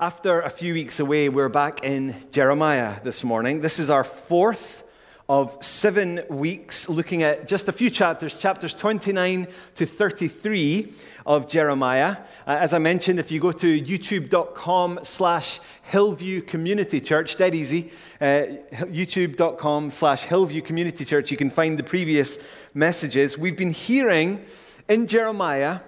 After 0.00 0.40
a 0.40 0.48
few 0.48 0.72
weeks 0.72 1.00
away, 1.00 1.28
we're 1.28 1.50
back 1.50 1.84
in 1.84 2.16
Jeremiah 2.30 2.98
this 3.04 3.22
morning. 3.22 3.60
This 3.60 3.78
is 3.78 3.90
our 3.90 4.04
fourth 4.04 4.84
of 5.28 5.62
seven 5.62 6.22
weeks 6.30 6.88
looking 6.88 7.22
at 7.22 7.46
just 7.46 7.68
a 7.68 7.72
few 7.72 7.90
chapters, 7.90 8.36
chapters 8.38 8.74
29 8.74 9.46
to 9.74 9.86
33 9.86 10.92
of 11.26 11.46
Jeremiah. 11.46 12.16
Uh, 12.46 12.56
as 12.58 12.72
I 12.72 12.78
mentioned, 12.78 13.20
if 13.20 13.30
you 13.30 13.38
go 13.38 13.52
to 13.52 13.80
youtube.com 13.80 15.00
slash 15.02 15.60
Hillview 15.82 16.40
Community 16.40 17.00
Church, 17.00 17.36
dead 17.36 17.54
easy, 17.54 17.92
uh, 18.18 18.46
youtube.com 18.72 19.90
slash 19.90 20.22
Hillview 20.22 20.62
Community 20.62 21.04
Church, 21.04 21.30
you 21.30 21.36
can 21.36 21.50
find 21.50 21.78
the 21.78 21.84
previous 21.84 22.38
messages. 22.72 23.36
We've 23.36 23.56
been 23.56 23.72
hearing 23.72 24.42
in 24.88 25.06
Jeremiah, 25.06 25.80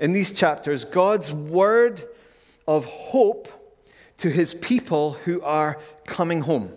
in 0.00 0.12
these 0.12 0.32
chapters, 0.32 0.84
God's 0.84 1.32
word 1.32 2.04
of 2.66 2.84
hope 2.84 3.48
to 4.18 4.30
his 4.30 4.54
people 4.54 5.12
who 5.24 5.42
are 5.42 5.80
coming 6.06 6.42
home. 6.42 6.72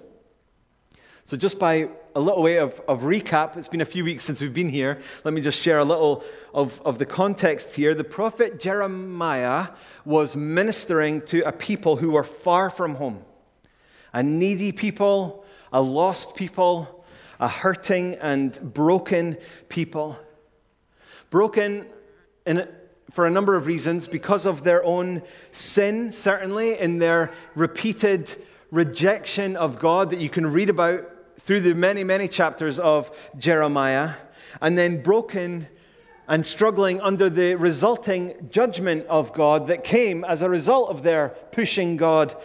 So, 1.24 1.36
just 1.36 1.60
by 1.60 1.90
a 2.16 2.22
little 2.22 2.42
way 2.42 2.58
of, 2.58 2.80
of 2.88 3.02
recap, 3.02 3.58
it's 3.58 3.68
been 3.68 3.82
a 3.82 3.86
few 3.86 4.04
weeks 4.04 4.24
since 4.24 4.42
we've 4.42 4.54
been 4.54 4.70
here. 4.70 5.00
Let 5.24 5.34
me 5.34 5.42
just 5.42 5.62
share 5.62 5.78
a 5.78 5.84
little 5.84 6.24
of, 6.54 6.82
of 6.86 7.00
the 7.00 7.06
context 7.06 7.76
here. 7.76 7.94
The 7.94 8.04
prophet 8.04 8.60
Jeremiah 8.60 9.68
was 10.06 10.36
ministering 10.36 11.22
to 11.24 11.42
a 11.42 11.52
people 11.52 11.98
who 11.98 12.12
were 12.12 12.24
far 12.24 12.70
from 12.70 12.96
home 12.96 13.24
a 14.14 14.24
needy 14.24 14.72
people, 14.72 15.46
a 15.72 15.82
lost 15.82 16.36
people, 16.36 17.06
a 17.40 17.48
hurting 17.48 18.16
and 18.16 18.60
broken 18.74 19.38
people. 19.70 20.18
Broken 21.30 21.86
in 22.46 22.68
for 23.10 23.26
a 23.26 23.30
number 23.30 23.56
of 23.56 23.68
reasons 23.68 24.08
because 24.08 24.46
of 24.46 24.64
their 24.64 24.84
own 24.84 25.22
sin, 25.52 26.12
certainly, 26.12 26.78
in 26.78 27.00
their 27.00 27.32
repeated 27.56 28.36
rejection 28.72 29.56
of 29.56 29.80
God 29.80 30.10
that 30.10 30.20
you 30.20 30.30
can 30.30 30.46
read 30.48 30.70
about 30.70 31.10
through 31.40 31.62
the 31.62 31.74
many, 31.74 32.04
many 32.04 32.28
chapters 32.28 32.80
of 32.80 33.16
Jeremiah, 33.38 34.16
and 34.62 34.78
then 34.78 35.02
broken 35.02 35.68
and 36.28 36.46
struggling 36.46 37.00
under 37.00 37.30
the 37.30 37.56
resulting 37.56 38.50
judgment 38.50 39.06
of 39.08 39.34
God 39.34 39.68
that 39.68 39.84
came 39.84 40.26
as 40.26 40.42
a 40.42 40.50
result 40.50 40.90
of 40.90 41.04
their 41.04 41.30
pushing 41.52 41.96
God 41.96 42.36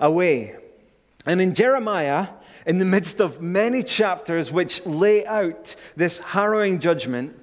away. 0.00 0.56
And 1.26 1.40
in 1.40 1.54
Jeremiah, 1.54 2.28
in 2.64 2.78
the 2.78 2.84
midst 2.84 3.20
of 3.20 3.42
many 3.42 3.82
chapters 3.82 4.50
which 4.50 4.84
lay 4.86 5.26
out 5.26 5.76
this 5.96 6.18
harrowing 6.18 6.78
judgment, 6.78 7.38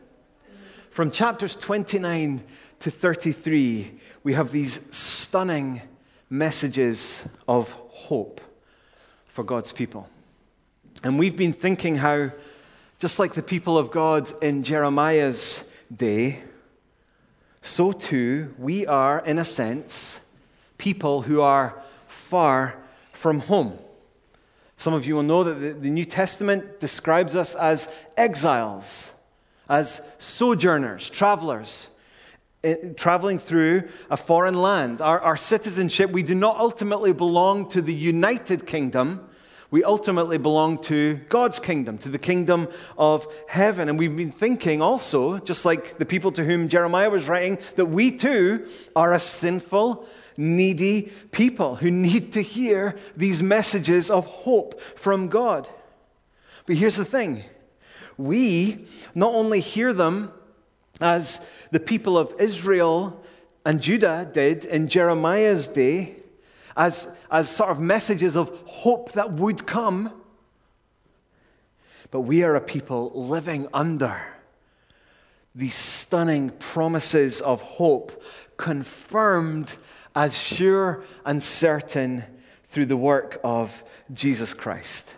from 0.93 1.09
chapters 1.09 1.55
29 1.55 2.43
to 2.77 2.91
33, 2.91 3.99
we 4.21 4.33
have 4.33 4.51
these 4.51 4.79
stunning 4.95 5.81
messages 6.29 7.27
of 7.47 7.71
hope 7.89 8.39
for 9.25 9.43
God's 9.43 9.71
people. 9.71 10.07
And 11.03 11.17
we've 11.17 11.35
been 11.35 11.51
thinking 11.51 11.95
how, 11.95 12.29
just 12.99 13.17
like 13.17 13.33
the 13.33 13.41
people 13.41 13.75
of 13.75 13.89
God 13.89 14.31
in 14.43 14.61
Jeremiah's 14.61 15.63
day, 15.91 16.43
so 17.63 17.91
too 17.91 18.53
we 18.59 18.85
are, 18.85 19.25
in 19.25 19.39
a 19.39 19.45
sense, 19.45 20.21
people 20.77 21.23
who 21.23 21.41
are 21.41 21.81
far 22.05 22.75
from 23.13 23.39
home. 23.39 23.79
Some 24.77 24.93
of 24.93 25.07
you 25.07 25.15
will 25.15 25.23
know 25.23 25.43
that 25.43 25.81
the 25.81 25.89
New 25.89 26.05
Testament 26.05 26.79
describes 26.79 27.35
us 27.35 27.55
as 27.55 27.89
exiles, 28.15 29.12
as 29.69 30.01
sojourners, 30.17 31.09
travelers 31.09 31.89
eh, 32.63 32.75
traveling 32.95 33.39
through 33.39 33.83
a 34.09 34.17
foreign 34.17 34.55
land. 34.55 35.01
Our, 35.01 35.19
our 35.19 35.37
citizenship, 35.37 36.11
we 36.11 36.23
do 36.23 36.35
not 36.35 36.57
ultimately 36.57 37.13
belong 37.13 37.69
to 37.69 37.81
the 37.81 37.93
United 37.93 38.65
Kingdom. 38.65 39.27
We 39.71 39.83
ultimately 39.83 40.37
belong 40.37 40.81
to 40.83 41.15
God's 41.29 41.59
kingdom, 41.59 41.97
to 41.99 42.09
the 42.09 42.19
kingdom 42.19 42.67
of 42.95 43.25
heaven. 43.47 43.89
And 43.89 43.97
we've 43.97 44.15
been 44.15 44.31
thinking 44.31 44.83
also, 44.83 45.39
just 45.39 45.65
like 45.65 45.97
the 45.97 46.05
people 46.05 46.31
to 46.33 46.43
whom 46.43 46.67
Jeremiah 46.67 47.09
was 47.09 47.27
writing, 47.27 47.57
that 47.75 47.87
we 47.87 48.11
too 48.11 48.67
are 48.95 49.13
a 49.13 49.19
sinful, 49.19 50.07
needy 50.37 51.11
people 51.31 51.75
who 51.75 51.89
need 51.89 52.33
to 52.33 52.43
hear 52.43 52.95
these 53.17 53.41
messages 53.41 54.11
of 54.11 54.27
hope 54.27 54.79
from 54.95 55.27
God. 55.27 55.67
But 56.67 56.75
here's 56.75 56.97
the 56.97 57.05
thing 57.05 57.43
we 58.17 58.85
not 59.15 59.33
only 59.33 59.59
hear 59.59 59.93
them 59.93 60.31
as 61.01 61.45
the 61.71 61.79
people 61.79 62.17
of 62.17 62.33
Israel 62.39 63.23
and 63.65 63.81
Judah 63.81 64.29
did 64.31 64.65
in 64.65 64.87
Jeremiah's 64.87 65.67
day, 65.67 66.17
as, 66.75 67.07
as 67.31 67.49
sort 67.49 67.69
of 67.69 67.79
messages 67.79 68.35
of 68.35 68.49
hope 68.65 69.13
that 69.13 69.33
would 69.33 69.65
come. 69.65 70.11
But 72.11 72.21
we 72.21 72.43
are 72.43 72.55
a 72.55 72.61
people 72.61 73.11
living 73.13 73.67
under 73.73 74.21
these 75.55 75.75
stunning 75.75 76.49
promises 76.49 77.41
of 77.41 77.61
hope, 77.61 78.23
confirmed 78.57 79.75
as 80.15 80.37
sure 80.37 81.03
and 81.25 81.41
certain 81.41 82.23
through 82.69 82.87
the 82.87 82.97
work 82.97 83.39
of 83.43 83.83
Jesus 84.13 84.53
Christ. 84.53 85.13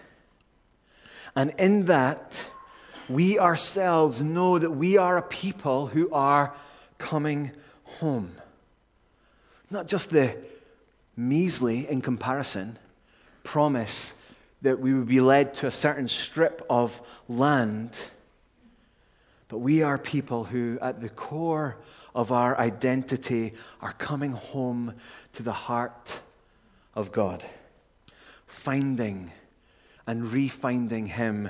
And 1.35 1.53
in 1.57 1.85
that, 1.85 2.50
we 3.10 3.40
ourselves 3.40 4.24
know 4.24 4.58
that 4.58 4.72
we 4.72 4.98
are 4.98 5.18
a 5.18 5.22
people 5.22 5.88
who 5.88 6.12
are 6.12 6.56
coming 6.98 7.52
home. 7.84 8.36
Not 9.70 9.88
just 9.88 10.10
the 10.10 10.36
measly, 11.16 11.88
in 11.88 12.02
comparison, 12.02 12.78
promise 13.44 14.16
that 14.62 14.80
we 14.80 14.94
would 14.94 15.08
be 15.08 15.22
led 15.22 15.54
to 15.56 15.68
a 15.68 15.72
certain 15.72 16.08
strip 16.08 16.66
of 16.70 17.02
land, 17.28 18.10
but 19.48 19.60
we 19.60 19.84
are 19.84 19.98
people 19.98 20.46
who, 20.46 20.78
at 20.82 21.02
the 21.02 21.10
core 21.10 21.78
of 22.14 22.32
our 22.32 22.58
identity, 22.58 23.54
are 23.82 23.94
coming 23.94 24.32
home 24.32 24.94
to 25.34 25.44
the 25.44 25.54
heart 25.54 26.22
of 26.96 27.12
God, 27.12 27.46
finding 28.48 29.32
and 30.08 30.24
refinding 30.24 31.08
Him 31.08 31.50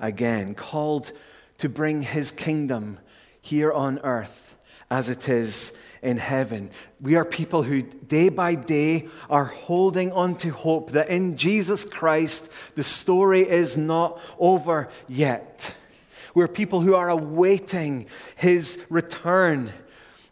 again, 0.00 0.54
called 0.54 1.12
to 1.58 1.68
bring 1.68 2.02
his 2.02 2.30
kingdom 2.30 2.98
here 3.40 3.72
on 3.72 3.98
earth 4.00 4.56
as 4.90 5.08
it 5.08 5.28
is 5.28 5.72
in 6.02 6.18
heaven. 6.18 6.70
We 7.00 7.16
are 7.16 7.24
people 7.24 7.62
who 7.62 7.82
day 7.82 8.28
by 8.28 8.54
day 8.54 9.08
are 9.30 9.46
holding 9.46 10.12
on 10.12 10.36
to 10.36 10.50
hope 10.50 10.92
that 10.92 11.08
in 11.08 11.36
Jesus 11.36 11.84
Christ 11.84 12.50
the 12.74 12.84
story 12.84 13.48
is 13.48 13.76
not 13.76 14.20
over 14.38 14.90
yet. 15.08 15.76
We're 16.34 16.48
people 16.48 16.80
who 16.80 16.94
are 16.94 17.08
awaiting 17.08 18.06
his 18.36 18.78
return 18.90 19.72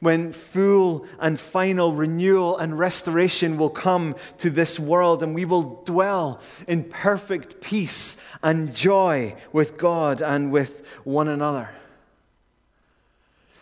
when 0.03 0.33
full 0.33 1.07
and 1.21 1.39
final 1.39 1.93
renewal 1.93 2.59
and 2.59 2.77
restoration 2.77 3.57
will 3.57 3.71
come 3.71 4.17
to 4.37 4.51
this 4.51 4.77
world, 4.77 5.23
and 5.23 5.33
we 5.33 5.45
will 5.45 5.81
dwell 5.85 6.41
in 6.67 6.83
perfect 6.83 7.61
peace 7.61 8.17
and 8.43 8.75
joy 8.75 9.33
with 9.53 9.79
God 9.79 10.21
and 10.21 10.51
with 10.51 10.85
one 11.05 11.29
another. 11.29 11.71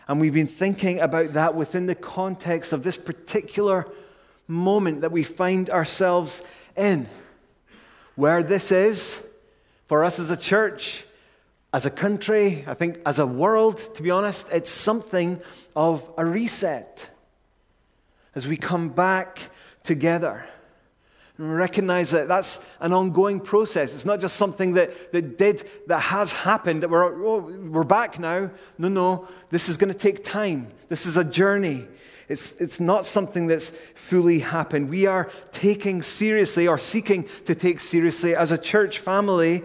And 0.07 0.19
we've 0.19 0.33
been 0.33 0.47
thinking 0.47 0.99
about 0.99 1.33
that 1.33 1.53
within 1.53 1.85
the 1.85 1.93
context 1.93 2.73
of 2.73 2.81
this 2.81 2.97
particular 2.97 3.87
moment 4.47 5.01
that 5.01 5.11
we 5.11 5.23
find 5.23 5.69
ourselves 5.69 6.41
in, 6.75 7.07
where 8.15 8.41
this 8.41 8.71
is 8.71 9.21
for 9.85 10.03
us 10.03 10.17
as 10.17 10.31
a 10.31 10.37
church 10.37 11.05
as 11.73 11.85
a 11.85 11.89
country, 11.89 12.63
I 12.67 12.73
think 12.73 12.99
as 13.05 13.19
a 13.19 13.25
world, 13.25 13.77
to 13.95 14.03
be 14.03 14.11
honest, 14.11 14.49
it's 14.51 14.69
something 14.69 15.41
of 15.75 16.07
a 16.17 16.25
reset. 16.25 17.09
As 18.35 18.47
we 18.47 18.57
come 18.57 18.89
back 18.89 19.39
together 19.83 20.45
and 21.37 21.55
recognize 21.55 22.11
that 22.11 22.27
that's 22.27 22.59
an 22.81 22.93
ongoing 22.93 23.39
process. 23.39 23.93
It's 23.93 24.05
not 24.05 24.19
just 24.19 24.35
something 24.35 24.73
that, 24.73 25.11
that 25.11 25.37
did, 25.37 25.69
that 25.87 25.99
has 25.99 26.33
happened, 26.33 26.83
that 26.83 26.89
we're, 26.89 27.25
oh, 27.25 27.39
we're 27.39 27.83
back 27.83 28.19
now. 28.19 28.51
No, 28.77 28.87
no, 28.89 29.27
this 29.49 29.69
is 29.69 29.77
going 29.77 29.91
to 29.91 29.97
take 29.97 30.23
time. 30.23 30.67
This 30.89 31.05
is 31.05 31.17
a 31.17 31.23
journey. 31.23 31.87
It's, 32.27 32.53
it's 32.61 32.79
not 32.79 33.05
something 33.05 33.47
that's 33.47 33.73
fully 33.95 34.39
happened. 34.39 34.89
We 34.89 35.05
are 35.05 35.29
taking 35.51 36.01
seriously 36.01 36.67
or 36.67 36.77
seeking 36.77 37.27
to 37.45 37.55
take 37.55 37.79
seriously 37.79 38.35
as 38.35 38.51
a 38.51 38.57
church 38.57 38.99
family 38.99 39.63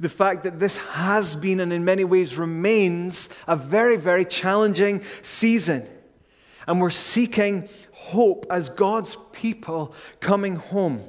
the 0.00 0.08
fact 0.08 0.44
that 0.44 0.60
this 0.60 0.76
has 0.78 1.34
been 1.34 1.60
and 1.60 1.72
in 1.72 1.84
many 1.84 2.04
ways 2.04 2.36
remains 2.36 3.28
a 3.46 3.56
very, 3.56 3.96
very 3.96 4.24
challenging 4.24 5.02
season. 5.22 5.88
And 6.66 6.80
we're 6.80 6.90
seeking 6.90 7.68
hope 7.92 8.46
as 8.50 8.68
God's 8.68 9.16
people 9.32 9.94
coming 10.20 10.56
home. 10.56 11.02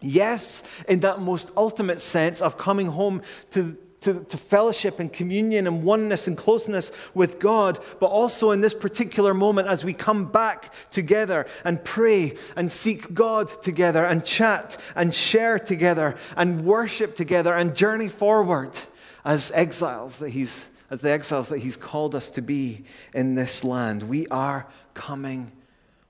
Yes, 0.00 0.62
in 0.88 1.00
that 1.00 1.20
most 1.20 1.50
ultimate 1.56 2.00
sense 2.00 2.40
of 2.40 2.56
coming 2.56 2.86
home 2.86 3.22
to 3.50 3.76
to, 4.00 4.24
to 4.24 4.36
fellowship 4.36 4.98
and 4.98 5.12
communion 5.12 5.66
and 5.66 5.82
oneness 5.82 6.26
and 6.26 6.36
closeness 6.36 6.90
with 7.14 7.38
God, 7.38 7.78
but 7.98 8.06
also 8.06 8.50
in 8.50 8.60
this 8.60 8.74
particular 8.74 9.34
moment 9.34 9.68
as 9.68 9.84
we 9.84 9.92
come 9.94 10.26
back 10.26 10.72
together 10.90 11.46
and 11.64 11.84
pray 11.84 12.36
and 12.56 12.70
seek 12.70 13.12
God 13.12 13.48
together 13.62 14.04
and 14.04 14.24
chat 14.24 14.76
and 14.94 15.14
share 15.14 15.58
together 15.58 16.16
and 16.36 16.64
worship 16.64 17.14
together 17.14 17.54
and 17.54 17.76
journey 17.76 18.08
forward 18.08 18.78
as 19.24 19.50
exiles 19.54 20.18
that 20.18 20.30
He's 20.30 20.70
as 20.90 21.02
the 21.02 21.10
exiles 21.10 21.50
that 21.50 21.58
He's 21.58 21.76
called 21.76 22.14
us 22.14 22.30
to 22.30 22.42
be 22.42 22.84
in 23.14 23.36
this 23.36 23.62
land. 23.62 24.02
We 24.02 24.26
are 24.28 24.66
coming 24.92 25.52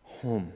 home. 0.02 0.52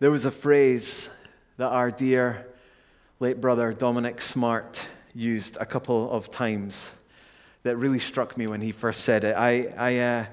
There 0.00 0.10
was 0.10 0.24
a 0.24 0.32
phrase 0.32 1.08
that 1.58 1.68
our 1.68 1.92
dear 1.92 2.51
late 3.22 3.40
brother 3.40 3.72
Dominic 3.72 4.20
Smart 4.20 4.88
used 5.14 5.56
a 5.60 5.64
couple 5.64 6.10
of 6.10 6.28
times 6.28 6.92
that 7.62 7.76
really 7.76 8.00
struck 8.00 8.36
me 8.36 8.48
when 8.48 8.60
he 8.60 8.72
first 8.72 9.02
said 9.02 9.22
it. 9.22 9.36
I, 9.36 9.70
I 9.78 9.98
uh, 9.98 10.26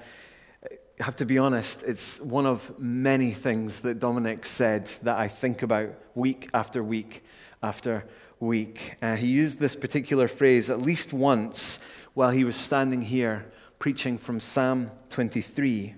have 0.99 1.15
to 1.17 1.25
be 1.25 1.37
honest, 1.37 1.83
it's 1.83 2.19
one 2.19 2.47
of 2.47 2.79
many 2.79 3.29
things 3.29 3.81
that 3.81 3.99
Dominic 3.99 4.43
said 4.47 4.87
that 5.03 5.19
I 5.19 5.27
think 5.27 5.61
about 5.61 5.89
week 6.15 6.49
after 6.51 6.83
week 6.83 7.23
after 7.61 8.05
week. 8.39 8.95
Uh, 9.03 9.15
he 9.15 9.27
used 9.27 9.59
this 9.59 9.75
particular 9.75 10.27
phrase 10.27 10.71
at 10.71 10.81
least 10.81 11.13
once 11.13 11.77
while 12.15 12.31
he 12.31 12.43
was 12.43 12.55
standing 12.55 13.03
here 13.03 13.51
preaching 13.77 14.17
from 14.17 14.39
Psalm 14.39 14.89
23 15.11 15.93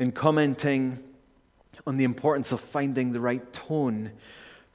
and 0.00 0.12
commenting 0.12 0.98
on 1.86 1.96
the 1.96 2.02
importance 2.02 2.50
of 2.50 2.60
finding 2.60 3.12
the 3.12 3.20
right 3.20 3.52
tone 3.52 4.10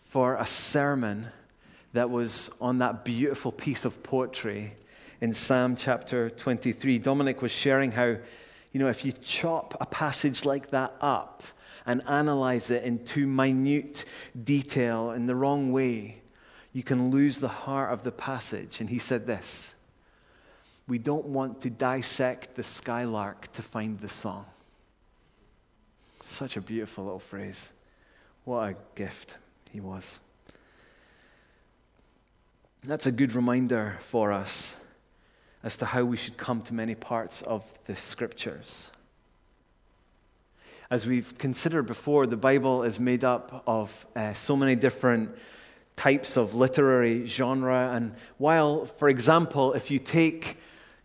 for 0.08 0.36
a 0.36 0.46
sermon 0.46 1.28
that 1.92 2.10
was 2.10 2.50
on 2.62 2.78
that 2.78 3.04
beautiful 3.04 3.52
piece 3.52 3.84
of 3.84 4.02
poetry 4.04 4.74
in 5.20 5.34
Psalm 5.34 5.76
chapter 5.76 6.30
23. 6.30 6.98
Dominic 7.00 7.42
was 7.42 7.52
sharing 7.52 7.92
how, 7.92 8.16
you 8.72 8.80
know, 8.80 8.88
if 8.88 9.04
you 9.04 9.12
chop 9.12 9.76
a 9.82 9.86
passage 9.86 10.46
like 10.46 10.70
that 10.70 10.94
up 11.02 11.44
and 11.86 12.02
analyze 12.08 12.72
it 12.72 12.84
in 12.84 13.04
too 13.04 13.28
minute 13.28 14.06
detail 14.42 15.12
in 15.12 15.26
the 15.26 15.36
wrong 15.36 15.74
way, 15.74 16.22
you 16.72 16.84
can 16.84 17.12
lose 17.12 17.42
the 17.42 17.48
heart 17.50 17.92
of 17.92 18.04
the 18.04 18.12
passage. 18.12 18.80
And 18.80 18.90
he 18.90 19.00
said 19.00 19.28
this 19.28 19.76
We 20.88 21.00
don't 21.00 21.26
want 21.26 21.62
to 21.64 21.70
dissect 21.70 22.56
the 22.56 22.64
skylark 22.64 23.52
to 23.54 23.62
find 23.62 24.00
the 24.00 24.10
song. 24.10 24.46
Such 26.24 26.56
a 26.56 26.62
beautiful 26.62 27.04
little 27.04 27.20
phrase. 27.20 27.74
What 28.46 28.70
a 28.70 28.76
gift 28.96 29.38
he 29.72 29.80
was. 29.80 30.20
That's 32.84 33.06
a 33.06 33.12
good 33.12 33.34
reminder 33.34 33.98
for 34.02 34.32
us 34.32 34.78
as 35.64 35.78
to 35.78 35.86
how 35.86 36.04
we 36.04 36.18
should 36.18 36.38
come 36.38 36.62
to 36.64 36.74
many 36.74 36.96
parts 36.96 37.42
of 37.42 37.72
the 37.86 37.96
scriptures. 37.96 38.92
As 40.90 41.06
we've 41.06 41.38
considered 41.38 41.84
before, 41.84 42.28
the 42.28 42.38
Bible 42.38 42.84
is 42.84 43.00
made 43.00 43.26
up 43.26 43.64
of 43.68 44.06
uh, 44.16 44.34
so 44.34 44.56
many 44.56 44.76
different 44.76 45.36
types 45.98 46.38
of 46.38 46.54
literary 46.54 47.26
genre. 47.26 47.92
And 47.94 48.14
while, 48.38 48.86
for 48.86 49.10
example, 49.10 49.74
if 49.74 49.92
you 49.92 50.00
take 50.00 50.58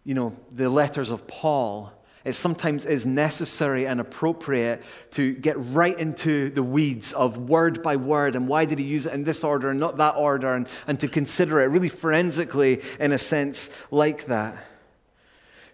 you 0.04 0.14
know, 0.14 0.36
the 0.50 0.68
letters 0.68 1.10
of 1.10 1.26
Paul, 1.26 1.92
it 2.24 2.34
sometimes 2.34 2.84
is 2.84 3.04
necessary 3.04 3.86
and 3.86 4.00
appropriate 4.00 4.82
to 5.12 5.34
get 5.34 5.56
right 5.58 5.98
into 5.98 6.50
the 6.50 6.62
weeds 6.62 7.12
of 7.12 7.36
word 7.36 7.82
by 7.82 7.96
word 7.96 8.36
and 8.36 8.46
why 8.46 8.64
did 8.64 8.78
he 8.78 8.84
use 8.84 9.06
it 9.06 9.12
in 9.12 9.24
this 9.24 9.42
order 9.42 9.70
and 9.70 9.80
not 9.80 9.96
that 9.96 10.14
order, 10.16 10.54
and, 10.54 10.68
and 10.86 11.00
to 11.00 11.08
consider 11.08 11.60
it 11.60 11.66
really 11.66 11.88
forensically 11.88 12.80
in 13.00 13.12
a 13.12 13.18
sense 13.18 13.70
like 13.90 14.26
that. 14.26 14.66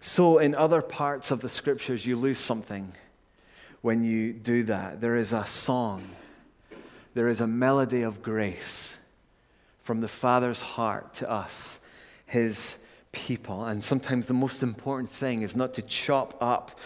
So, 0.00 0.38
in 0.38 0.54
other 0.54 0.80
parts 0.80 1.30
of 1.30 1.40
the 1.40 1.48
scriptures, 1.48 2.06
you 2.06 2.14
lose 2.16 2.38
something 2.38 2.92
when 3.80 4.04
you 4.04 4.32
do 4.32 4.62
that. 4.64 5.00
There 5.00 5.16
is 5.16 5.32
a 5.32 5.44
song, 5.44 6.08
there 7.14 7.28
is 7.28 7.40
a 7.40 7.46
melody 7.46 8.02
of 8.02 8.22
grace 8.22 8.96
from 9.82 10.00
the 10.00 10.08
Father's 10.08 10.60
heart 10.60 11.14
to 11.14 11.30
us, 11.30 11.80
his 12.26 12.78
people. 13.12 13.64
And 13.64 13.82
sometimes 13.82 14.26
the 14.26 14.34
most 14.34 14.62
important 14.62 15.10
thing 15.10 15.43
is 15.43 15.56
not 15.56 15.75
to 15.75 15.82
chop 15.82 16.34
up 16.40 16.78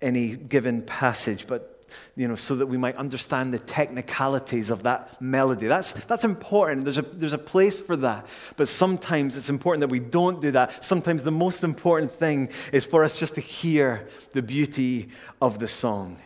any 0.00 0.36
given 0.36 0.82
passage, 0.82 1.46
but 1.46 1.74
you 2.16 2.28
know, 2.28 2.36
so 2.36 2.56
that 2.56 2.66
we 2.66 2.76
might 2.76 2.96
understand 2.96 3.52
the 3.52 3.58
technicalities 3.58 4.70
of 4.70 4.84
that 4.84 5.20
melody. 5.20 5.66
That's, 5.66 5.92
that's 5.92 6.24
important. 6.24 6.84
There's 6.84 6.98
a, 6.98 7.02
there's 7.02 7.32
a 7.32 7.38
place 7.38 7.80
for 7.80 7.96
that. 7.96 8.26
But 8.56 8.68
sometimes 8.68 9.36
it's 9.36 9.50
important 9.50 9.80
that 9.80 9.90
we 9.90 10.00
don't 10.00 10.40
do 10.40 10.50
that. 10.52 10.84
Sometimes 10.84 11.22
the 11.22 11.30
most 11.30 11.64
important 11.64 12.12
thing 12.12 12.50
is 12.72 12.84
for 12.84 13.04
us 13.04 13.18
just 13.18 13.34
to 13.34 13.40
hear 13.40 14.08
the 14.32 14.42
beauty 14.42 15.08
of 15.40 15.58
the 15.58 15.68
song. 15.68 16.18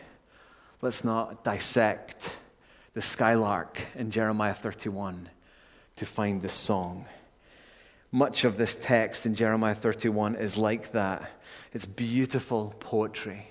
Let's 0.81 1.03
not 1.03 1.43
dissect 1.43 2.37
the 2.93 3.01
skylark 3.01 3.81
in 3.95 4.11
Jeremiah 4.11 4.53
31 4.53 5.29
to 5.97 6.05
find 6.05 6.41
the 6.41 6.49
song. 6.49 7.05
Much 8.11 8.43
of 8.43 8.57
this 8.57 8.75
text 8.75 9.25
in 9.27 9.35
Jeremiah 9.35 9.75
31 9.75 10.35
is 10.35 10.57
like 10.57 10.93
that. 10.93 11.29
It's 11.73 11.85
beautiful 11.85 12.73
poetry 12.79 13.45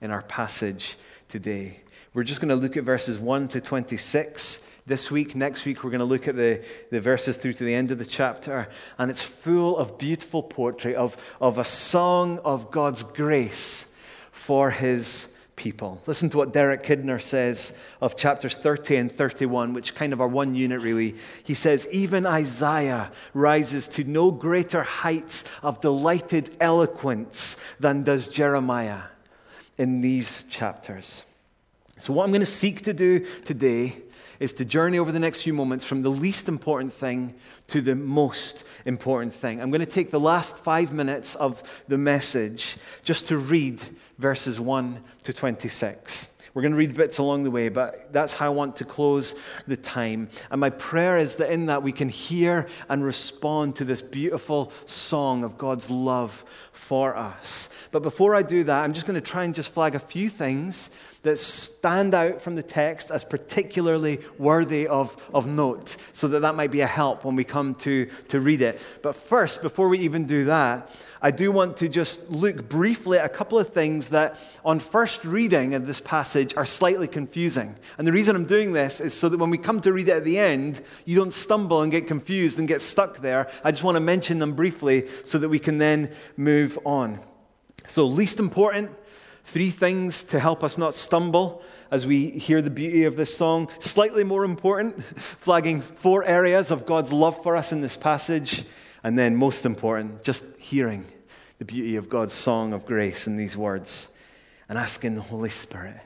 in 0.00 0.10
our 0.10 0.22
passage 0.22 0.96
today. 1.28 1.78
We're 2.12 2.24
just 2.24 2.40
going 2.40 2.48
to 2.48 2.56
look 2.56 2.76
at 2.76 2.82
verses 2.82 3.20
1 3.20 3.48
to 3.48 3.60
26 3.60 4.58
this 4.86 5.12
week. 5.12 5.36
Next 5.36 5.64
week, 5.64 5.84
we're 5.84 5.90
going 5.90 6.00
to 6.00 6.04
look 6.04 6.26
at 6.26 6.34
the, 6.34 6.64
the 6.90 7.00
verses 7.00 7.36
through 7.36 7.52
to 7.54 7.64
the 7.64 7.74
end 7.74 7.92
of 7.92 7.98
the 7.98 8.04
chapter. 8.04 8.68
And 8.98 9.12
it's 9.12 9.22
full 9.22 9.78
of 9.78 9.96
beautiful 9.96 10.42
poetry, 10.42 10.96
of, 10.96 11.16
of 11.40 11.58
a 11.58 11.64
song 11.64 12.40
of 12.44 12.72
God's 12.72 13.04
grace 13.04 13.86
for 14.32 14.70
his 14.70 15.28
people. 15.56 16.02
Listen 16.06 16.28
to 16.30 16.38
what 16.38 16.52
Derek 16.52 16.82
Kidner 16.82 17.20
says 17.20 17.72
of 18.00 18.16
chapters 18.16 18.56
30 18.56 18.96
and 18.96 19.12
31, 19.12 19.72
which 19.72 19.94
kind 19.94 20.12
of 20.12 20.20
are 20.20 20.28
one 20.28 20.54
unit 20.54 20.80
really. 20.80 21.14
He 21.42 21.54
says, 21.54 21.88
Even 21.92 22.26
Isaiah 22.26 23.12
rises 23.32 23.88
to 23.88 24.04
no 24.04 24.30
greater 24.30 24.82
heights 24.82 25.44
of 25.62 25.80
delighted 25.80 26.54
eloquence 26.60 27.56
than 27.78 28.02
does 28.02 28.28
Jeremiah 28.28 29.02
in 29.78 30.00
these 30.00 30.44
chapters. 30.44 31.24
So, 31.96 32.12
what 32.12 32.24
I'm 32.24 32.30
going 32.30 32.40
to 32.40 32.46
seek 32.46 32.82
to 32.82 32.92
do 32.92 33.24
today 33.44 33.96
is 34.40 34.52
to 34.54 34.64
journey 34.64 34.98
over 34.98 35.12
the 35.12 35.20
next 35.20 35.42
few 35.42 35.52
moments 35.52 35.84
from 35.84 36.02
the 36.02 36.08
least 36.08 36.48
important 36.48 36.92
thing 36.92 37.34
to 37.68 37.80
the 37.80 37.94
most 37.94 38.64
important 38.84 39.32
thing. 39.32 39.60
I'm 39.60 39.70
going 39.70 39.80
to 39.80 39.86
take 39.86 40.10
the 40.10 40.20
last 40.20 40.58
five 40.58 40.92
minutes 40.92 41.36
of 41.36 41.62
the 41.86 41.98
message 41.98 42.76
just 43.04 43.28
to 43.28 43.38
read 43.38 43.82
verses 44.18 44.58
1 44.58 45.00
to 45.24 45.32
26. 45.32 46.28
We're 46.52 46.62
going 46.62 46.72
to 46.72 46.78
read 46.78 46.94
bits 46.94 47.18
along 47.18 47.42
the 47.42 47.50
way, 47.50 47.68
but 47.68 48.12
that's 48.12 48.32
how 48.32 48.46
I 48.46 48.50
want 48.50 48.76
to 48.76 48.84
close 48.84 49.34
the 49.66 49.76
time. 49.76 50.28
And 50.52 50.60
my 50.60 50.70
prayer 50.70 51.18
is 51.18 51.36
that 51.36 51.50
in 51.50 51.66
that 51.66 51.82
we 51.82 51.90
can 51.90 52.08
hear 52.08 52.68
and 52.88 53.04
respond 53.04 53.74
to 53.76 53.84
this 53.84 54.00
beautiful 54.00 54.72
song 54.86 55.42
of 55.42 55.58
God's 55.58 55.90
love 55.90 56.44
for 56.70 57.16
us. 57.16 57.70
But 57.90 58.02
before 58.02 58.36
I 58.36 58.42
do 58.42 58.62
that, 58.64 58.84
I'm 58.84 58.92
just 58.92 59.04
going 59.04 59.16
to 59.16 59.20
try 59.20 59.42
and 59.42 59.52
just 59.52 59.72
flag 59.72 59.96
a 59.96 60.00
few 60.00 60.28
things 60.28 60.90
that 61.24 61.38
stand 61.38 62.14
out 62.14 62.40
from 62.40 62.54
the 62.54 62.62
text 62.62 63.10
as 63.10 63.24
particularly 63.24 64.20
worthy 64.38 64.86
of, 64.86 65.16
of 65.34 65.46
note, 65.46 65.96
so 66.12 66.28
that 66.28 66.40
that 66.40 66.54
might 66.54 66.70
be 66.70 66.80
a 66.80 66.86
help 66.86 67.24
when 67.24 67.34
we 67.34 67.44
come 67.44 67.74
to, 67.74 68.06
to 68.28 68.40
read 68.40 68.62
it. 68.62 68.80
But 69.02 69.16
first, 69.16 69.60
before 69.60 69.88
we 69.88 69.98
even 70.00 70.26
do 70.26 70.44
that, 70.44 70.90
I 71.24 71.30
do 71.30 71.50
want 71.50 71.78
to 71.78 71.88
just 71.88 72.30
look 72.30 72.68
briefly 72.68 73.18
at 73.18 73.24
a 73.24 73.30
couple 73.30 73.58
of 73.58 73.70
things 73.70 74.10
that, 74.10 74.38
on 74.62 74.78
first 74.78 75.24
reading 75.24 75.74
of 75.74 75.86
this 75.86 75.98
passage, 75.98 76.54
are 76.54 76.66
slightly 76.66 77.08
confusing. 77.08 77.74
And 77.96 78.06
the 78.06 78.12
reason 78.12 78.36
I'm 78.36 78.44
doing 78.44 78.72
this 78.72 79.00
is 79.00 79.14
so 79.14 79.30
that 79.30 79.38
when 79.38 79.48
we 79.48 79.56
come 79.56 79.80
to 79.80 79.92
read 79.94 80.08
it 80.08 80.16
at 80.16 80.24
the 80.24 80.38
end, 80.38 80.82
you 81.06 81.16
don't 81.16 81.32
stumble 81.32 81.80
and 81.80 81.90
get 81.90 82.06
confused 82.06 82.58
and 82.58 82.68
get 82.68 82.82
stuck 82.82 83.20
there. 83.20 83.48
I 83.64 83.70
just 83.70 83.82
want 83.82 83.96
to 83.96 84.00
mention 84.00 84.38
them 84.38 84.52
briefly 84.52 85.08
so 85.24 85.38
that 85.38 85.48
we 85.48 85.58
can 85.58 85.78
then 85.78 86.12
move 86.36 86.78
on. 86.84 87.20
So, 87.86 88.06
least 88.06 88.38
important, 88.38 88.90
Three 89.44 89.70
things 89.70 90.24
to 90.24 90.40
help 90.40 90.64
us 90.64 90.78
not 90.78 90.94
stumble 90.94 91.62
as 91.90 92.06
we 92.06 92.30
hear 92.30 92.62
the 92.62 92.70
beauty 92.70 93.04
of 93.04 93.14
this 93.14 93.36
song. 93.36 93.68
Slightly 93.78 94.24
more 94.24 94.44
important, 94.44 95.04
flagging 95.04 95.80
four 95.80 96.24
areas 96.24 96.70
of 96.70 96.86
God's 96.86 97.12
love 97.12 97.40
for 97.42 97.54
us 97.54 97.70
in 97.70 97.80
this 97.80 97.96
passage. 97.96 98.64
And 99.02 99.18
then, 99.18 99.36
most 99.36 99.66
important, 99.66 100.24
just 100.24 100.44
hearing 100.58 101.04
the 101.58 101.64
beauty 101.66 101.96
of 101.96 102.08
God's 102.08 102.32
song 102.32 102.72
of 102.72 102.86
grace 102.86 103.26
in 103.26 103.36
these 103.36 103.56
words 103.56 104.08
and 104.68 104.78
asking 104.78 105.14
the 105.14 105.20
Holy 105.20 105.50
Spirit 105.50 106.00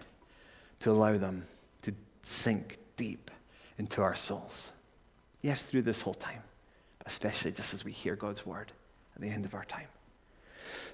to 0.80 0.90
allow 0.90 1.16
them 1.16 1.47
to 1.83 1.95
sink 2.23 2.76
deep 2.97 3.30
into 3.78 4.02
our 4.02 4.16
souls. 4.16 4.73
Yes, 5.42 5.64
through 5.64 5.83
this 5.83 6.02
whole 6.02 6.14
time, 6.14 6.42
but 6.99 7.07
especially 7.07 7.52
just 7.52 7.73
as 7.73 7.85
we 7.85 7.92
hear 7.92 8.16
God's 8.16 8.45
word 8.45 8.73
at 9.14 9.23
the 9.23 9.28
end 9.28 9.45
of 9.45 9.54
our 9.54 9.64
time. 9.64 9.87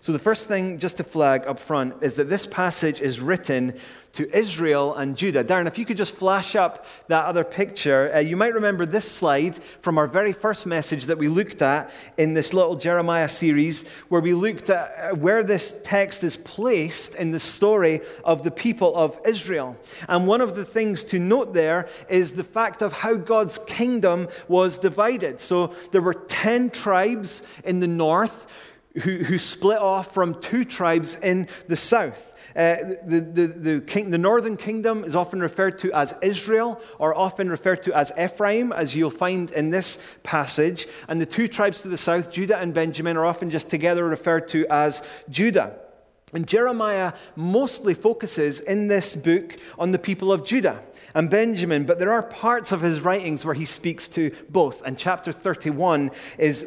So, 0.00 0.12
the 0.12 0.18
first 0.18 0.48
thing 0.48 0.78
just 0.78 0.98
to 0.98 1.04
flag 1.04 1.46
up 1.46 1.58
front 1.58 2.02
is 2.02 2.16
that 2.16 2.28
this 2.28 2.46
passage 2.46 3.00
is 3.00 3.20
written 3.20 3.74
to 4.14 4.36
Israel 4.36 4.94
and 4.94 5.16
Judah. 5.16 5.42
Darren, 5.42 5.66
if 5.66 5.76
you 5.76 5.84
could 5.84 5.96
just 5.96 6.14
flash 6.14 6.54
up 6.54 6.86
that 7.08 7.24
other 7.24 7.42
picture, 7.42 8.14
uh, 8.14 8.20
you 8.20 8.36
might 8.36 8.54
remember 8.54 8.86
this 8.86 9.10
slide 9.10 9.58
from 9.80 9.98
our 9.98 10.06
very 10.06 10.32
first 10.32 10.66
message 10.66 11.06
that 11.06 11.18
we 11.18 11.26
looked 11.26 11.62
at 11.62 11.90
in 12.16 12.32
this 12.32 12.54
little 12.54 12.76
Jeremiah 12.76 13.28
series, 13.28 13.86
where 14.08 14.20
we 14.20 14.32
looked 14.32 14.70
at 14.70 15.12
uh, 15.12 15.16
where 15.16 15.42
this 15.42 15.76
text 15.82 16.22
is 16.22 16.36
placed 16.36 17.16
in 17.16 17.32
the 17.32 17.40
story 17.40 18.02
of 18.24 18.44
the 18.44 18.52
people 18.52 18.94
of 18.94 19.18
Israel. 19.26 19.76
And 20.08 20.28
one 20.28 20.40
of 20.40 20.54
the 20.54 20.64
things 20.64 21.02
to 21.04 21.18
note 21.18 21.52
there 21.52 21.88
is 22.08 22.32
the 22.32 22.44
fact 22.44 22.82
of 22.82 22.92
how 22.92 23.14
God's 23.14 23.58
kingdom 23.66 24.28
was 24.46 24.78
divided. 24.78 25.40
So, 25.40 25.74
there 25.90 26.02
were 26.02 26.14
10 26.14 26.70
tribes 26.70 27.42
in 27.64 27.80
the 27.80 27.88
north 27.88 28.46
who, 29.02 29.16
who 29.18 29.38
split 29.38 29.78
off 29.78 30.14
from 30.14 30.40
two 30.40 30.64
tribes 30.64 31.16
in 31.16 31.48
the 31.68 31.76
south. 31.76 32.32
Uh, 32.56 32.76
the, 33.04 33.20
the, 33.20 33.46
the, 33.48 33.80
king, 33.80 34.10
the, 34.10 34.18
northern 34.18 34.56
kingdom 34.56 35.02
is 35.02 35.16
often 35.16 35.40
referred 35.40 35.76
to 35.76 35.92
as 35.92 36.14
Israel 36.22 36.80
or 37.00 37.12
often 37.12 37.50
referred 37.50 37.82
to 37.82 37.92
as 37.92 38.12
Ephraim, 38.16 38.72
as 38.72 38.94
you'll 38.94 39.10
find 39.10 39.50
in 39.50 39.70
this 39.70 39.98
passage. 40.22 40.86
And 41.08 41.20
the 41.20 41.26
two 41.26 41.48
tribes 41.48 41.82
to 41.82 41.88
the 41.88 41.96
south, 41.96 42.30
Judah 42.30 42.56
and 42.56 42.72
Benjamin, 42.72 43.16
are 43.16 43.26
often 43.26 43.50
just 43.50 43.70
together 43.70 44.06
referred 44.06 44.46
to 44.48 44.66
as 44.70 45.02
Judah. 45.28 45.74
And 46.34 46.48
Jeremiah 46.48 47.12
mostly 47.36 47.94
focuses 47.94 48.58
in 48.60 48.88
this 48.88 49.14
book 49.14 49.56
on 49.78 49.92
the 49.92 49.98
people 49.98 50.32
of 50.32 50.44
Judah 50.44 50.82
and 51.14 51.30
Benjamin, 51.30 51.84
but 51.84 52.00
there 52.00 52.12
are 52.12 52.24
parts 52.24 52.72
of 52.72 52.80
his 52.80 53.00
writings 53.00 53.44
where 53.44 53.54
he 53.54 53.64
speaks 53.64 54.08
to 54.08 54.34
both. 54.50 54.82
And 54.82 54.98
chapter 54.98 55.32
31 55.32 56.10
is 56.36 56.66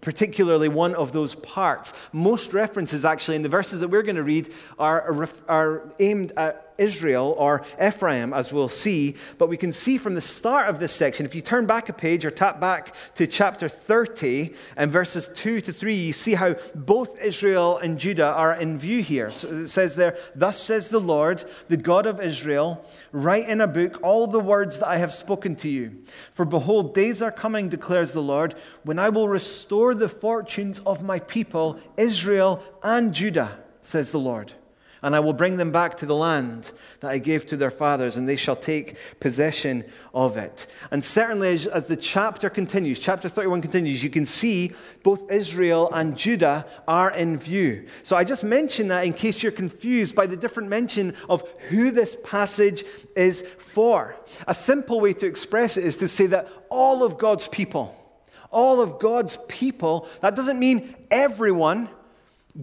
particularly 0.00 0.68
one 0.68 0.94
of 0.94 1.12
those 1.12 1.34
parts. 1.34 1.92
Most 2.12 2.54
references, 2.54 3.04
actually, 3.04 3.36
in 3.36 3.42
the 3.42 3.48
verses 3.48 3.80
that 3.80 3.88
we're 3.88 4.04
going 4.04 4.16
to 4.16 4.22
read, 4.22 4.50
are, 4.78 5.28
are 5.48 5.92
aimed 5.98 6.32
at 6.36 6.67
Israel 6.78 7.34
or 7.36 7.64
Ephraim, 7.82 8.32
as 8.32 8.52
we'll 8.52 8.68
see. 8.68 9.16
But 9.36 9.48
we 9.48 9.56
can 9.56 9.72
see 9.72 9.98
from 9.98 10.14
the 10.14 10.20
start 10.20 10.70
of 10.70 10.78
this 10.78 10.92
section, 10.92 11.26
if 11.26 11.34
you 11.34 11.40
turn 11.40 11.66
back 11.66 11.88
a 11.88 11.92
page 11.92 12.24
or 12.24 12.30
tap 12.30 12.60
back 12.60 12.94
to 13.16 13.26
chapter 13.26 13.68
30 13.68 14.54
and 14.76 14.90
verses 14.90 15.28
2 15.34 15.60
to 15.62 15.72
3, 15.72 15.94
you 15.94 16.12
see 16.12 16.34
how 16.34 16.54
both 16.74 17.20
Israel 17.20 17.78
and 17.78 17.98
Judah 17.98 18.28
are 18.28 18.54
in 18.54 18.78
view 18.78 19.02
here. 19.02 19.30
So 19.30 19.48
it 19.48 19.68
says 19.68 19.96
there, 19.96 20.16
Thus 20.34 20.62
says 20.62 20.88
the 20.88 21.00
Lord, 21.00 21.44
the 21.66 21.76
God 21.76 22.06
of 22.06 22.20
Israel, 22.20 22.84
write 23.10 23.48
in 23.48 23.60
a 23.60 23.66
book 23.66 23.98
all 24.02 24.26
the 24.26 24.40
words 24.40 24.78
that 24.78 24.88
I 24.88 24.98
have 24.98 25.12
spoken 25.12 25.56
to 25.56 25.68
you. 25.68 25.98
For 26.32 26.44
behold, 26.44 26.94
days 26.94 27.20
are 27.22 27.32
coming, 27.32 27.68
declares 27.68 28.12
the 28.12 28.22
Lord, 28.22 28.54
when 28.84 28.98
I 28.98 29.08
will 29.08 29.28
restore 29.28 29.94
the 29.94 30.08
fortunes 30.08 30.78
of 30.80 31.02
my 31.02 31.18
people, 31.18 31.80
Israel 31.96 32.62
and 32.82 33.12
Judah, 33.12 33.58
says 33.80 34.12
the 34.12 34.20
Lord 34.20 34.52
and 35.02 35.14
I 35.14 35.20
will 35.20 35.32
bring 35.32 35.56
them 35.56 35.70
back 35.70 35.96
to 35.98 36.06
the 36.06 36.14
land 36.14 36.72
that 37.00 37.10
I 37.10 37.18
gave 37.18 37.46
to 37.46 37.56
their 37.56 37.70
fathers, 37.70 38.16
and 38.16 38.28
they 38.28 38.36
shall 38.36 38.56
take 38.56 38.96
possession 39.20 39.84
of 40.12 40.36
it. 40.36 40.66
And 40.90 41.02
certainly, 41.02 41.52
as, 41.52 41.66
as, 41.66 41.86
the 41.86 41.96
chapter 41.96 42.50
continues, 42.50 42.98
chapter 42.98 43.28
31 43.28 43.62
continues, 43.62 44.02
you 44.02 44.10
can 44.10 44.24
see 44.24 44.72
both 45.02 45.30
Israel 45.30 45.90
and 45.92 46.16
Judah 46.16 46.66
are 46.86 47.10
in 47.12 47.38
view. 47.38 47.86
So 48.02 48.16
I 48.16 48.24
just 48.24 48.42
mention 48.42 48.88
that 48.88 49.04
in 49.04 49.12
case 49.12 49.42
you're 49.42 49.52
confused 49.52 50.14
by 50.14 50.26
the 50.26 50.36
different 50.36 50.68
mention 50.68 51.14
of 51.28 51.48
who 51.68 51.90
this 51.90 52.16
passage 52.24 52.84
is 53.14 53.42
for. 53.58 54.16
A 54.46 54.54
simple 54.54 55.00
way 55.00 55.12
to 55.14 55.26
express 55.26 55.76
it 55.76 55.84
is 55.84 55.98
to 55.98 56.08
say 56.08 56.26
that 56.26 56.48
all 56.68 57.04
of 57.04 57.18
God's 57.18 57.46
people, 57.48 57.94
all 58.50 58.80
of 58.80 58.98
God's 58.98 59.38
people, 59.48 60.08
that 60.20 60.34
doesn't 60.34 60.58
mean 60.58 60.94
everyone, 61.10 61.88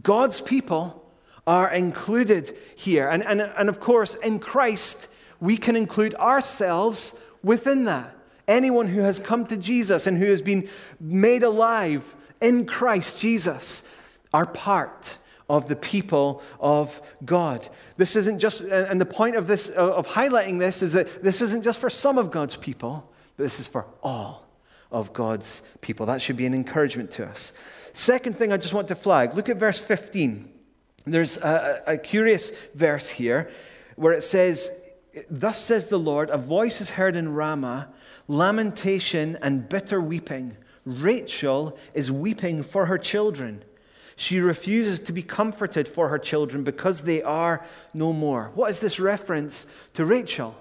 God's 0.01 0.41
people 0.41 1.04
are 1.47 1.71
included 1.71 2.55
here. 2.75 3.07
And, 3.07 3.23
and, 3.23 3.41
and 3.41 3.69
of 3.69 3.79
course, 3.79 4.15
in 4.15 4.39
Christ, 4.39 5.07
we 5.39 5.57
can 5.57 5.75
include 5.75 6.15
ourselves 6.15 7.15
within 7.43 7.85
that. 7.85 8.15
Anyone 8.47 8.87
who 8.87 9.01
has 9.01 9.19
come 9.19 9.45
to 9.47 9.57
Jesus 9.57 10.07
and 10.07 10.17
who 10.17 10.25
has 10.25 10.41
been 10.41 10.69
made 10.99 11.43
alive 11.43 12.15
in 12.41 12.65
Christ 12.65 13.19
Jesus 13.19 13.83
are 14.33 14.45
part 14.45 15.17
of 15.47 15.67
the 15.67 15.75
people 15.75 16.41
of 16.59 17.01
God. 17.23 17.67
This 17.97 18.15
isn't 18.15 18.39
just, 18.39 18.61
and 18.61 18.99
the 18.99 19.05
point 19.05 19.35
of 19.35 19.47
this, 19.47 19.69
of 19.69 20.07
highlighting 20.07 20.59
this 20.59 20.81
is 20.81 20.93
that 20.93 21.23
this 21.23 21.41
isn't 21.41 21.63
just 21.63 21.79
for 21.79 21.89
some 21.89 22.17
of 22.17 22.31
God's 22.31 22.55
people, 22.55 23.11
but 23.37 23.43
this 23.43 23.59
is 23.59 23.67
for 23.67 23.85
all 24.03 24.45
of 24.91 25.13
God's 25.13 25.61
people. 25.81 26.07
That 26.07 26.21
should 26.21 26.37
be 26.37 26.45
an 26.45 26.53
encouragement 26.53 27.11
to 27.11 27.27
us. 27.27 27.53
Second 27.93 28.37
thing 28.37 28.51
I 28.51 28.57
just 28.57 28.73
want 28.73 28.87
to 28.89 28.95
flag 28.95 29.35
look 29.35 29.49
at 29.49 29.57
verse 29.57 29.79
15. 29.79 30.49
There's 31.05 31.37
a, 31.37 31.83
a, 31.85 31.97
curious 31.97 32.51
verse 32.73 33.09
here 33.09 33.51
where 33.95 34.13
it 34.13 34.23
says, 34.23 34.71
Thus 35.29 35.63
says 35.63 35.87
the 35.87 35.99
Lord, 35.99 36.29
a 36.29 36.37
voice 36.37 36.81
is 36.81 36.91
heard 36.91 37.15
in 37.15 37.33
Ramah, 37.33 37.89
lamentation 38.27 39.37
and 39.41 39.69
bitter 39.69 40.01
weeping. 40.01 40.57
Rachel 40.83 41.77
is 41.93 42.11
weeping 42.11 42.63
for 42.63 42.87
her 42.87 42.97
children. 42.97 43.63
She 44.15 44.39
refuses 44.39 44.99
to 45.01 45.13
be 45.13 45.21
comforted 45.21 45.87
for 45.87 46.09
her 46.09 46.19
children 46.19 46.63
because 46.63 47.01
they 47.01 47.21
are 47.21 47.65
no 47.93 48.11
more. 48.13 48.51
What 48.55 48.69
is 48.69 48.79
this 48.79 48.99
reference 48.99 49.67
to 49.93 50.05
Rachel? 50.05 50.55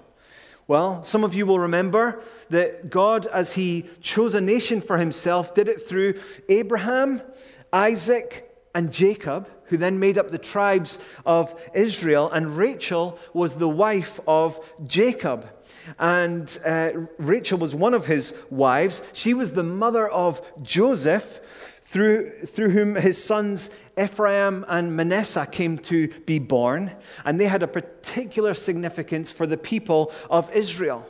Well, 0.67 1.03
some 1.03 1.23
of 1.23 1.33
you 1.33 1.45
will 1.45 1.59
remember 1.59 2.21
that 2.49 2.89
God, 2.89 3.27
as 3.27 3.53
He 3.53 3.85
chose 4.01 4.35
a 4.35 4.41
nation 4.41 4.81
for 4.81 4.97
Himself, 4.97 5.53
did 5.53 5.67
it 5.67 5.81
through 5.81 6.19
Abraham, 6.49 7.21
Isaac, 7.71 8.51
and 8.73 8.91
Jacob 8.91 9.47
who 9.67 9.77
then 9.77 9.99
made 9.99 10.17
up 10.17 10.29
the 10.29 10.37
tribes 10.37 10.99
of 11.25 11.59
Israel. 11.73 12.31
And 12.31 12.57
Rachel 12.57 13.17
was 13.33 13.55
the 13.55 13.69
wife 13.69 14.19
of 14.27 14.59
Jacob. 14.85 15.49
And 15.99 16.57
uh, 16.65 16.91
Rachel 17.17 17.57
was 17.57 17.75
one 17.75 17.93
of 17.93 18.05
his 18.05 18.33
wives. 18.49 19.03
She 19.13 19.33
was 19.33 19.51
the 19.51 19.63
mother 19.63 20.07
of 20.07 20.41
Joseph, 20.61 21.39
through, 21.83 22.31
through 22.45 22.69
whom 22.69 22.95
his 22.95 23.23
sons 23.23 23.69
Ephraim 23.97 24.65
and 24.67 24.95
Manasseh 24.95 25.45
came 25.45 25.77
to 25.79 26.07
be 26.25 26.39
born. 26.39 26.91
And 27.23 27.39
they 27.39 27.45
had 27.45 27.63
a 27.63 27.67
particular 27.67 28.53
significance 28.53 29.31
for 29.31 29.47
the 29.47 29.57
people 29.57 30.11
of 30.29 30.51
Israel. 30.51 31.07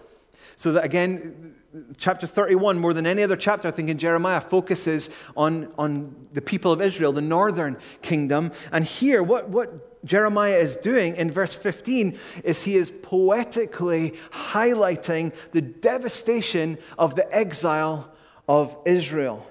So 0.56 0.74
that 0.74 0.84
again, 0.84 1.56
chapter 1.98 2.28
31, 2.28 2.78
more 2.80 2.94
than 2.94 3.06
any 3.06 3.24
other 3.24 3.36
chapter, 3.36 3.68
I 3.68 3.72
think, 3.72 3.90
in 3.90 3.98
Jeremiah, 3.98 4.42
focuses 4.42 5.10
on, 5.36 5.72
on 5.78 6.16
the 6.34 6.42
people 6.42 6.72
of 6.72 6.82
Israel, 6.82 7.12
the 7.12 7.22
northern 7.22 7.78
kingdom. 8.02 8.52
And 8.72 8.86
here, 8.86 9.24
what, 9.24 9.50
what 9.50 10.06
Jeremiah 10.06 10.58
is 10.58 10.76
doing 10.76 11.16
in 11.16 11.32
verse 11.32 11.56
15 11.56 12.18
is 12.44 12.64
he 12.64 12.78
is 12.78 12.92
poetically 12.92 14.14
highlighting 14.32 15.34
the 15.52 15.62
devastation 15.62 16.78
of 16.98 17.16
the 17.16 17.34
exile 17.36 18.12
of 18.48 18.78
Israel. 18.86 19.48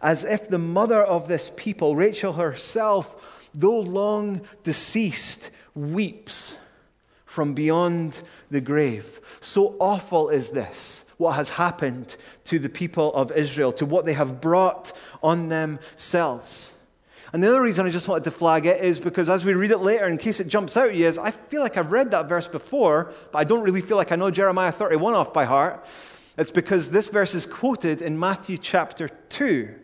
As 0.00 0.24
if 0.24 0.48
the 0.48 0.58
mother 0.58 1.02
of 1.02 1.28
this 1.28 1.50
people, 1.56 1.94
Rachel 1.94 2.34
herself, 2.34 3.48
though 3.54 3.80
long 3.80 4.42
deceased, 4.62 5.50
weeps 5.74 6.56
from 7.26 7.54
beyond 7.54 8.22
the 8.50 8.60
grave. 8.60 9.20
So 9.40 9.76
awful 9.78 10.28
is 10.28 10.50
this 10.50 11.04
what 11.22 11.36
has 11.36 11.50
happened 11.50 12.16
to 12.44 12.58
the 12.58 12.68
people 12.68 13.14
of 13.14 13.32
Israel, 13.32 13.72
to 13.72 13.86
what 13.86 14.04
they 14.04 14.12
have 14.12 14.40
brought 14.40 14.92
on 15.22 15.48
themselves. 15.48 16.72
And 17.32 17.42
the 17.42 17.48
other 17.48 17.62
reason 17.62 17.86
I 17.86 17.90
just 17.90 18.08
wanted 18.08 18.24
to 18.24 18.30
flag 18.30 18.66
it 18.66 18.84
is 18.84 19.00
because 19.00 19.30
as 19.30 19.44
we 19.44 19.54
read 19.54 19.70
it 19.70 19.78
later, 19.78 20.06
in 20.06 20.18
case 20.18 20.38
it 20.40 20.48
jumps 20.48 20.76
out 20.76 20.88
at 20.88 20.94
you, 20.94 21.06
is 21.06 21.16
I 21.16 21.30
feel 21.30 21.62
like 21.62 21.78
I've 21.78 21.92
read 21.92 22.10
that 22.10 22.28
verse 22.28 22.46
before, 22.46 23.12
but 23.32 23.38
I 23.38 23.44
don't 23.44 23.62
really 23.62 23.80
feel 23.80 23.96
like 23.96 24.12
I 24.12 24.16
know 24.16 24.30
Jeremiah 24.30 24.72
31 24.72 25.14
off 25.14 25.32
by 25.32 25.46
heart. 25.46 25.86
It's 26.36 26.50
because 26.50 26.90
this 26.90 27.08
verse 27.08 27.34
is 27.34 27.46
quoted 27.46 28.02
in 28.02 28.18
Matthew 28.18 28.58
chapter 28.58 29.08
2 29.08 29.74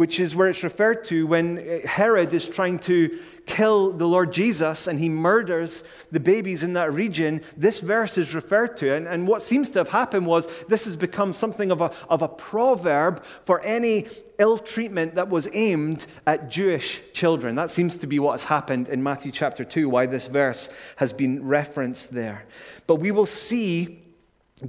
which 0.00 0.18
is 0.18 0.34
where 0.34 0.48
it's 0.48 0.64
referred 0.64 1.04
to 1.04 1.26
when 1.26 1.58
uh, 1.58 1.86
Herod 1.86 2.32
is 2.32 2.48
trying 2.48 2.78
to 2.78 3.18
kill 3.44 3.92
the 3.92 4.08
Lord 4.08 4.32
Jesus 4.32 4.86
and 4.86 4.98
he 4.98 5.10
murders 5.10 5.84
the 6.10 6.18
babies 6.18 6.62
in 6.62 6.72
that 6.72 6.90
region. 6.90 7.42
This 7.54 7.80
verse 7.80 8.16
is 8.16 8.34
referred 8.34 8.78
to. 8.78 8.94
And, 8.94 9.06
and 9.06 9.28
what 9.28 9.42
seems 9.42 9.68
to 9.72 9.78
have 9.80 9.90
happened 9.90 10.24
was 10.24 10.48
this 10.68 10.86
has 10.86 10.96
become 10.96 11.34
something 11.34 11.70
of 11.70 11.82
a, 11.82 11.92
of 12.08 12.22
a 12.22 12.28
proverb 12.28 13.22
for 13.42 13.60
any 13.60 14.06
ill 14.38 14.56
treatment 14.56 15.16
that 15.16 15.28
was 15.28 15.46
aimed 15.52 16.06
at 16.26 16.48
Jewish 16.48 17.02
children. 17.12 17.54
That 17.56 17.68
seems 17.68 17.98
to 17.98 18.06
be 18.06 18.18
what 18.18 18.32
has 18.32 18.44
happened 18.44 18.88
in 18.88 19.02
Matthew 19.02 19.30
chapter 19.30 19.64
2, 19.64 19.86
why 19.90 20.06
this 20.06 20.28
verse 20.28 20.70
has 20.96 21.12
been 21.12 21.46
referenced 21.46 22.14
there. 22.14 22.46
But 22.86 22.94
we 22.96 23.10
will 23.10 23.26
see. 23.26 23.98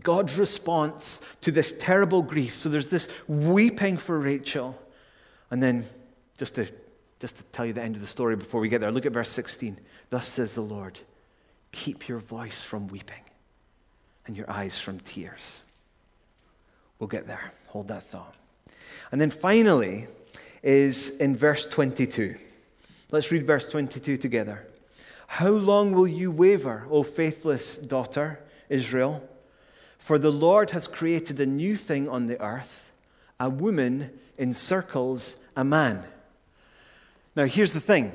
God's 0.04 0.40
response 0.40 1.20
to 1.42 1.52
this 1.52 1.74
terrible 1.78 2.22
grief. 2.22 2.54
So 2.54 2.70
there's 2.70 2.88
this 2.88 3.10
weeping 3.28 3.98
for 3.98 4.18
Rachel. 4.18 4.80
And 5.52 5.62
then, 5.62 5.86
just 6.38 6.56
to, 6.56 6.68
just 7.20 7.38
to 7.38 7.44
tell 7.44 7.66
you 7.66 7.74
the 7.74 7.82
end 7.82 7.96
of 7.96 8.02
the 8.02 8.08
story 8.08 8.36
before 8.36 8.62
we 8.62 8.70
get 8.70 8.82
there, 8.82 8.92
look 8.92 9.06
at 9.06 9.12
verse 9.12 9.30
16. 9.30 9.78
Thus 10.10 10.28
says 10.28 10.56
the 10.56 10.62
Lord, 10.62 11.00
keep 11.72 12.08
your 12.08 12.18
voice 12.18 12.64
from 12.64 12.88
weeping 12.88 13.24
and 14.26 14.36
your 14.36 14.50
eyes 14.50 14.80
from 14.80 15.00
tears. 15.00 15.62
We'll 16.98 17.08
get 17.08 17.28
there. 17.28 17.52
Hold 17.68 17.90
that 17.90 18.04
thought. 18.04 18.36
And 19.12 19.20
then 19.20 19.30
finally, 19.30 20.08
is 20.64 21.10
in 21.10 21.36
verse 21.36 21.66
22. 21.66 22.38
Let's 23.12 23.32
read 23.32 23.46
verse 23.46 23.68
22 23.68 24.18
together. 24.18 24.68
How 25.28 25.50
long 25.50 25.94
will 25.94 26.08
you 26.08 26.32
waver, 26.32 26.86
O 26.90 27.04
faithless 27.04 27.78
daughter, 27.78 28.40
Israel? 28.70 29.28
For 29.98 30.18
the 30.18 30.32
Lord 30.32 30.72
has 30.72 30.88
created 30.88 31.40
a 31.40 31.46
new 31.46 31.76
thing 31.76 32.08
on 32.10 32.28
the 32.28 32.42
earth. 32.42 32.92
A 33.40 33.50
woman 33.50 34.12
encircles 34.38 35.36
a 35.56 35.64
man. 35.64 36.04
Now, 37.36 37.46
here's 37.46 37.74
the 37.74 37.80
thing. 37.80 38.12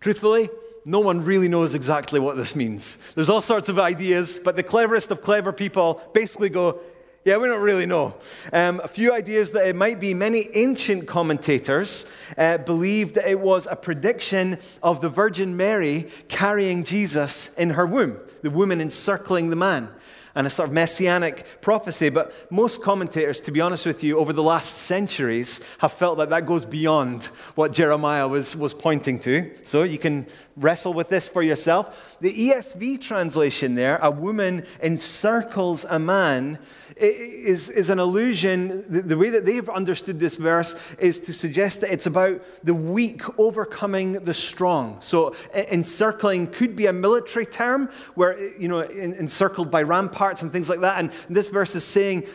Truthfully, 0.00 0.48
no 0.84 1.00
one 1.00 1.24
really 1.24 1.48
knows 1.48 1.74
exactly 1.74 2.20
what 2.20 2.36
this 2.36 2.56
means. 2.56 2.96
There's 3.14 3.30
all 3.30 3.40
sorts 3.40 3.68
of 3.68 3.78
ideas, 3.78 4.40
but 4.42 4.56
the 4.56 4.62
cleverest 4.62 5.10
of 5.10 5.20
clever 5.20 5.52
people 5.52 6.00
basically 6.14 6.48
go, 6.48 6.80
yeah, 7.24 7.36
we 7.36 7.48
don't 7.48 7.60
really 7.60 7.84
know. 7.84 8.14
Um, 8.50 8.80
a 8.82 8.88
few 8.88 9.12
ideas 9.12 9.50
that 9.50 9.66
it 9.66 9.76
might 9.76 10.00
be. 10.00 10.14
Many 10.14 10.48
ancient 10.54 11.06
commentators 11.06 12.06
uh, 12.38 12.58
believed 12.58 13.16
that 13.16 13.28
it 13.28 13.38
was 13.38 13.68
a 13.70 13.76
prediction 13.76 14.58
of 14.82 15.02
the 15.02 15.10
Virgin 15.10 15.54
Mary 15.54 16.08
carrying 16.28 16.82
Jesus 16.82 17.50
in 17.58 17.70
her 17.70 17.86
womb, 17.86 18.18
the 18.40 18.50
woman 18.50 18.80
encircling 18.80 19.50
the 19.50 19.56
man 19.56 19.90
and 20.34 20.46
a 20.46 20.50
sort 20.50 20.68
of 20.68 20.74
messianic 20.74 21.46
prophecy. 21.60 22.08
But 22.08 22.34
most 22.50 22.82
commentators, 22.82 23.40
to 23.42 23.52
be 23.52 23.60
honest 23.60 23.86
with 23.86 24.02
you, 24.04 24.18
over 24.18 24.32
the 24.32 24.42
last 24.42 24.78
centuries 24.78 25.60
have 25.78 25.92
felt 25.92 26.18
that 26.18 26.30
that 26.30 26.46
goes 26.46 26.64
beyond 26.64 27.26
what 27.54 27.72
Jeremiah 27.72 28.28
was, 28.28 28.56
was 28.56 28.74
pointing 28.74 29.18
to. 29.20 29.50
So 29.64 29.82
you 29.82 29.98
can 29.98 30.26
wrestle 30.60 30.92
with 30.92 31.08
this 31.08 31.26
for 31.26 31.42
yourself. 31.42 32.16
The 32.20 32.50
ESV 32.50 33.00
translation 33.00 33.74
there, 33.74 33.98
a 33.98 34.10
woman 34.10 34.64
encircles 34.82 35.84
a 35.88 35.98
man, 35.98 36.58
is, 36.96 37.70
is 37.70 37.88
an 37.88 37.98
allusion. 37.98 38.84
The, 38.88 39.00
the, 39.00 39.16
way 39.16 39.30
that 39.30 39.46
they've 39.46 39.68
understood 39.68 40.20
this 40.20 40.36
verse 40.36 40.76
is 40.98 41.18
to 41.20 41.32
suggest 41.32 41.80
that 41.80 41.92
it's 41.92 42.06
about 42.06 42.42
the 42.62 42.74
weak 42.74 43.22
overcoming 43.38 44.12
the 44.12 44.34
strong. 44.34 44.98
So, 45.00 45.34
encircling 45.54 46.48
could 46.48 46.76
be 46.76 46.86
a 46.86 46.92
military 46.92 47.46
term, 47.46 47.88
where, 48.14 48.38
you 48.58 48.68
know, 48.68 48.80
encircled 48.80 49.70
by 49.70 49.82
ramparts 49.82 50.42
and 50.42 50.52
things 50.52 50.68
like 50.68 50.80
that. 50.80 50.98
And 50.98 51.10
this 51.30 51.48
verse 51.48 51.74
is 51.74 51.84
saying 51.84 52.26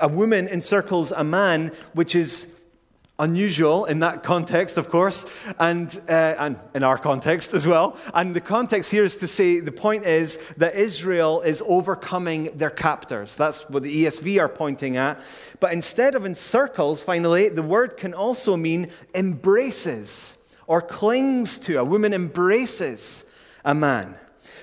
a 0.00 0.08
woman 0.08 0.48
encircles 0.48 1.10
a 1.12 1.24
man, 1.24 1.72
which 1.94 2.14
is 2.14 2.46
unusual 3.18 3.86
in 3.86 4.00
that 4.00 4.22
context, 4.22 4.76
of 4.76 4.90
course, 4.90 5.24
and, 5.58 6.00
uh, 6.08 6.34
and 6.38 6.58
in 6.74 6.82
our 6.82 6.98
context 6.98 7.54
as 7.54 7.66
well. 7.66 7.96
And 8.12 8.36
the 8.36 8.40
context 8.40 8.90
here 8.90 9.04
is 9.04 9.16
to 9.18 9.26
say 9.26 9.60
the 9.60 9.72
point 9.72 10.04
is 10.04 10.38
that 10.58 10.74
Israel 10.74 11.40
is 11.40 11.62
overcoming 11.66 12.56
their 12.56 12.70
captors. 12.70 13.36
That's 13.36 13.68
what 13.70 13.82
the 13.82 14.04
ESV 14.04 14.40
are 14.40 14.48
pointing 14.48 14.96
at. 14.96 15.20
But 15.60 15.72
instead 15.72 16.14
of 16.14 16.26
encircles, 16.26 17.02
finally, 17.02 17.48
the 17.48 17.62
word 17.62 17.96
can 17.96 18.12
also 18.12 18.56
mean 18.56 18.88
embraces 19.14 20.36
or 20.66 20.82
clings 20.82 21.58
to. 21.60 21.78
A 21.78 21.84
woman 21.84 22.12
embraces 22.12 23.24
a 23.64 23.74
man. 23.74 24.16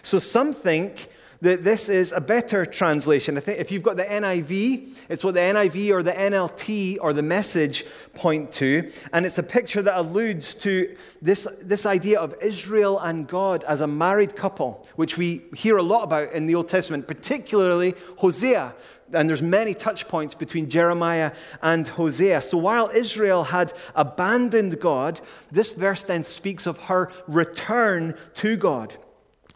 So 0.03 0.19
some 0.19 0.53
think 0.53 1.09
that 1.43 1.65
this 1.65 1.89
is 1.89 2.13
a 2.13 2.21
better 2.21 2.65
translation. 2.65 3.35
I 3.35 3.41
think 3.41 3.59
if 3.59 3.69
you've 3.69 3.83
got 3.83 3.97
the 3.97 4.05
NIV, 4.05 4.97
it's 5.09 5.25
what 5.25 5.33
the 5.33 5.41
NIV 5.41 5.91
or 5.91 6.01
the 6.01 6.13
NLT 6.13 6.99
or 7.01 7.11
the 7.11 7.21
message 7.21 7.85
point 8.13 8.53
to. 8.53 8.89
And 9.11 9.25
it's 9.25 9.37
a 9.37 9.43
picture 9.43 9.81
that 9.81 9.99
alludes 9.99 10.55
to 10.55 10.95
this, 11.21 11.45
this 11.61 11.85
idea 11.85 12.21
of 12.21 12.33
Israel 12.41 12.97
and 12.97 13.27
God 13.27 13.65
as 13.65 13.81
a 13.81 13.87
married 13.87 14.37
couple, 14.37 14.87
which 14.95 15.17
we 15.17 15.41
hear 15.53 15.75
a 15.75 15.83
lot 15.83 16.03
about 16.03 16.31
in 16.31 16.47
the 16.47 16.55
Old 16.55 16.69
Testament, 16.69 17.09
particularly 17.09 17.93
Hosea. 18.19 18.73
And 19.11 19.27
there's 19.27 19.41
many 19.41 19.73
touch 19.73 20.07
points 20.07 20.33
between 20.33 20.69
Jeremiah 20.69 21.33
and 21.61 21.85
Hosea. 21.85 22.39
So 22.39 22.57
while 22.57 22.89
Israel 22.95 23.43
had 23.43 23.73
abandoned 23.95 24.79
God, 24.79 25.19
this 25.51 25.73
verse 25.73 26.03
then 26.03 26.23
speaks 26.23 26.65
of 26.65 26.77
her 26.83 27.11
return 27.27 28.15
to 28.35 28.55
God. 28.55 28.95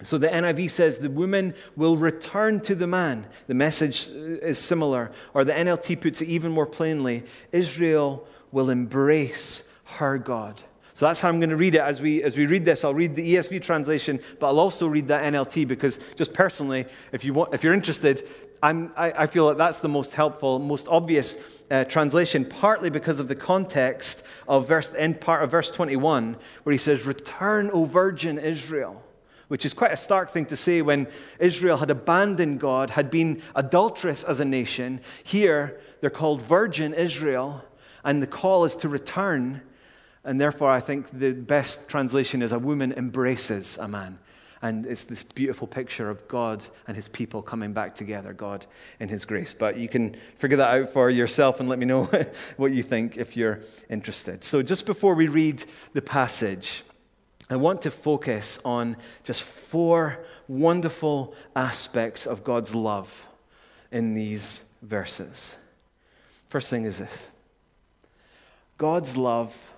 So 0.04 0.20
the 0.20 0.28
NIV 0.28 0.70
says 0.70 1.00
the 1.00 1.10
woman 1.10 1.56
will 1.76 1.98
return 1.98 2.60
to 2.62 2.76
the 2.76 2.86
man. 2.86 3.26
The 3.48 3.56
message 3.56 4.10
is 4.10 4.60
similar. 4.60 5.12
Or 5.34 5.44
the 5.44 5.54
NLT 5.54 6.00
puts 6.02 6.22
it 6.22 6.28
even 6.28 6.52
more 6.52 6.68
plainly 6.68 7.24
Israel 7.52 8.28
will 8.52 8.70
embrace 8.70 9.64
her 9.84 10.18
God. 10.18 10.62
So 10.94 11.06
that's 11.06 11.20
how 11.20 11.30
I'm 11.30 11.40
going 11.40 11.52
to 11.52 11.58
read 11.58 11.76
it 11.76 11.82
as 11.82 12.02
we, 12.02 12.24
as 12.24 12.38
we 12.38 12.48
read 12.48 12.66
this. 12.66 12.84
I'll 12.84 12.94
read 12.94 13.16
the 13.16 13.36
ESV 13.36 13.62
translation, 13.62 14.20
but 14.40 14.48
I'll 14.48 14.60
also 14.60 14.88
read 14.88 15.10
that 15.10 15.32
NLT 15.32 15.68
because, 15.68 16.00
just 16.16 16.34
personally, 16.34 16.86
if, 17.12 17.24
you 17.24 17.36
want, 17.36 17.54
if 17.54 17.64
you're 17.64 17.74
interested, 17.74 18.28
I'm, 18.64 18.92
I, 18.98 19.12
I 19.12 19.28
feel 19.28 19.46
like 19.46 19.58
that's 19.58 19.80
the 19.80 19.90
most 19.90 20.16
helpful, 20.16 20.58
most 20.58 20.88
obvious 20.88 21.38
uh, 21.70 21.84
translation, 21.84 22.46
partly 22.46 22.90
because 22.90 23.20
of 23.20 23.28
the 23.28 23.36
context 23.36 24.24
of 24.48 24.68
verse, 24.68 24.92
end 24.98 25.22
part 25.22 25.44
of 25.44 25.52
verse 25.52 25.70
21, 25.70 26.36
where 26.64 26.72
he 26.72 26.80
says, 26.80 27.06
Return, 27.06 27.70
O 27.72 27.86
virgin 27.86 28.40
Israel 28.40 29.04
which 29.48 29.66
is 29.66 29.74
quite 29.74 29.92
a 29.92 29.98
stark 29.98 30.32
thing 30.32 30.46
to 30.48 30.56
say 30.56 30.82
when 30.82 31.08
Israel 31.40 31.78
had 31.78 31.90
abandoned 31.90 32.60
God, 32.60 32.92
had 32.92 33.10
been 33.10 33.42
adulterous 33.56 34.24
as 34.24 34.40
a 34.40 34.46
nation. 34.46 35.02
Here, 35.24 35.80
they're 36.02 36.10
called 36.10 36.42
virgin 36.42 36.94
Israel, 36.94 37.64
and 38.04 38.22
the 38.22 38.28
call 38.28 38.66
is 38.66 38.76
to 38.78 38.90
return. 38.90 39.62
And 40.24 40.42
therefore, 40.42 40.72
I 40.72 40.82
think 40.82 41.10
the 41.18 41.32
best 41.32 41.88
translation 41.88 42.42
is 42.42 42.52
a 42.52 42.60
woman 42.60 42.92
embraces 42.92 43.78
a 43.78 43.88
man. 43.88 44.20
And 44.62 44.86
it's 44.86 45.04
this 45.04 45.24
beautiful 45.24 45.68
picture 45.68 46.10
of 46.10 46.28
God 46.28 46.66
and 46.88 46.96
his 46.96 47.08
people 47.08 47.42
coming 47.42 47.74
back 47.74 47.94
together, 47.94 48.34
God 48.34 48.66
in 49.00 49.08
his 49.08 49.24
grace. 49.24 49.54
But 49.54 49.78
you 49.78 49.88
can 49.88 50.16
figure 50.38 50.58
that 50.58 50.76
out 50.76 50.90
for 50.90 51.10
yourself 51.10 51.60
and 51.60 51.70
let 51.70 51.78
me 51.78 51.86
know 51.86 52.04
what 52.58 52.72
you 52.72 52.82
think 52.82 53.18
if 53.18 53.38
you're 53.38 53.62
interested. 53.90 54.44
So, 54.44 54.64
just 54.64 54.86
before 54.86 55.14
we 55.14 55.28
read 55.28 55.64
the 55.94 56.02
passage, 56.02 56.84
I 57.50 57.56
want 57.56 57.82
to 57.84 57.92
focus 57.92 58.60
on 58.66 58.98
just 59.24 59.44
four 59.44 60.20
wonderful 60.48 61.34
aspects 61.56 62.26
of 62.26 62.44
God's 62.44 62.76
love 62.76 63.26
in 63.92 64.14
these 64.14 64.64
verses. 64.82 65.56
First 66.50 66.70
thing 66.70 66.84
is 66.84 66.98
this 66.98 67.30
God's 68.78 69.16
love 69.16 69.74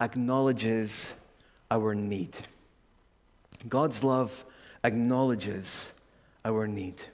acknowledges 0.00 1.14
our 1.70 1.94
need. 1.94 2.36
God's 3.68 4.02
love 4.02 4.44
acknowledges 4.82 5.92
our 6.44 6.66
need. 6.66 7.04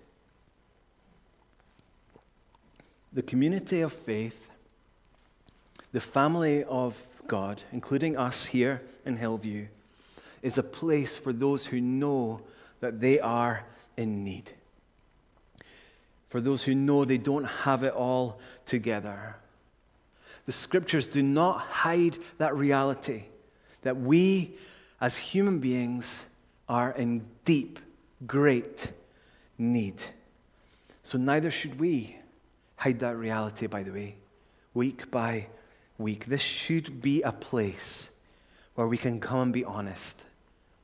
The 3.13 3.23
community 3.23 3.81
of 3.81 3.93
faith, 3.93 4.51
the 5.93 6.01
family 6.01 6.63
of 6.65 7.09
God, 7.27 7.65
including 7.73 8.17
us 8.17 8.47
here 8.47 8.83
in 9.05 9.17
Hillview, 9.17 9.67
is 10.43 10.59
a 10.59 10.63
place 10.63 11.17
for 11.17 11.33
those 11.33 11.67
who 11.67 11.81
know 11.81 12.41
that 12.81 13.01
they 13.01 13.21
are 13.21 13.65
in 13.97 14.25
need. 14.25 14.53
For 16.29 16.41
those 16.41 16.63
who 16.63 16.75
know 16.75 17.05
they 17.05 17.19
don't 17.19 17.45
have 17.45 17.83
it 17.83 17.93
all 17.93 18.39
together. 18.65 19.37
The 20.45 20.53
scriptures 20.53 21.09
do 21.09 21.23
not 21.23 21.61
hide 21.61 22.19
that 22.39 22.55
reality 22.55 23.25
that 23.83 23.97
we, 23.97 24.55
as 25.01 25.17
human 25.17 25.59
beings, 25.61 26.27
are 26.69 26.91
in 26.93 27.25
deep, 27.45 27.79
great 28.27 28.91
need. 29.59 30.03
So 31.03 31.19
neither 31.19 31.51
should 31.51 31.79
we 31.79 32.17
hide 32.77 32.99
that 33.01 33.17
reality, 33.17 33.67
by 33.67 33.83
the 33.83 33.93
way, 33.93 34.17
week 34.75 35.11
by 35.11 35.47
week. 35.99 36.27
This 36.27 36.43
should 36.43 37.01
be 37.01 37.23
a 37.23 37.33
place 37.33 38.11
where 38.77 38.87
we 38.87 38.97
can 38.97 39.19
come 39.21 39.41
and 39.41 39.53
be 39.53 39.65
honest 39.65 40.23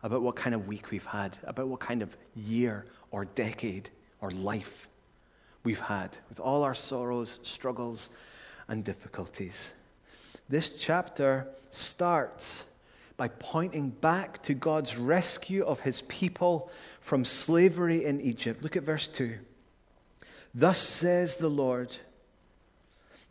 about 0.03 0.23
what 0.23 0.35
kind 0.35 0.55
of 0.55 0.67
week 0.67 0.91
we've 0.91 1.07
had, 1.07 1.39
about 1.45 1.69
what 1.69 1.79
kind 1.79 2.03
of 2.03 2.17
year 2.35 2.87
or 3.11 3.25
decade 3.25 3.91
or 4.21 4.31
life 4.31 4.89
we've 5.63 5.81
had, 5.81 6.17
with 6.29 6.41
all 6.41 6.65
our 6.65 6.75
sorrows, 6.75 7.39
struggles, 7.43 8.11
and 8.67 8.83
difficulties. 8.83 9.73
This 10.49 10.73
chapter 10.73 11.47
starts 11.71 12.65
by 13.17 13.29
pointing 13.29 13.91
back 13.91 14.43
to 14.43 14.55
God's 14.55 14.97
rescue 14.97 15.63
of 15.63 15.81
his 15.81 16.01
people 16.03 16.71
from 17.01 17.25
slavery 17.25 18.05
in 18.05 18.21
Egypt. 18.21 18.63
Look 18.63 18.77
at 18.77 18.83
verse 18.83 19.07
2. 19.07 19.39
Thus 20.55 20.79
says 20.79 21.37
the 21.37 21.51
Lord 21.51 21.97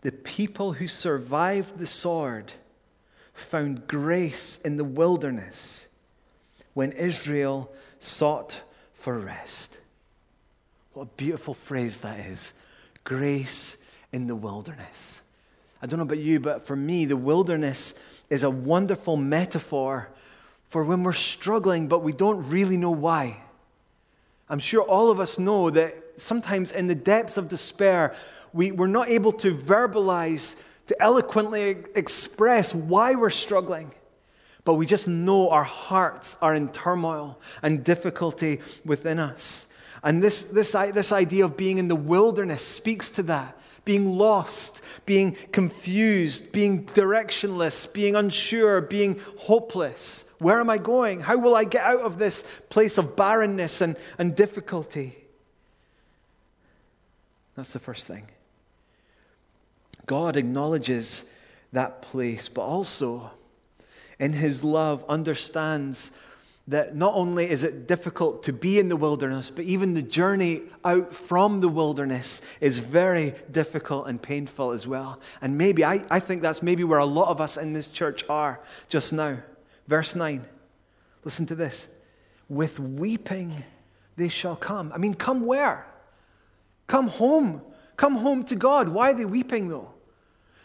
the 0.02 0.12
people 0.12 0.74
who 0.74 0.88
survived 0.88 1.78
the 1.78 1.86
sword 1.86 2.54
found 3.42 3.88
grace 3.88 4.58
in 4.64 4.78
the 4.78 4.84
wilderness 4.84 5.88
when 6.74 6.92
Israel 6.94 7.72
sought 8.00 8.62
for 8.94 9.20
rest. 9.20 9.80
What 10.94 11.04
a 11.04 11.10
beautiful 11.18 11.54
phrase 11.54 12.00
that 12.00 12.20
is 12.20 12.54
grace 13.04 13.78
in 14.12 14.28
the 14.28 14.36
wilderness. 14.36 15.22
I 15.82 15.88
don't 15.88 15.98
know 15.98 16.04
about 16.04 16.20
you, 16.20 16.40
but 16.40 16.62
for 16.62 16.76
me, 16.76 17.06
the 17.06 17.18
wilderness 17.18 17.96
is 18.30 18.44
a 18.44 18.50
wonderful 18.50 19.18
metaphor 19.18 20.10
for 20.68 20.84
when 20.84 21.04
we're 21.04 21.14
struggling, 21.14 21.88
but 21.88 22.04
we 22.04 22.14
don't 22.14 22.50
really 22.50 22.78
know 22.78 22.92
why. 22.92 23.38
I'm 24.50 24.60
sure 24.60 24.84
all 24.84 25.10
of 25.10 25.20
us 25.20 25.40
know 25.40 25.70
that 25.70 25.96
sometimes 26.18 26.72
in 26.72 26.88
the 26.88 26.96
depths 26.96 27.38
of 27.38 27.48
despair, 27.48 28.16
we, 28.54 28.72
we're 28.72 28.88
not 28.88 29.10
able 29.10 29.32
to 29.34 29.56
verbalize, 29.56 30.56
to 30.92 31.02
eloquently 31.02 31.78
express 31.96 32.76
why 32.76 33.16
we're 33.16 33.30
struggling. 33.30 33.94
but 34.64 34.76
we 34.76 34.86
just 34.86 35.08
know 35.08 35.50
our 35.50 35.64
hearts 35.64 36.38
are 36.40 36.54
in 36.54 36.70
turmoil 36.70 37.40
and 37.64 37.84
difficulty 37.84 38.60
within 38.86 39.18
us. 39.18 39.68
And 40.04 40.22
this, 40.22 40.44
this, 40.44 40.74
this 40.74 41.12
idea 41.12 41.46
of 41.46 41.58
being 41.58 41.80
in 41.80 41.88
the 41.88 41.96
wilderness 41.96 42.62
speaks 42.62 43.10
to 43.12 43.24
that 43.24 43.58
being 43.84 44.16
lost, 44.16 44.84
being 45.08 45.36
confused, 45.52 46.52
being 46.52 46.86
directionless, 46.86 47.92
being 47.92 48.16
unsure, 48.16 48.80
being 48.82 49.20
hopeless. 49.40 50.26
Where 50.38 50.60
am 50.60 50.70
I 50.70 50.78
going? 50.78 51.22
How 51.22 51.40
will 51.40 51.56
I 51.56 51.64
get 51.64 51.84
out 51.84 52.02
of 52.02 52.20
this 52.20 52.44
place 52.70 53.00
of 53.00 53.16
barrenness 53.16 53.82
and, 53.82 53.98
and 54.20 54.36
difficulty? 54.36 55.18
That's 57.56 57.74
the 57.74 57.80
first 57.80 58.06
thing. 58.06 58.28
God 60.06 60.38
acknowledges 60.38 61.26
that 61.74 62.02
place, 62.02 62.50
but 62.50 62.62
also 62.62 63.32
in 64.20 64.34
his 64.34 64.64
love 64.64 65.04
understands 65.08 66.12
that 66.68 66.96
not 66.96 67.14
only 67.16 67.50
is 67.50 67.64
it 67.64 67.88
difficult 67.88 68.44
to 68.44 68.54
be 68.54 68.80
in 68.80 68.88
the 68.88 68.96
wilderness, 68.96 69.50
but 69.50 69.66
even 69.66 69.94
the 69.94 70.02
journey 70.02 70.62
out 70.86 71.14
from 71.14 71.60
the 71.60 71.68
wilderness 71.68 72.42
is 72.60 72.78
very 72.78 73.34
difficult 73.50 74.08
and 74.08 74.22
painful 74.22 74.72
as 74.72 74.88
well. 74.88 75.20
And 75.42 75.58
maybe, 75.58 75.84
I, 75.84 76.06
I 76.10 76.20
think 76.20 76.42
that's 76.42 76.62
maybe 76.62 76.84
where 76.84 77.00
a 77.00 77.06
lot 77.06 77.30
of 77.30 77.42
us 77.42 77.58
in 77.58 77.74
this 77.74 77.90
church 77.90 78.24
are 78.30 78.62
just 78.88 79.12
now. 79.12 79.40
Verse 79.88 80.16
9, 80.16 80.46
listen 81.24 81.46
to 81.48 81.56
this. 81.56 81.88
With 82.48 82.80
weeping 82.80 83.64
they 84.18 84.28
shall 84.28 84.56
come. 84.56 84.92
I 84.94 84.98
mean, 84.98 85.16
come 85.16 85.46
where? 85.46 85.88
Come 86.88 87.08
home. 87.08 87.62
Come 88.02 88.16
home 88.16 88.44
to 88.46 88.56
God. 88.56 88.90
Why 88.90 89.12
are 89.12 89.14
they 89.14 89.26
weeping 89.26 89.68
though? 89.68 89.92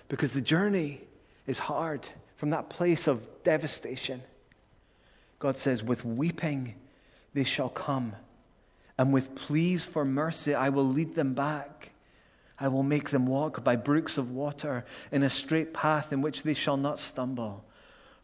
Because 0.09 0.33
the 0.33 0.41
journey 0.41 1.03
is 1.47 1.59
hard 1.59 2.09
from 2.35 2.49
that 2.49 2.71
place 2.71 3.07
of 3.07 3.29
devastation. 3.43 4.23
God 5.39 5.59
says, 5.59 5.85
With 5.85 6.03
weeping 6.03 6.77
they 7.35 7.45
shall 7.45 7.69
come, 7.69 8.15
and 8.97 9.13
with 9.13 9.35
pleas 9.35 9.85
for 9.85 10.03
mercy 10.03 10.55
I 10.55 10.71
will 10.71 10.89
lead 10.89 11.15
them 11.15 11.35
back. 11.35 11.91
I 12.59 12.69
will 12.69 12.83
make 12.83 13.11
them 13.11 13.27
walk 13.27 13.63
by 13.63 13.77
brooks 13.77 14.17
of 14.17 14.31
water 14.31 14.87
in 15.13 15.23
a 15.23 15.29
straight 15.29 15.75
path 15.75 16.15
in 16.15 16.23
which 16.23 16.43
they 16.43 16.55
shall 16.55 16.79
not 16.79 16.99
stumble. 16.99 17.67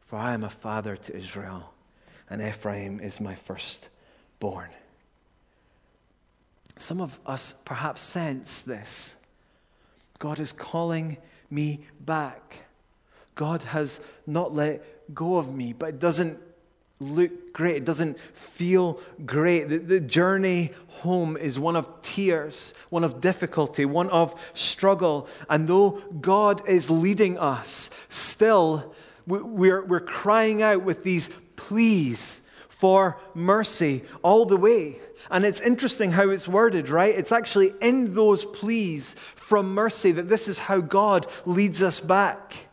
For 0.07 0.17
I 0.17 0.33
am 0.33 0.43
a 0.43 0.49
father 0.49 0.97
to 0.97 1.15
Israel, 1.15 1.75
and 2.31 2.41
Ephraim 2.41 2.99
is 2.99 3.21
my 3.21 3.35
firstborn. 3.35 4.71
Some 6.83 7.01
of 7.01 7.21
us 7.25 7.55
perhaps 7.65 8.01
sense 8.01 8.63
this. 8.63 9.15
God 10.19 10.41
is 10.41 10.53
calling 10.53 11.17
me 11.49 11.87
back. 12.01 12.59
God 13.37 13.63
has 13.63 14.01
not 14.27 14.53
let 14.53 15.15
go 15.15 15.37
of 15.37 15.55
me, 15.55 15.73
but 15.73 15.91
it 15.91 16.01
doesn't 16.01 16.41
look 16.99 17.53
great. 17.53 17.77
It 17.77 17.85
doesn't 17.85 18.19
feel 18.35 18.99
great. 19.25 19.69
The, 19.69 19.79
the, 19.79 20.01
journey 20.01 20.73
home 20.89 21.37
is 21.37 21.57
one 21.57 21.77
of 21.77 22.03
tears, 22.03 22.75
one 22.91 23.05
of 23.05 23.21
difficulty, 23.21 23.85
one 23.85 24.11
of 24.11 24.35
struggle. 24.53 25.29
And 25.49 25.69
though 25.69 26.03
God 26.21 26.69
is 26.69 26.91
leading 26.91 27.39
us, 27.39 27.91
still 28.09 28.93
we're, 29.29 29.85
we're 29.85 30.01
crying 30.01 30.63
out 30.63 30.83
with 30.83 31.05
these 31.05 31.31
pleas 31.55 32.42
for 32.83 33.17
mercy 33.33 34.03
all 34.25 34.45
the 34.45 34.57
way. 34.57 34.97
And 35.31 35.45
it's 35.45 35.61
interesting 35.61 36.11
how 36.11 36.31
it's 36.31 36.49
worded, 36.49 36.89
right? 36.89 37.17
It's 37.17 37.31
actually 37.31 37.73
in 37.81 38.13
those 38.13 38.45
pleas 38.45 39.15
from 39.37 39.73
mercy 39.73 40.11
that 40.11 40.29
this 40.29 40.49
is 40.49 40.59
how 40.59 40.81
God 40.81 41.29
leads 41.47 41.81
us 41.81 42.01
back. 42.01 42.67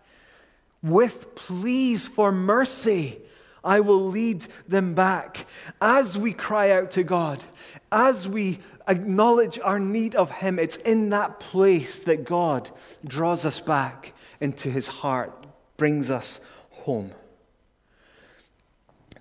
With 0.82 1.36
pleas 1.36 2.08
for 2.08 2.32
mercy 2.32 3.19
I 3.63 3.82
will 3.82 4.04
lead 4.04 4.48
them 4.67 4.95
back. 4.95 5.45
As 5.80 6.17
we 6.17 6.34
cry 6.34 6.72
out 6.72 6.89
to 6.91 7.04
God, 7.04 7.43
as 7.91 8.28
we 8.28 8.58
acknowledge 8.88 9.60
our 9.60 9.80
need 9.80 10.15
of 10.15 10.32
Him, 10.32 10.58
it's 10.58 10.78
in 10.78 11.12
that 11.12 11.39
place 11.39 12.00
that 12.00 12.24
God 12.24 12.72
draws 13.06 13.45
us 13.45 13.60
back 13.60 14.13
into 14.41 14.72
His 14.72 14.88
heart, 14.88 15.45
brings 15.78 16.10
us 16.10 16.41
home. 16.72 17.12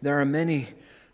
There 0.03 0.21
are 0.21 0.25
many 0.25 0.69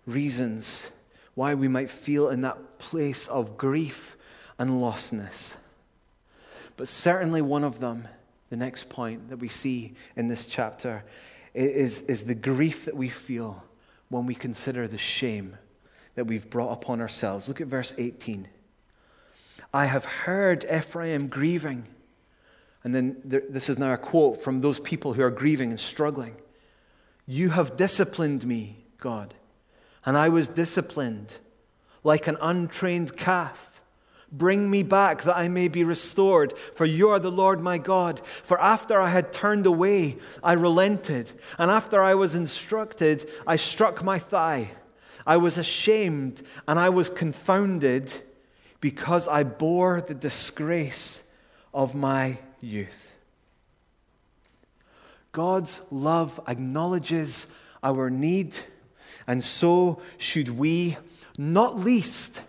reasons 0.07 0.91
why 1.35 1.55
we 1.55 1.69
might 1.69 1.91
feel 1.91 2.29
in 2.29 2.43
that 2.43 2.79
place 2.79 3.27
of 3.29 3.57
grief 3.57 4.17
and 4.59 4.71
lostness. 4.71 5.57
But 6.77 6.89
certainly 6.89 7.43
one 7.43 7.65
of 7.65 7.81
them, 7.81 8.09
the 8.51 8.57
next 8.57 8.89
point 8.89 9.31
that 9.31 9.39
we 9.39 9.49
see 9.49 9.95
in 10.17 10.29
this 10.29 10.47
chapter, 10.47 11.05
is, 11.55 12.03
is 12.03 12.25
the 12.25 12.35
grief 12.35 12.85
that 12.85 12.97
we 12.97 13.09
feel 13.09 13.65
when 14.09 14.27
we 14.27 14.35
consider 14.35 14.87
the 14.87 14.99
shame 14.99 15.57
that 16.15 16.27
we've 16.27 16.49
brought 16.49 16.73
upon 16.73 17.01
ourselves. 17.01 17.49
Look 17.49 17.61
at 17.61 17.67
verse 17.67 17.95
18. 17.99 18.49
I 19.73 19.87
have 19.87 20.05
heard 20.05 20.65
Ephraim 20.73 21.29
grieving. 21.29 21.87
And 22.85 22.95
then 22.95 23.17
there, 23.25 23.43
this 23.49 23.69
is 23.69 23.79
now 23.79 23.93
a 23.93 23.97
quote 23.97 24.41
from 24.41 24.61
those 24.61 24.79
people 24.79 25.15
who 25.15 25.23
are 25.23 25.31
grieving 25.31 25.71
and 25.71 25.81
struggling. 25.81 26.37
You 27.27 27.51
have 27.51 27.77
disciplined 27.77 28.47
me, 28.47 28.85
God, 28.99 29.35
and 30.05 30.17
I 30.17 30.29
was 30.29 30.49
disciplined 30.49 31.39
like 32.03 32.27
an 32.27 32.37
untrained 32.41 33.17
calf. 33.17 33.81
Bring 34.31 34.71
me 34.71 34.83
back 34.83 35.23
that 35.23 35.37
I 35.37 35.49
may 35.49 35.69
be 35.69 35.85
restored, 35.85 36.59
for 36.75 36.85
you 36.85 37.09
are 37.11 37.19
the 37.19 37.31
Lord 37.31 37.61
my 37.61 37.79
God. 37.79 38.21
For 38.43 38.61
after 38.61 39.01
I 39.01 39.09
had 39.09 39.33
turned 39.33 39.65
away, 39.65 40.19
I 40.43 40.55
relented, 40.55 41.33
and 41.57 41.71
after 41.71 42.03
I 42.03 42.15
was 42.15 42.35
instructed, 42.35 43.31
I 43.47 43.57
struck 43.57 44.03
my 44.03 44.19
thigh. 44.19 44.73
I 45.27 45.39
was 45.39 45.57
ashamed 45.57 46.43
and 46.69 46.79
I 46.79 46.91
was 46.91 47.09
confounded 47.09 48.13
because 48.81 49.27
I 49.29 49.43
bore 49.45 50.03
the 50.03 50.15
disgrace 50.15 51.23
of 51.73 51.95
my 51.95 52.39
youth. 52.61 53.14
God's 55.35 55.83
love 55.91 56.39
acknowledges 56.47 57.49
our 57.83 58.09
need, 58.09 58.57
and 59.27 59.43
so 59.43 60.01
should 60.17 60.49
we, 60.49 60.97
not 61.37 61.77
least 61.77 62.41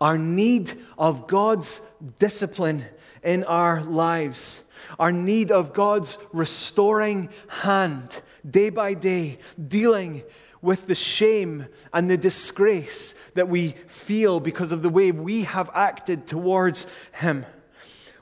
our 0.00 0.16
need 0.16 0.72
of 0.96 1.26
God's 1.26 1.82
discipline 2.18 2.86
in 3.22 3.44
our 3.44 3.82
lives, 3.82 4.62
our 4.98 5.12
need 5.12 5.50
of 5.50 5.74
God's 5.74 6.16
restoring 6.32 7.28
hand 7.46 8.22
day 8.48 8.70
by 8.70 8.94
day, 8.94 9.38
dealing 9.68 10.22
with 10.62 10.86
the 10.86 10.94
shame 10.94 11.66
and 11.92 12.10
the 12.10 12.16
disgrace 12.16 13.14
that 13.34 13.50
we 13.50 13.72
feel 13.86 14.40
because 14.40 14.72
of 14.72 14.80
the 14.80 14.88
way 14.88 15.12
we 15.12 15.42
have 15.42 15.70
acted 15.74 16.26
towards 16.26 16.86
Him. 17.12 17.44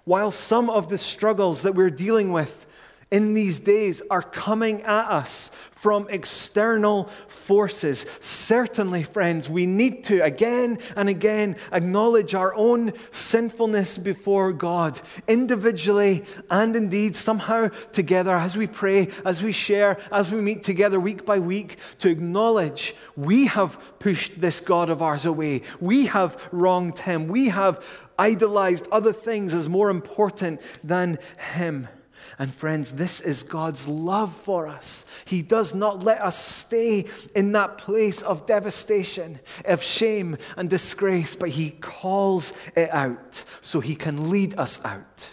While 0.03 0.33
some 0.33 0.71
of 0.71 0.89
the 0.89 0.99
struggles 0.99 1.63
that 1.63 1.77
we're 1.77 1.89
dealing 1.89 2.33
with 2.33 2.67
in 3.13 3.35
these 3.35 3.61
days 3.61 4.03
are 4.11 4.23
coming 4.23 4.83
at 4.83 5.09
us 5.09 5.51
from 5.71 6.07
external 6.11 7.11
forces. 7.29 8.07
Certainly, 8.21 9.03
friends, 9.03 9.51
we 9.51 9.67
need 9.67 10.05
to 10.05 10.23
again 10.23 10.79
and 10.97 11.09
again 11.09 11.57
acknowledge 11.73 12.35
our 12.35 12.55
own 12.55 12.93
sinfulness 13.11 13.99
before 13.99 14.53
God, 14.53 14.99
individually 15.29 16.25
and 16.51 16.75
indeed 16.75 17.15
somehow 17.15 17.69
together 17.93 18.33
as 18.33 18.57
we 18.57 18.67
pray, 18.67 19.09
as 19.27 19.43
we 19.43 19.53
share, 19.53 19.99
as 20.11 20.33
we 20.33 20.41
meet 20.41 20.63
together 20.63 20.99
week 20.99 21.27
by 21.27 21.39
week, 21.39 21.77
to 21.99 22.09
acknowledge 22.09 22.95
we 23.15 23.47
have 23.47 23.79
pushed 23.99 24.41
this 24.41 24.61
God 24.61 24.89
of 24.89 25.03
ours 25.03 25.27
away. 25.27 25.63
We 25.81 26.07
have 26.07 26.41
wronged 26.51 27.01
him. 27.01 27.29
We 27.29 27.51
have 27.51 27.85
idolized 28.19 28.89
other 28.91 29.13
things 29.13 29.53
as 29.53 29.69
more 29.69 29.91
important 29.91 30.61
than 30.83 31.19
him. 31.55 31.89
And 32.39 32.53
friends, 32.53 32.93
this 32.93 33.21
is 33.21 33.43
God's 33.43 33.87
love 33.89 34.35
for 34.35 34.67
us. 34.67 35.05
He 35.25 35.43
does 35.43 35.75
not 35.75 36.03
let 36.03 36.21
us 36.21 36.37
stay 36.37 37.07
in 37.35 37.53
that 37.53 37.79
place 37.79 38.23
of 38.23 38.47
devastation, 38.47 39.39
of 39.65 39.83
shame 39.83 40.39
and 40.57 40.71
disgrace, 40.71 41.35
but 41.35 41.51
He 41.51 41.71
calls 41.71 42.53
it 42.75 42.91
out 42.91 43.45
so 43.61 43.81
He 43.81 43.95
can 43.95 44.31
lead 44.31 44.59
us 44.59 44.83
out 44.85 45.31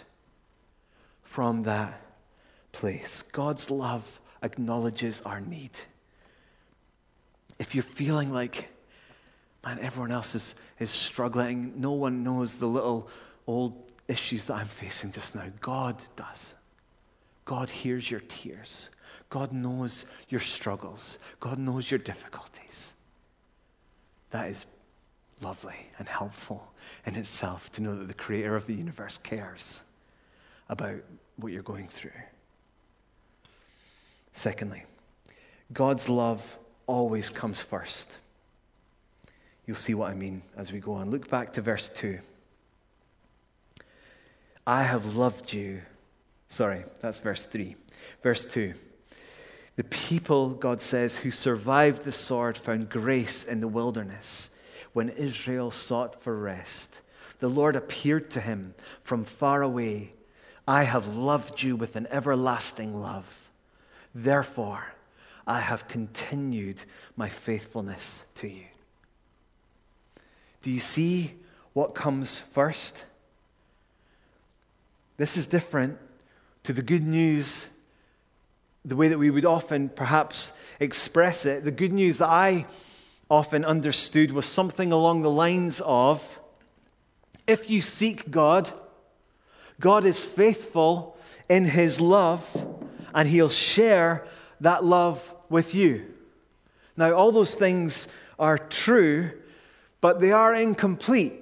from 1.22 1.62
that 1.62 2.00
place. 2.72 3.22
God's 3.22 3.70
love 3.70 4.20
acknowledges 4.42 5.20
our 5.22 5.40
need. 5.40 5.70
If 7.58 7.74
you're 7.74 7.82
feeling 7.82 8.32
like, 8.32 8.68
man, 9.64 9.78
everyone 9.80 10.12
else 10.12 10.34
is, 10.34 10.54
is 10.78 10.90
struggling, 10.90 11.80
no 11.80 11.92
one 11.92 12.22
knows 12.22 12.56
the 12.56 12.66
little 12.66 13.08
old 13.46 13.90
issues 14.08 14.46
that 14.46 14.54
I'm 14.54 14.66
facing 14.66 15.12
just 15.12 15.34
now, 15.34 15.44
God 15.60 16.02
does. 16.16 16.54
God 17.50 17.68
hears 17.68 18.08
your 18.08 18.20
tears. 18.28 18.90
God 19.28 19.50
knows 19.50 20.06
your 20.28 20.40
struggles. 20.40 21.18
God 21.40 21.58
knows 21.58 21.90
your 21.90 21.98
difficulties. 21.98 22.94
That 24.30 24.46
is 24.46 24.66
lovely 25.42 25.88
and 25.98 26.08
helpful 26.08 26.72
in 27.04 27.16
itself 27.16 27.72
to 27.72 27.82
know 27.82 27.96
that 27.96 28.06
the 28.06 28.14
creator 28.14 28.54
of 28.54 28.68
the 28.68 28.74
universe 28.74 29.18
cares 29.18 29.82
about 30.68 30.94
what 31.38 31.50
you're 31.50 31.64
going 31.64 31.88
through. 31.88 32.12
Secondly, 34.32 34.84
God's 35.72 36.08
love 36.08 36.56
always 36.86 37.30
comes 37.30 37.60
first. 37.60 38.18
You'll 39.66 39.74
see 39.74 39.94
what 39.94 40.08
I 40.08 40.14
mean 40.14 40.42
as 40.56 40.72
we 40.72 40.78
go 40.78 40.92
on. 40.92 41.10
Look 41.10 41.28
back 41.28 41.54
to 41.54 41.62
verse 41.62 41.90
2. 41.96 42.20
I 44.68 44.84
have 44.84 45.16
loved 45.16 45.52
you. 45.52 45.82
Sorry, 46.50 46.84
that's 47.00 47.20
verse 47.20 47.44
3. 47.44 47.76
Verse 48.22 48.44
2. 48.44 48.74
The 49.76 49.84
people, 49.84 50.50
God 50.50 50.80
says, 50.80 51.18
who 51.18 51.30
survived 51.30 52.02
the 52.02 52.12
sword 52.12 52.58
found 52.58 52.90
grace 52.90 53.44
in 53.44 53.60
the 53.60 53.68
wilderness 53.68 54.50
when 54.92 55.08
Israel 55.10 55.70
sought 55.70 56.20
for 56.20 56.36
rest. 56.36 57.00
The 57.38 57.48
Lord 57.48 57.76
appeared 57.76 58.32
to 58.32 58.40
him 58.40 58.74
from 59.00 59.24
far 59.24 59.62
away. 59.62 60.12
I 60.66 60.82
have 60.82 61.06
loved 61.06 61.62
you 61.62 61.76
with 61.76 61.94
an 61.94 62.08
everlasting 62.10 63.00
love. 63.00 63.48
Therefore, 64.12 64.94
I 65.46 65.60
have 65.60 65.86
continued 65.86 66.82
my 67.16 67.28
faithfulness 67.28 68.24
to 68.34 68.48
you. 68.48 68.64
Do 70.62 70.70
you 70.72 70.80
see 70.80 71.36
what 71.74 71.94
comes 71.94 72.40
first? 72.40 73.06
This 75.16 75.36
is 75.36 75.46
different 75.46 75.98
to 76.64 76.72
the 76.72 76.82
good 76.82 77.06
news, 77.06 77.66
the 78.84 78.96
way 78.96 79.08
that 79.08 79.18
we 79.18 79.30
would 79.30 79.44
often 79.44 79.88
perhaps 79.88 80.52
express 80.78 81.46
it. 81.46 81.64
The 81.64 81.70
good 81.70 81.92
news 81.92 82.18
that 82.18 82.28
I 82.28 82.66
often 83.30 83.64
understood 83.64 84.32
was 84.32 84.46
something 84.46 84.92
along 84.92 85.22
the 85.22 85.30
lines 85.30 85.80
of 85.84 86.38
if 87.46 87.68
you 87.68 87.82
seek 87.82 88.30
God, 88.30 88.72
God 89.80 90.04
is 90.04 90.22
faithful 90.22 91.16
in 91.48 91.64
his 91.64 92.00
love 92.00 92.46
and 93.14 93.28
he'll 93.28 93.50
share 93.50 94.26
that 94.60 94.84
love 94.84 95.34
with 95.48 95.74
you. 95.74 96.06
Now, 96.96 97.12
all 97.12 97.32
those 97.32 97.54
things 97.54 98.08
are 98.38 98.58
true, 98.58 99.32
but 100.00 100.20
they 100.20 100.32
are 100.32 100.54
incomplete 100.54 101.32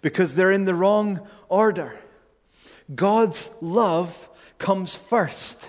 because 0.00 0.34
they're 0.34 0.52
in 0.52 0.64
the 0.64 0.74
wrong 0.74 1.26
order. 1.48 1.98
God's 2.94 3.50
love 3.60 4.28
comes 4.62 4.96
first. 4.96 5.68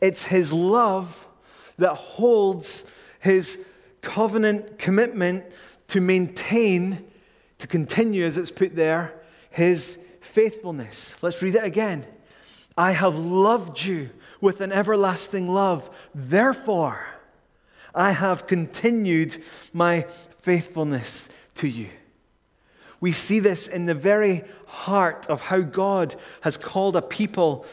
It's 0.00 0.24
His 0.24 0.54
love 0.54 1.26
that 1.76 1.94
holds 1.94 2.90
His 3.20 3.58
covenant 4.00 4.78
commitment 4.78 5.44
to 5.88 6.00
maintain, 6.00 7.04
to 7.58 7.66
continue, 7.66 8.24
as 8.24 8.38
it's 8.38 8.50
put 8.50 8.74
there, 8.74 9.12
His 9.50 9.98
faithfulness. 10.20 11.16
Let's 11.22 11.42
read 11.42 11.56
it 11.56 11.64
again. 11.64 12.06
I 12.78 12.92
have 12.92 13.16
loved 13.16 13.84
you 13.84 14.10
with 14.40 14.60
an 14.60 14.72
everlasting 14.72 15.48
love. 15.52 15.90
Therefore, 16.14 17.04
I 17.94 18.12
have 18.12 18.46
continued 18.46 19.42
my 19.72 20.02
faithfulness 20.38 21.28
to 21.56 21.68
you. 21.68 21.88
We 23.00 23.12
see 23.12 23.40
this 23.40 23.66
in 23.68 23.86
the 23.86 23.94
very 23.94 24.44
heart 24.66 25.26
of 25.28 25.40
how 25.40 25.60
God 25.60 26.16
has 26.42 26.56
called 26.56 26.96
a 26.96 27.02
people 27.02 27.66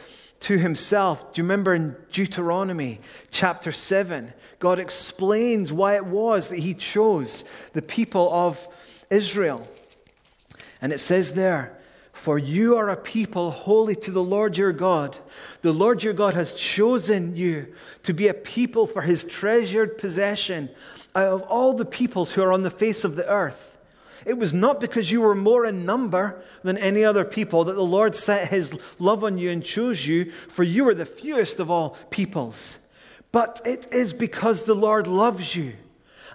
to 0.44 0.58
himself. 0.58 1.34
Do 1.34 1.40
you 1.40 1.46
remember 1.46 1.74
in 1.74 1.96
Deuteronomy 2.12 3.00
chapter 3.32 3.72
7? 3.72 4.34
God 4.60 4.78
explains 4.78 5.72
why 5.72 5.96
it 5.96 6.06
was 6.06 6.50
that 6.50 6.60
he 6.60 6.74
chose 6.74 7.46
the 7.72 7.82
people 7.82 8.30
of 8.32 8.68
Israel. 9.10 9.66
And 10.82 10.92
it 10.92 11.00
says 11.00 11.34
there, 11.34 11.80
For 12.12 12.38
you 12.38 12.76
are 12.76 12.90
a 12.90 12.98
people 12.98 13.52
holy 13.52 13.96
to 13.96 14.12
the 14.12 14.24
Lord 14.24 14.58
your 14.58 14.74
God. 14.74 15.18
The 15.62 15.72
Lord 15.72 16.04
your 16.04 16.14
God 16.14 16.34
has 16.34 16.54
chosen 16.54 17.38
you 17.38 17.74
to 18.04 18.14
be 18.14 18.28
a 18.28 18.34
people 18.34 18.86
for 18.86 19.02
his 19.02 19.24
treasured 19.24 19.98
possession 19.98 20.70
out 21.16 21.28
of 21.28 21.42
all 21.44 21.72
the 21.72 21.86
peoples 21.86 22.34
who 22.34 22.42
are 22.42 22.52
on 22.52 22.64
the 22.64 22.70
face 22.70 23.06
of 23.06 23.16
the 23.16 23.30
earth. 23.30 23.73
It 24.26 24.38
was 24.38 24.54
not 24.54 24.80
because 24.80 25.12
you 25.12 25.22
were 25.22 25.36
more 25.36 25.66
in 25.66 25.86
number 25.86 26.42
than 26.64 26.78
any 26.78 27.04
other 27.04 27.26
people 27.26 27.64
that 27.66 27.74
the 27.74 27.82
Lord 27.82 28.16
set 28.16 28.50
his 28.50 28.78
love 29.00 29.24
on 29.24 29.38
you 29.38 29.50
and 29.52 29.64
chose 29.64 30.08
you, 30.08 30.32
for 30.48 30.64
you 30.64 30.88
are 30.88 30.96
the 30.96 31.06
fewest 31.06 31.60
of 31.60 31.70
all 31.70 31.98
peoples. 32.10 32.80
But 33.32 33.62
it 33.66 33.88
is 33.92 34.14
because 34.14 34.64
the 34.64 34.76
Lord 34.76 35.08
loves 35.08 35.56
you 35.56 35.74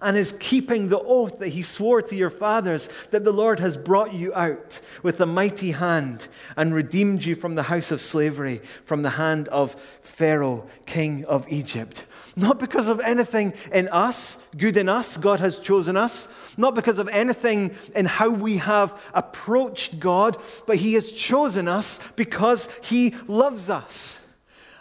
and 0.01 0.16
is 0.16 0.33
keeping 0.38 0.88
the 0.88 1.01
oath 1.01 1.38
that 1.38 1.48
he 1.48 1.62
swore 1.62 2.03
to 2.03 2.16
your 2.16 2.31
fathers 2.31 2.88
that 3.11 3.24
the 3.24 3.33
Lord 3.33 3.61
has 3.61 3.77
brought 3.77 4.12
you 4.12 4.35
out 4.35 4.81
with 5.03 5.20
a 5.20 5.27
mighty 5.27 5.72
hand 5.72 6.29
and 6.57 6.74
redeemed 6.74 7.24
you 7.24 7.35
from 7.35 7.55
the 7.55 7.64
house 7.64 7.90
of 7.90 8.01
slavery, 8.01 8.61
from 8.85 9.03
the 9.03 9.11
hand 9.11 9.48
of 9.48 9.77
Pharaoh, 10.03 10.68
king 10.87 11.24
of 11.24 11.46
Egypt. 11.48 12.05
Not 12.37 12.59
because 12.59 12.88
of 12.88 13.01
anything 13.01 13.55
in 13.72 13.88
us, 13.88 14.38
good 14.57 14.77
in 14.77 14.88
us, 14.88 15.16
God 15.16 15.40
has 15.40 15.59
chosen 15.59 15.96
us. 15.96 16.29
Not 16.59 16.75
because 16.75 16.99
of 16.99 17.09
anything 17.09 17.71
in 17.94 18.05
how 18.05 18.31
we 18.31 18.57
have 18.57 19.01
approached 19.14 20.01
God, 20.01 20.37
but 20.66 20.77
He 20.77 20.94
has 20.94 21.11
chosen 21.11 21.68
us 21.68 22.01
because 22.16 22.68
He 22.83 23.14
loves 23.29 23.71
us. 23.71 24.21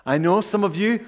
I 0.04 0.18
know 0.18 0.42
some 0.42 0.64
of 0.64 0.76
you 0.76 1.06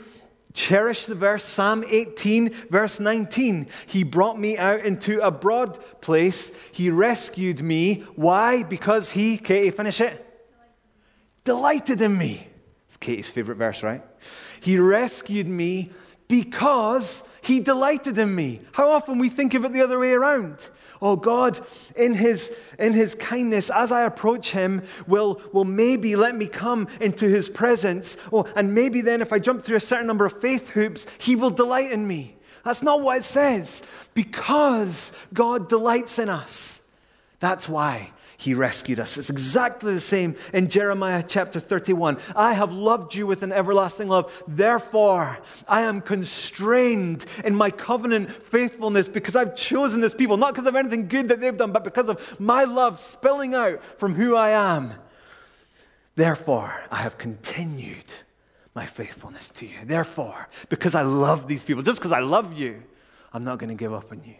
cherish 0.53 1.07
the 1.07 1.15
verse, 1.15 1.43
Psalm 1.43 1.83
18, 1.87 2.53
verse 2.69 2.99
19. 2.99 3.67
He 3.87 4.03
brought 4.03 4.39
me 4.39 4.59
out 4.59 4.85
into 4.85 5.19
a 5.25 5.31
broad 5.31 5.79
place. 6.01 6.53
He 6.71 6.91
rescued 6.91 7.63
me. 7.63 8.01
Why? 8.15 8.61
Because 8.61 9.11
He, 9.11 9.39
Katie, 9.39 9.71
finish 9.71 9.99
it. 9.99 10.23
Delighted 11.45 11.99
in 11.99 12.15
me. 12.15 12.45
It's 12.85 12.97
Katie's 12.97 13.27
favorite 13.27 13.55
verse, 13.55 13.81
right? 13.81 14.03
He 14.61 14.77
rescued 14.77 15.47
me 15.47 15.89
because 16.27 17.23
he 17.41 17.59
delighted 17.59 18.17
in 18.17 18.33
me. 18.33 18.61
How 18.71 18.91
often 18.91 19.19
we 19.19 19.29
think 19.29 19.53
of 19.53 19.65
it 19.65 19.71
the 19.71 19.81
other 19.81 19.99
way 19.99 20.13
around. 20.13 20.69
Oh, 21.01 21.15
God, 21.15 21.59
in 21.95 22.13
his, 22.13 22.55
in 22.77 22.93
his 22.93 23.15
kindness, 23.15 23.69
as 23.69 23.91
I 23.91 24.03
approach 24.03 24.51
him, 24.51 24.83
will, 25.07 25.41
will 25.53 25.65
maybe 25.65 26.15
let 26.15 26.35
me 26.35 26.47
come 26.47 26.87
into 26.99 27.27
his 27.27 27.49
presence. 27.49 28.17
Oh, 28.33 28.45
and 28.55 28.75
maybe 28.75 29.01
then 29.01 29.21
if 29.21 29.31
I 29.31 29.39
jump 29.39 29.61
through 29.61 29.77
a 29.77 29.81
certain 29.81 30.07
number 30.07 30.25
of 30.25 30.39
faith 30.41 30.69
hoops, 30.69 31.07
he 31.17 31.35
will 31.35 31.51
delight 31.51 31.91
in 31.91 32.05
me. 32.05 32.35
That's 32.65 32.83
not 32.83 33.01
what 33.01 33.17
it 33.17 33.23
says. 33.23 33.81
Because 34.13 35.13
God 35.33 35.69
delights 35.69 36.19
in 36.19 36.27
us. 36.29 36.81
That's 37.39 37.69
why 37.69 38.11
he 38.39 38.53
rescued 38.53 39.01
us. 39.01 39.17
It's 39.17 39.29
exactly 39.29 39.93
the 39.93 39.99
same 39.99 40.33
in 40.53 40.69
Jeremiah 40.69 41.21
chapter 41.27 41.59
31. 41.59 42.17
I 42.33 42.53
have 42.53 42.71
loved 42.71 43.13
you 43.13 43.27
with 43.27 43.43
an 43.43 43.51
everlasting 43.51 44.07
love. 44.07 44.31
Therefore, 44.47 45.37
I 45.67 45.81
am 45.81 45.99
constrained 45.99 47.25
in 47.43 47.53
my 47.53 47.69
covenant 47.69 48.31
faithfulness 48.31 49.09
because 49.09 49.35
I've 49.35 49.57
chosen 49.57 49.99
this 49.99 50.13
people, 50.13 50.37
not 50.37 50.53
because 50.53 50.67
of 50.67 50.77
anything 50.77 51.09
good 51.09 51.27
that 51.27 51.41
they've 51.41 51.55
done, 51.55 51.73
but 51.73 51.83
because 51.83 52.07
of 52.07 52.39
my 52.39 52.63
love 52.63 52.97
spilling 53.01 53.55
out 53.55 53.83
from 53.99 54.15
who 54.15 54.37
I 54.37 54.51
am. 54.51 54.93
Therefore, 56.15 56.73
I 56.89 57.01
have 57.01 57.17
continued 57.17 58.13
my 58.73 58.85
faithfulness 58.85 59.49
to 59.49 59.65
you. 59.65 59.75
Therefore, 59.83 60.47
because 60.69 60.95
I 60.95 61.01
love 61.01 61.49
these 61.49 61.65
people, 61.65 61.83
just 61.83 61.99
because 61.99 62.13
I 62.13 62.21
love 62.21 62.57
you, 62.57 62.83
I'm 63.33 63.43
not 63.43 63.59
going 63.59 63.67
to 63.67 63.75
give 63.75 63.93
up 63.93 64.13
on 64.13 64.21
you. 64.25 64.35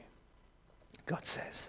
God 1.06 1.26
says, 1.26 1.68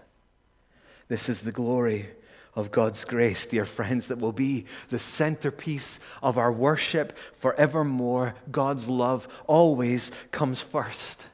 This 1.09 1.27
is 1.27 1.41
the 1.41 1.51
glory 1.51 2.07
of 2.55 2.71
God's 2.71 3.05
grace, 3.05 3.45
dear 3.45 3.65
friends, 3.65 4.07
that 4.07 4.19
will 4.19 4.31
be 4.31 4.65
the 4.89 4.99
centerpiece 4.99 5.99
of 6.21 6.37
our 6.37 6.51
worship 6.51 7.17
forevermore. 7.33 8.35
God's 8.51 8.89
love 8.89 9.27
always 9.47 10.11
comes 10.31 10.61
first. 10.61 11.27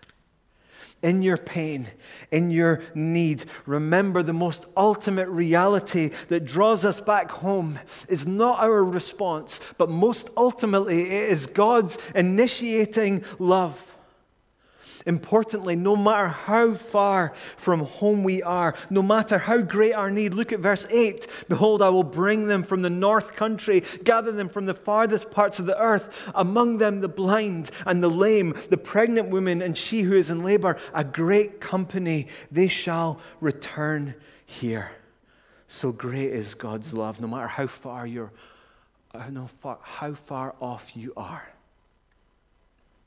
In 1.04 1.22
your 1.22 1.38
pain, 1.38 1.88
in 2.32 2.50
your 2.50 2.82
need, 2.96 3.46
remember 3.66 4.24
the 4.24 4.34
most 4.34 4.66
ultimate 4.76 5.30
reality 5.30 6.10
that 6.30 6.46
draws 6.46 6.86
us 6.86 7.00
back 7.00 7.30
home 7.30 7.80
is 8.10 8.26
not 8.26 8.60
our 8.60 8.84
response, 8.84 9.60
but 9.78 9.90
most 9.90 10.30
ultimately 10.36 11.02
it 11.02 11.32
is 11.32 11.46
God's 11.46 12.00
initiating 12.16 13.24
love. 13.38 13.97
Importantly, 15.08 15.78
no 15.78 15.96
matter 15.96 16.28
how 16.28 16.74
far 16.74 17.32
from 17.56 17.80
home 17.80 18.26
we 18.26 18.44
are, 18.44 18.76
no 18.90 19.02
matter 19.02 19.38
how 19.38 19.62
great 19.62 19.94
our 19.94 20.12
need, 20.12 20.34
look 20.34 20.52
at 20.52 20.60
verse 20.60 20.86
8. 20.92 21.26
Behold, 21.48 21.82
I 21.82 21.88
will 21.88 22.04
bring 22.04 22.48
them 22.48 22.62
from 22.62 22.82
the 22.82 22.90
north 22.90 23.34
country, 23.34 23.84
gather 24.04 24.34
them 24.34 24.50
from 24.50 24.66
the 24.66 24.74
farthest 24.74 25.32
parts 25.32 25.60
of 25.60 25.66
the 25.66 25.80
earth, 25.80 26.30
among 26.36 26.80
them 26.80 27.00
the 27.00 27.08
blind 27.08 27.72
and 27.86 28.04
the 28.04 28.10
lame, 28.10 28.54
the 28.70 28.76
pregnant 28.76 29.30
woman 29.30 29.62
and 29.62 29.78
she 29.78 30.02
who 30.02 30.14
is 30.14 30.30
in 30.30 30.44
labor, 30.44 30.76
a 30.94 31.06
great 31.06 31.62
company. 31.62 32.28
They 32.52 32.68
shall 32.68 33.22
return 33.40 34.14
here. 34.46 34.92
So 35.70 35.94
great 35.94 36.34
is 36.34 36.54
God's 36.54 36.94
love, 36.94 37.22
no 37.22 37.28
matter 37.28 37.48
how 37.48 37.68
far 37.68 38.06
you're, 38.06 38.34
uh, 39.14 39.48
far, 39.48 39.80
how 39.84 40.14
far 40.16 40.54
off 40.60 40.98
you 40.98 41.14
are. 41.16 41.48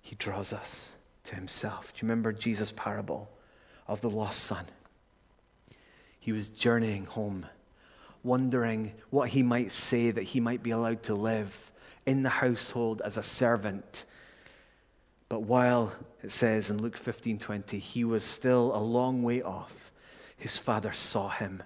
He 0.01 0.17
draws 0.17 0.55
us 0.55 0.93
to 1.31 1.37
himself. 1.37 1.93
Do 1.93 1.99
you 1.99 2.09
remember 2.09 2.33
Jesus' 2.33 2.73
parable 2.73 3.29
of 3.88 4.01
the 4.01 4.11
lost 4.11 4.40
son? 4.40 4.66
He 6.19 6.33
was 6.33 6.49
journeying 6.49 7.07
home, 7.07 7.47
wondering 8.23 8.93
what 9.09 9.31
he 9.31 9.43
might 9.43 9.73
say 9.73 10.11
that 10.11 10.23
he 10.23 10.40
might 10.40 10.62
be 10.62 10.71
allowed 10.71 11.03
to 11.05 11.14
live 11.14 11.73
in 12.05 12.23
the 12.23 12.29
household 12.29 13.01
as 13.03 13.16
a 13.16 13.23
servant. 13.23 14.05
But 15.29 15.43
while 15.43 15.95
it 16.23 16.31
says 16.31 16.71
in 16.71 16.83
Luke 16.83 16.99
15:20, 16.99 17.79
he 17.79 18.05
was 18.05 18.25
still 18.25 18.75
a 18.75 18.83
long 18.83 19.23
way 19.23 19.43
off, 19.43 19.93
his 20.37 20.59
father 20.59 20.93
saw 20.93 21.29
him 21.29 21.62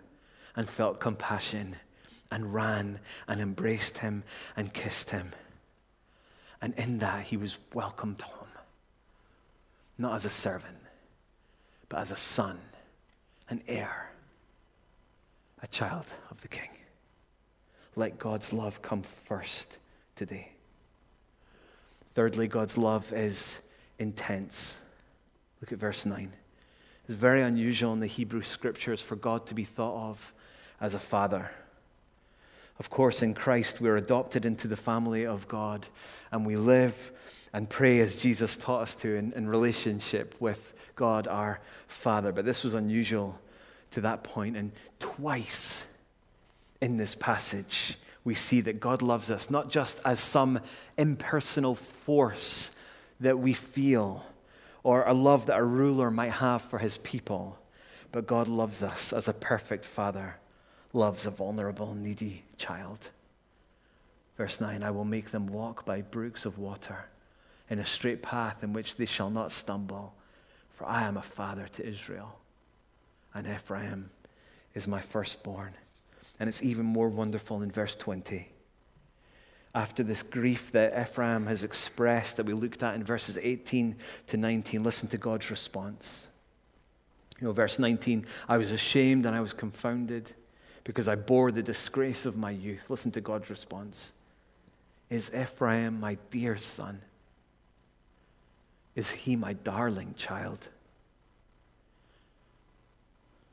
and 0.55 0.69
felt 0.69 1.01
compassion 1.01 1.77
and 2.31 2.53
ran 2.53 3.01
and 3.27 3.41
embraced 3.41 3.99
him 3.99 4.25
and 4.57 4.75
kissed 4.75 5.11
him. 5.11 5.33
And 6.61 6.75
in 6.75 6.99
that, 6.99 7.25
he 7.25 7.37
was 7.37 7.59
welcomed 7.73 8.23
home, 8.23 8.44
not 9.99 10.15
as 10.15 10.25
a 10.25 10.31
servant, 10.31 10.79
but 11.89 12.01
as 12.01 12.11
a 12.11 12.17
son, 12.17 12.59
an 13.49 13.63
heir, 13.67 14.11
a 15.63 15.67
child 15.67 16.07
of 16.31 16.41
the 16.43 16.49
king. 16.49 16.71
Let 17.97 18.19
God's 18.19 18.53
love 18.53 18.83
come 18.83 19.03
first 19.03 19.79
today. 20.17 20.53
Thirdly, 22.15 22.49
God's 22.49 22.77
love 22.79 23.13
is 23.13 23.61
intense. 23.99 24.81
Look 25.61 25.73
at 25.73 25.79
verse 25.79 26.07
9. 26.07 26.33
It's 27.05 27.15
very 27.15 27.43
unusual 27.43 27.93
in 27.93 28.01
the 28.01 28.07
Hebrew 28.07 28.43
scriptures 28.43 29.01
for 29.01 29.17
God 29.17 29.47
to 29.47 29.55
be 29.55 29.65
thought 29.65 30.09
of 30.09 30.33
as 30.81 30.95
a 30.95 30.99
father. 30.99 31.51
Of 32.79 32.91
course, 32.91 33.23
in 33.23 33.35
Christ, 33.35 33.81
we're 33.81 33.97
adopted 33.97 34.45
into 34.45 34.67
the 34.67 34.77
family 34.77 35.27
of 35.27 35.47
God, 35.47 35.87
and 36.33 36.45
we 36.45 36.57
live 36.57 37.13
and 37.53 37.71
pray 37.71 38.01
as 38.01 38.17
Jesus 38.17 38.57
taught 38.57 38.83
us 38.83 38.95
to 38.97 39.15
in, 39.15 39.33
in 39.35 39.49
relationship 39.49 40.35
with 40.41 40.75
God 40.97 41.29
our 41.29 41.61
Father. 41.87 42.33
But 42.33 42.45
this 42.45 42.65
was 42.65 42.75
unusual 42.75 43.39
to 43.93 44.01
that 44.01 44.25
point, 44.25 44.57
and 44.57 44.73
twice 44.99 45.87
in 46.81 46.97
this 46.97 47.15
passage, 47.15 47.97
we 48.25 48.35
see 48.35 48.61
that 48.63 48.81
God 48.81 49.03
loves 49.03 49.31
us 49.31 49.51
not 49.51 49.71
just 49.71 50.01
as 50.05 50.19
some 50.19 50.59
impersonal 50.99 51.77
force 51.77 52.73
that 53.21 53.39
we 53.39 53.53
feel 53.53 54.25
or 54.83 55.05
a 55.05 55.15
love 55.15 55.47
that 55.47 55.59
a 55.59 55.65
ruler 55.65 56.11
might 56.11 56.31
have 56.31 56.61
for 56.61 56.79
his 56.79 56.99
people, 56.99 57.59
but 58.11 58.27
God 58.27 58.49
loves 58.49 58.83
us 58.83 59.13
as 59.13 59.29
a 59.29 59.33
perfect 59.33 59.87
father 59.87 60.37
loves 60.95 61.27
a 61.27 61.31
vulnerable, 61.31 61.95
needy 61.95 62.45
child. 62.57 63.11
Verse 64.37 64.61
9 64.61 64.83
I 64.83 64.91
will 64.91 65.05
make 65.05 65.31
them 65.31 65.49
walk 65.49 65.85
by 65.85 66.01
brooks 66.01 66.47
of 66.47 66.59
water 66.59 67.07
in 67.69 67.79
a 67.79 67.85
straight 67.85 68.23
path 68.23 68.63
in 68.63 68.73
which 68.73 68.97
they 68.97 69.07
shall 69.07 69.31
not 69.31 69.53
stumble, 69.53 70.15
for 70.71 70.87
I 70.87 71.03
am 71.03 71.17
a 71.17 71.23
father 71.23 71.67
to 71.73 71.87
Israel, 71.87 72.39
and 73.35 73.47
Ephraim 73.47 74.11
is 74.75 74.89
my 74.89 75.01
firstborn. 75.01 75.75
And 76.39 76.49
it's 76.49 76.63
even 76.63 76.85
more 76.85 77.09
wonderful 77.09 77.63
in 77.63 77.71
verse 77.71 77.95
20. 77.97 78.49
After 79.75 80.03
this 80.03 80.23
grief 80.23 80.73
that 80.73 81.01
Ephraim 81.01 81.47
has 81.47 81.65
expressed, 81.65 82.37
that 82.37 82.47
we 82.47 82.53
looked 82.53 82.83
at 82.83 82.95
in 82.95 83.05
verses 83.05 83.39
18 83.41 83.97
to 84.29 84.37
19, 84.37 84.83
listen 84.83 85.09
to 85.11 85.19
God's 85.19 85.51
response. 85.51 86.29
You 87.41 87.49
know, 87.49 87.53
verse 87.53 87.79
19, 87.79 88.27
I 88.49 88.59
was 88.59 88.73
ashamed 88.73 89.27
and 89.27 89.35
I 89.35 89.41
was 89.41 89.53
confounded 89.53 90.33
because 90.85 91.09
I 91.09 91.15
bore 91.15 91.51
the 91.51 91.63
disgrace 91.63 92.27
of 92.27 92.37
my 92.37 92.51
youth. 92.51 92.91
Listen 92.91 93.11
to 93.13 93.21
God's 93.21 93.51
response. 93.51 94.13
Is 95.11 95.35
Ephraim 95.35 95.99
my 95.99 96.19
dear 96.31 96.57
son? 96.57 97.01
Is 98.95 99.11
he 99.11 99.35
my 99.35 99.55
darling 99.55 100.15
child? 100.17 100.69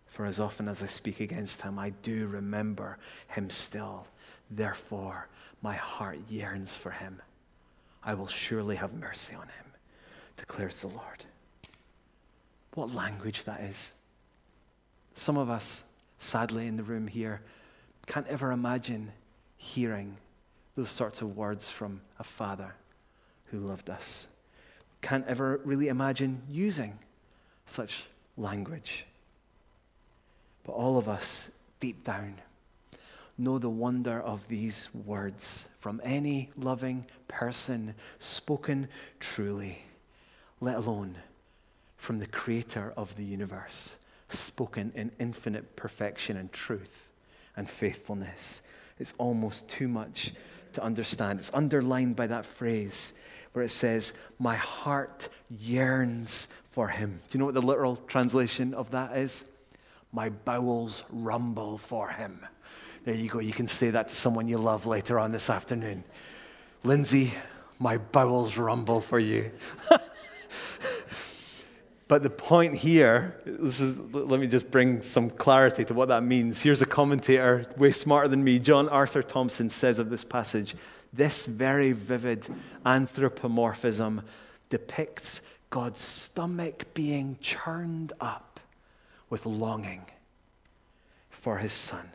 For 0.08 0.26
as 0.26 0.40
often 0.40 0.68
as 0.68 0.84
I 0.84 0.88
speak 0.88 1.22
against 1.22 1.62
him, 1.62 1.80
I 1.80 1.92
do 2.02 2.28
remember 2.28 2.98
him 3.30 3.50
still. 3.50 4.08
Therefore, 4.50 5.30
my 5.62 5.76
heart 5.76 6.20
yearns 6.30 6.76
for 6.76 6.92
him. 6.92 7.22
I 8.04 8.14
will 8.14 8.28
surely 8.28 8.76
have 8.76 8.94
mercy 8.94 9.36
on 9.36 9.44
him, 9.44 9.66
declares 10.36 10.82
the 10.82 10.88
Lord. 10.88 11.24
What 12.74 12.94
language 12.94 13.46
that 13.46 13.62
is. 13.62 13.92
Some 15.14 15.38
of 15.38 15.50
us, 15.50 15.84
sadly, 16.22 16.68
in 16.68 16.78
the 16.78 16.84
room 16.84 17.08
here, 17.08 17.42
can't 18.06 18.28
ever 18.28 18.52
imagine 18.52 19.12
hearing 19.58 20.18
those 20.76 20.92
sorts 20.92 21.22
of 21.22 21.36
words 21.36 21.70
from 21.70 22.02
a 22.20 22.24
father 22.24 22.76
who 23.46 23.58
loved 23.58 23.90
us. 23.90 24.28
Can't 25.02 25.26
ever 25.28 25.60
really 25.66 25.88
imagine 25.88 26.44
using 26.48 27.00
such 27.66 28.06
language. 28.38 29.06
But 30.64 30.74
all 30.74 30.98
of 30.98 31.10
us, 31.10 31.50
deep 31.80 32.04
down, 32.04 32.36
know 33.38 33.58
the 33.58 33.70
wonder 33.70 34.22
of 34.22 34.48
these 34.48 34.90
words 34.94 35.68
from 35.80 36.00
any 36.04 36.52
loving 36.56 37.08
person 37.28 37.96
spoken 38.20 38.88
truly, 39.20 39.82
let 40.60 40.76
alone 40.76 41.16
from 41.98 42.20
the 42.20 42.28
creator 42.28 42.94
of 42.96 43.16
the 43.16 43.24
universe, 43.24 43.98
spoken 44.34 44.92
in 44.96 45.12
infinite 45.20 45.76
perfection 45.76 46.38
and 46.38 46.52
truth 46.52 47.10
and 47.56 47.70
faithfulness. 47.70 48.62
It's 49.00 49.14
almost 49.18 49.68
too 49.68 49.88
much 49.88 50.32
to 50.74 50.84
understand. 50.84 51.40
It's 51.40 51.54
underlined 51.54 52.16
by 52.16 52.28
that 52.28 52.46
phrase 52.46 53.14
where 53.54 53.66
it 53.66 53.70
says, 53.70 54.14
My 54.40 54.56
heart 54.56 55.30
yearns 55.50 56.48
for 56.72 56.88
him. 56.88 57.20
Do 57.30 57.38
you 57.38 57.40
know 57.40 57.46
what 57.46 57.54
the 57.54 57.62
literal 57.62 57.98
translation 58.08 58.74
of 58.74 58.92
that 58.92 59.18
is? 59.18 59.44
My 60.14 60.30
bowels 60.30 61.04
rumble 61.10 61.78
for 61.78 62.10
him. 62.10 62.46
There 63.04 63.16
you 63.16 63.30
go. 63.30 63.40
You 63.40 63.54
can 63.54 63.68
say 63.68 63.90
that 63.90 64.10
to 64.10 64.16
someone 64.16 64.48
you 64.48 64.58
love 64.58 64.86
later 64.86 65.18
on 65.20 65.32
this 65.32 65.50
afternoon. 65.50 66.04
Lindsay, 66.84 67.34
my 67.80 67.98
bowels 67.98 68.58
rumble 68.58 69.02
for 69.02 69.20
you. 69.20 69.52
but 72.12 72.24
the 72.24 72.30
point 72.30 72.76
here, 72.76 73.40
this 73.46 73.80
is, 73.80 73.98
let 74.12 74.38
me 74.38 74.46
just 74.46 74.70
bring 74.70 75.02
some 75.02 75.30
clarity 75.30 75.86
to 75.86 75.94
what 75.94 76.10
that 76.10 76.24
means. 76.24 76.62
Here's 76.62 76.82
a 76.82 76.86
commentator, 76.86 77.64
way 77.78 77.94
smarter 77.94 78.28
than 78.28 78.44
me, 78.44 78.60
John 78.60 78.90
Arthur 78.90 79.24
Thompson 79.24 79.70
says 79.70 79.98
of 79.98 80.10
this 80.10 80.26
passage 80.26 80.76
this 81.14 81.46
very 81.46 81.94
vivid 81.94 82.50
anthropomorphism 82.86 84.24
depicts 84.70 85.42
God's 85.70 86.02
stomach 86.02 86.94
being 86.94 87.38
churned 87.40 88.12
up 88.20 88.60
with 89.30 89.46
longing 89.46 90.04
for 91.30 91.60
his 91.60 91.72
son. 91.72 92.12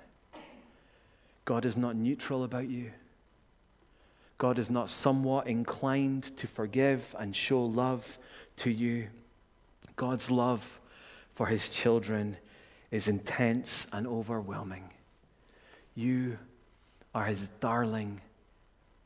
God 1.46 1.64
is 1.64 1.78
not 1.78 1.96
neutral 1.96 2.44
about 2.44 2.68
you. 2.68 2.90
God 4.36 4.58
is 4.58 4.68
not 4.68 4.90
somewhat 4.90 5.46
inclined 5.46 6.36
to 6.36 6.46
forgive 6.46 7.16
and 7.18 7.34
show 7.34 7.64
love 7.64 8.18
to 8.56 8.70
you. 8.70 9.08
God's 9.96 10.30
love 10.30 10.78
for 11.34 11.46
his 11.46 11.70
children 11.70 12.36
is 12.90 13.08
intense 13.08 13.86
and 13.92 14.06
overwhelming. 14.06 14.90
You 15.94 16.38
are 17.14 17.24
his 17.24 17.48
darling 17.60 18.20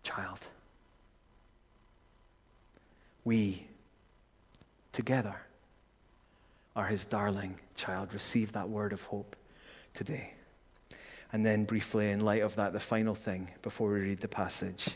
child. 0.03 0.41
We, 3.25 3.67
together, 4.93 5.37
are 6.75 6.87
his 6.87 7.05
darling 7.05 7.59
child. 7.77 8.13
Receive 8.13 8.53
that 8.53 8.69
word 8.69 8.93
of 8.93 9.05
hope 9.05 9.37
today. 9.95 10.35
And 11.33 11.47
then, 11.47 11.65
briefly, 11.65 12.11
in 12.11 12.21
light 12.21 12.43
of 12.43 12.57
that, 12.57 12.73
the 12.73 12.81
final 12.81 13.15
thing 13.15 13.51
before 13.63 13.93
we 13.93 14.01
read 14.01 14.21
the 14.21 14.29
passage 14.29 14.89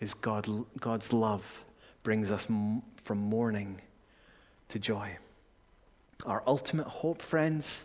is 0.00 0.14
God, 0.14 0.48
God's 0.78 1.12
love 1.12 1.64
brings 2.02 2.30
us 2.30 2.46
from 2.46 3.18
mourning 3.18 3.82
to 4.70 4.78
joy. 4.78 5.16
Our 6.26 6.42
ultimate 6.46 6.86
hope, 6.86 7.22
friends, 7.22 7.84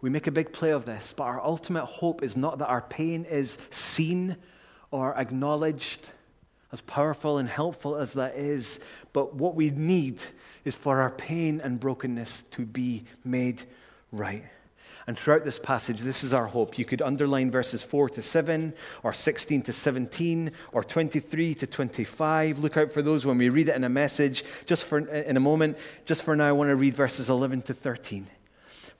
we 0.00 0.10
make 0.10 0.26
a 0.26 0.30
big 0.30 0.52
play 0.52 0.70
of 0.70 0.84
this, 0.84 1.12
but 1.12 1.24
our 1.24 1.40
ultimate 1.40 1.86
hope 1.86 2.22
is 2.22 2.36
not 2.36 2.58
that 2.58 2.68
our 2.68 2.82
pain 2.82 3.24
is 3.24 3.58
seen 3.70 4.36
or 4.90 5.16
acknowledged 5.16 6.10
as 6.72 6.80
powerful 6.80 7.38
and 7.38 7.48
helpful 7.48 7.96
as 7.96 8.14
that 8.14 8.34
is, 8.34 8.80
but 9.12 9.34
what 9.34 9.54
we 9.54 9.70
need 9.70 10.24
is 10.64 10.74
for 10.74 11.00
our 11.00 11.10
pain 11.10 11.60
and 11.60 11.78
brokenness 11.78 12.42
to 12.42 12.66
be 12.66 13.04
made 13.24 13.62
right. 14.12 14.44
And 15.06 15.18
throughout 15.18 15.44
this 15.44 15.58
passage, 15.58 16.00
this 16.00 16.24
is 16.24 16.32
our 16.32 16.46
hope. 16.46 16.78
You 16.78 16.84
could 16.84 17.02
underline 17.02 17.50
verses 17.50 17.82
4 17.82 18.08
to 18.10 18.22
7, 18.22 18.72
or 19.02 19.12
16 19.12 19.62
to 19.62 19.72
17, 19.72 20.50
or 20.72 20.82
23 20.82 21.54
to 21.54 21.66
25. 21.66 22.58
Look 22.58 22.76
out 22.76 22.92
for 22.92 23.02
those 23.02 23.26
when 23.26 23.36
we 23.36 23.50
read 23.50 23.68
it 23.68 23.76
in 23.76 23.84
a 23.84 23.88
message. 23.88 24.44
Just 24.64 24.84
for 24.86 24.98
in 24.98 25.36
a 25.36 25.40
moment, 25.40 25.76
just 26.06 26.22
for 26.22 26.34
now, 26.34 26.48
I 26.48 26.52
want 26.52 26.68
to 26.70 26.76
read 26.76 26.94
verses 26.94 27.28
11 27.28 27.62
to 27.62 27.74
13. 27.74 28.26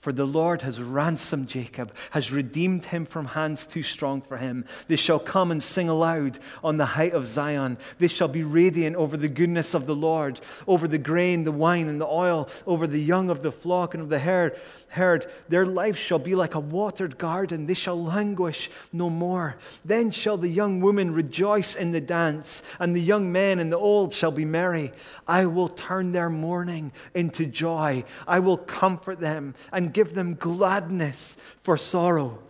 For 0.05 0.13
the 0.13 0.27
Lord 0.27 0.61
has 0.61 0.83
ransomed 0.83 1.49
Jacob, 1.49 1.91
has 2.11 2.31
redeemed 2.31 2.85
him 2.85 3.07
from 3.07 3.25
hands 3.25 3.67
too 3.67 3.83
strong 3.83 4.21
for 4.21 4.37
him. 4.37 4.67
They 4.87 4.97
shall 4.97 5.19
come 5.19 5.51
and 5.51 5.63
sing 5.63 5.89
aloud 5.89 6.39
on 6.63 6.77
the 6.77 6.85
height 6.85 7.15
of 7.15 7.25
Zion. 7.25 7.79
They 7.99 8.09
shall 8.09 8.29
be 8.29 8.43
radiant 8.43 8.97
over 8.97 9.17
the 9.17 9.31
goodness 9.31 9.73
of 9.73 9.87
the 9.87 9.95
Lord, 9.95 10.43
over 10.67 10.87
the 10.87 10.99
grain, 10.99 11.45
the 11.45 11.53
wine, 11.53 11.89
and 11.89 11.99
the 11.99 12.07
oil, 12.07 12.51
over 12.67 12.87
the 12.87 13.01
young 13.01 13.31
of 13.31 13.43
the 13.43 13.51
flock 13.51 13.95
and 13.95 14.03
of 14.03 14.11
the 14.11 14.19
herd. 14.19 15.27
Their 15.49 15.65
life 15.65 15.97
shall 15.97 16.19
be 16.19 16.35
like 16.35 16.55
a 16.55 16.61
watered 16.61 17.17
garden. 17.17 17.65
They 17.65 17.73
shall 17.73 17.99
languish 17.99 18.71
no 18.93 19.09
more. 19.09 19.57
Then 19.87 20.11
shall 20.11 20.37
the 20.37 20.49
young 20.49 20.83
woman 20.83 21.15
rejoice 21.15 21.77
in 21.77 21.93
the 21.93 22.03
dance, 22.03 22.63
and 22.79 22.95
the 22.95 23.01
young 23.01 23.33
men 23.33 23.59
and 23.59 23.73
the 23.73 23.79
old 23.79 24.13
shall 24.13 24.33
be 24.33 24.45
merry. 24.45 24.93
I 25.27 25.47
will 25.47 25.71
turn 25.71 26.13
their 26.13 26.29
mourning 26.29 26.93
into 27.15 27.47
joy. 27.47 28.05
I 28.29 28.41
will 28.41 28.59
comfort 28.59 29.19
them 29.19 29.55
and 29.73 29.94
give 29.95 30.15
them 30.15 30.35
gladness 30.35 31.37
for 31.63 31.77
sorrow. 31.77 32.41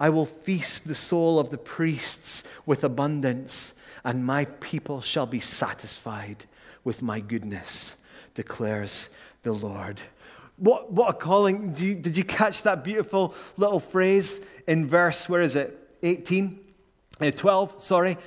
I 0.00 0.08
will 0.08 0.26
feast 0.26 0.88
the 0.88 0.94
soul 0.94 1.38
of 1.38 1.50
the 1.50 1.58
priests 1.58 2.44
with 2.64 2.82
abundance, 2.82 3.74
and 4.04 4.24
my 4.24 4.46
people 4.46 5.00
shall 5.00 5.26
be 5.26 5.40
satisfied 5.40 6.46
with 6.84 7.02
my 7.02 7.20
goodness, 7.20 7.96
declares 8.34 9.10
the 9.42 9.52
Lord. 9.52 10.02
What, 10.56 10.92
what 10.92 11.10
a 11.10 11.12
calling. 11.12 11.72
Did 11.72 11.80
you, 11.80 11.94
did 11.94 12.16
you 12.16 12.24
catch 12.24 12.62
that 12.62 12.84
beautiful 12.84 13.34
little 13.56 13.80
phrase 13.80 14.40
in 14.66 14.86
verse, 14.86 15.28
where 15.28 15.42
is 15.42 15.56
it? 15.56 15.78
18? 16.02 16.61
Uh, 17.22 17.30
12, 17.30 17.80
sorry. 17.80 18.18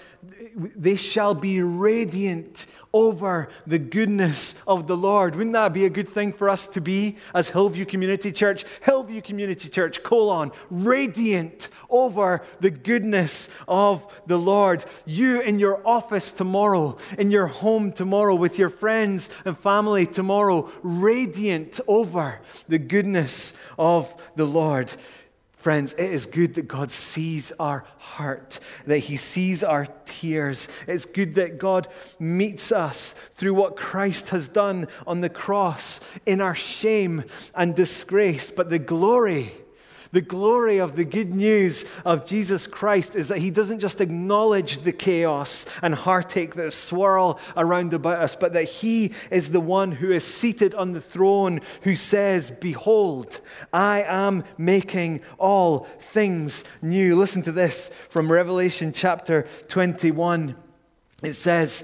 They 0.56 0.96
shall 0.96 1.36
be 1.36 1.62
radiant 1.62 2.66
over 2.94 3.50
the 3.68 3.78
goodness 3.78 4.56
of 4.66 4.88
the 4.88 4.96
Lord. 4.96 5.36
Wouldn't 5.36 5.52
that 5.54 5.74
be 5.74 5.84
a 5.84 5.90
good 5.90 6.08
thing 6.08 6.32
for 6.32 6.50
us 6.50 6.70
to 6.70 6.80
be 6.80 7.18
as 7.34 7.50
Hillview 7.50 7.84
Community 7.84 8.32
Church? 8.32 8.64
Hillview 8.84 9.22
Community 9.22 9.68
Church, 9.68 10.02
colon, 10.02 10.54
radiant 10.70 11.68
over 11.90 12.42
the 12.62 12.72
goodness 12.72 13.50
of 13.68 14.10
the 14.28 14.38
Lord. 14.38 14.86
You 15.06 15.42
in 15.42 15.60
your 15.60 15.86
office 15.86 16.32
tomorrow, 16.32 16.96
in 17.20 17.32
your 17.32 17.48
home 17.48 17.92
tomorrow, 17.92 18.34
with 18.34 18.58
your 18.58 18.70
friends 18.70 19.30
and 19.44 19.58
family 19.58 20.06
tomorrow, 20.06 20.72
radiant 20.82 21.82
over 21.90 22.40
the 22.70 22.80
goodness 22.80 23.54
of 23.78 24.16
the 24.38 24.46
Lord. 24.46 24.94
Friends, 25.66 25.94
it 25.94 26.12
is 26.12 26.28
good 26.28 26.54
that 26.54 26.68
God 26.68 26.92
sees 26.92 27.52
our 27.60 27.86
heart, 27.98 28.60
that 28.86 29.00
He 29.00 29.18
sees 29.18 29.64
our 29.64 29.88
tears. 30.06 30.68
It's 30.88 31.08
good 31.08 31.34
that 31.34 31.58
God 31.58 31.88
meets 32.20 32.72
us 32.72 33.16
through 33.34 33.56
what 33.56 33.76
Christ 33.76 34.30
has 34.30 34.48
done 34.48 34.88
on 35.08 35.22
the 35.22 35.30
cross 35.30 36.02
in 36.28 36.40
our 36.40 36.54
shame 36.54 37.24
and 37.56 37.76
disgrace. 37.76 38.52
But 38.52 38.70
the 38.70 38.78
glory, 38.78 39.54
the 40.16 40.22
glory 40.22 40.78
of 40.78 40.96
the 40.96 41.04
good 41.04 41.36
news 41.36 41.84
of 42.06 42.26
Jesus 42.26 42.68
Christ 42.68 43.18
is 43.18 43.28
that 43.28 43.40
he 43.40 43.52
doesn't 43.52 43.82
just 43.82 44.00
acknowledge 44.00 44.78
the 44.78 44.94
chaos 44.94 45.66
and 45.82 45.94
heartache 45.94 46.56
that 46.56 46.72
swirl 46.72 47.38
around 47.58 47.94
about 47.94 48.22
us, 48.22 48.34
but 48.34 48.54
that 48.54 48.64
he 48.64 49.12
is 49.30 49.50
the 49.50 49.60
one 49.60 49.92
who 49.92 50.12
is 50.12 50.24
seated 50.24 50.74
on 50.74 50.94
the 50.94 51.02
throne 51.02 51.60
who 51.82 51.98
says, 51.98 52.50
Behold, 52.50 53.42
I 53.74 54.04
am 54.04 54.46
making 54.58 55.20
all 55.38 55.80
things 56.00 56.64
new. 56.82 57.18
Listen 57.18 57.42
to 57.42 57.52
this 57.52 57.90
from 58.08 58.32
Revelation 58.32 58.94
chapter 58.94 59.46
21. 59.68 60.56
It 61.24 61.34
says, 61.34 61.84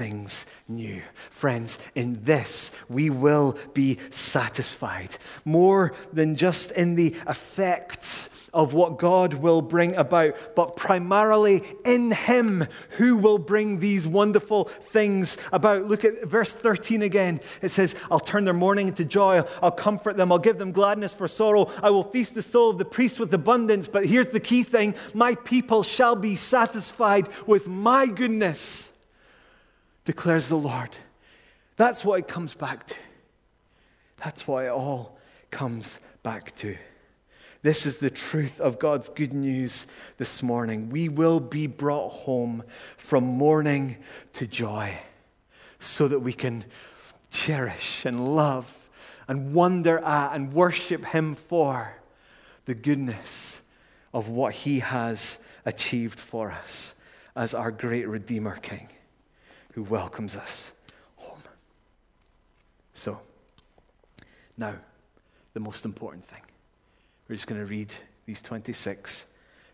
things 0.00 0.46
new. 0.66 1.02
Friends, 1.28 1.78
in 1.94 2.24
this 2.24 2.72
we 2.88 3.10
will 3.10 3.58
be 3.74 3.98
satisfied 4.08 5.14
more 5.44 5.92
than 6.10 6.36
just 6.36 6.70
in 6.70 6.94
the 6.94 7.14
effects 7.28 8.30
of 8.54 8.72
what 8.72 8.98
God 8.98 9.34
will 9.34 9.60
bring 9.60 9.94
about, 9.96 10.56
but 10.56 10.74
primarily 10.74 11.62
in 11.84 12.12
Him 12.12 12.66
who 12.96 13.18
will 13.18 13.36
bring 13.36 13.78
these 13.78 14.08
wonderful 14.08 14.64
things 14.64 15.36
about. 15.52 15.84
Look 15.84 16.06
at 16.06 16.24
verse 16.24 16.54
13 16.54 17.02
again. 17.02 17.38
It 17.60 17.68
says, 17.68 17.94
I'll 18.10 18.20
turn 18.20 18.46
their 18.46 18.54
mourning 18.54 18.88
into 18.88 19.04
joy. 19.04 19.42
I'll 19.60 19.70
comfort 19.70 20.16
them. 20.16 20.32
I'll 20.32 20.38
give 20.38 20.56
them 20.56 20.72
gladness 20.72 21.12
for 21.12 21.28
sorrow. 21.28 21.70
I 21.82 21.90
will 21.90 22.04
feast 22.04 22.34
the 22.34 22.42
soul 22.42 22.70
of 22.70 22.78
the 22.78 22.86
priest 22.86 23.20
with 23.20 23.34
abundance. 23.34 23.86
But 23.86 24.06
here's 24.06 24.28
the 24.28 24.40
key 24.40 24.62
thing 24.62 24.94
my 25.12 25.34
people 25.34 25.82
shall 25.82 26.16
be 26.16 26.36
satisfied 26.36 27.28
with 27.46 27.68
my 27.68 28.06
goodness 28.06 28.89
declares 30.04 30.48
the 30.48 30.56
Lord. 30.56 30.96
That's 31.76 32.04
what 32.04 32.18
it 32.18 32.28
comes 32.28 32.54
back 32.54 32.86
to. 32.86 32.96
That's 34.18 34.46
what 34.46 34.64
it 34.64 34.70
all 34.70 35.18
comes 35.50 36.00
back 36.22 36.54
to. 36.56 36.76
This 37.62 37.84
is 37.84 37.98
the 37.98 38.10
truth 38.10 38.60
of 38.60 38.78
God's 38.78 39.08
good 39.08 39.32
news 39.32 39.86
this 40.16 40.42
morning. 40.42 40.88
We 40.88 41.08
will 41.08 41.40
be 41.40 41.66
brought 41.66 42.08
home 42.10 42.62
from 42.96 43.24
mourning 43.24 43.98
to 44.34 44.46
joy 44.46 44.98
so 45.78 46.08
that 46.08 46.20
we 46.20 46.32
can 46.32 46.64
cherish 47.30 48.04
and 48.04 48.34
love 48.34 48.88
and 49.28 49.54
wonder 49.54 49.98
at 49.98 50.34
and 50.34 50.52
worship 50.52 51.04
Him 51.04 51.34
for 51.34 51.94
the 52.64 52.74
goodness 52.74 53.60
of 54.12 54.28
what 54.28 54.54
He 54.54 54.80
has 54.80 55.38
achieved 55.66 56.18
for 56.18 56.50
us 56.50 56.94
as 57.36 57.52
our 57.52 57.70
great 57.70 58.08
Redeemer 58.08 58.56
King 58.56 58.88
who 59.72 59.82
welcomes 59.84 60.36
us 60.36 60.72
home. 61.16 61.42
So, 62.92 63.20
now, 64.56 64.74
the 65.54 65.60
most 65.60 65.84
important 65.84 66.24
thing. 66.26 66.42
We're 67.28 67.36
just 67.36 67.46
going 67.46 67.60
to 67.60 67.66
read 67.66 67.94
these 68.26 68.42
26 68.42 69.26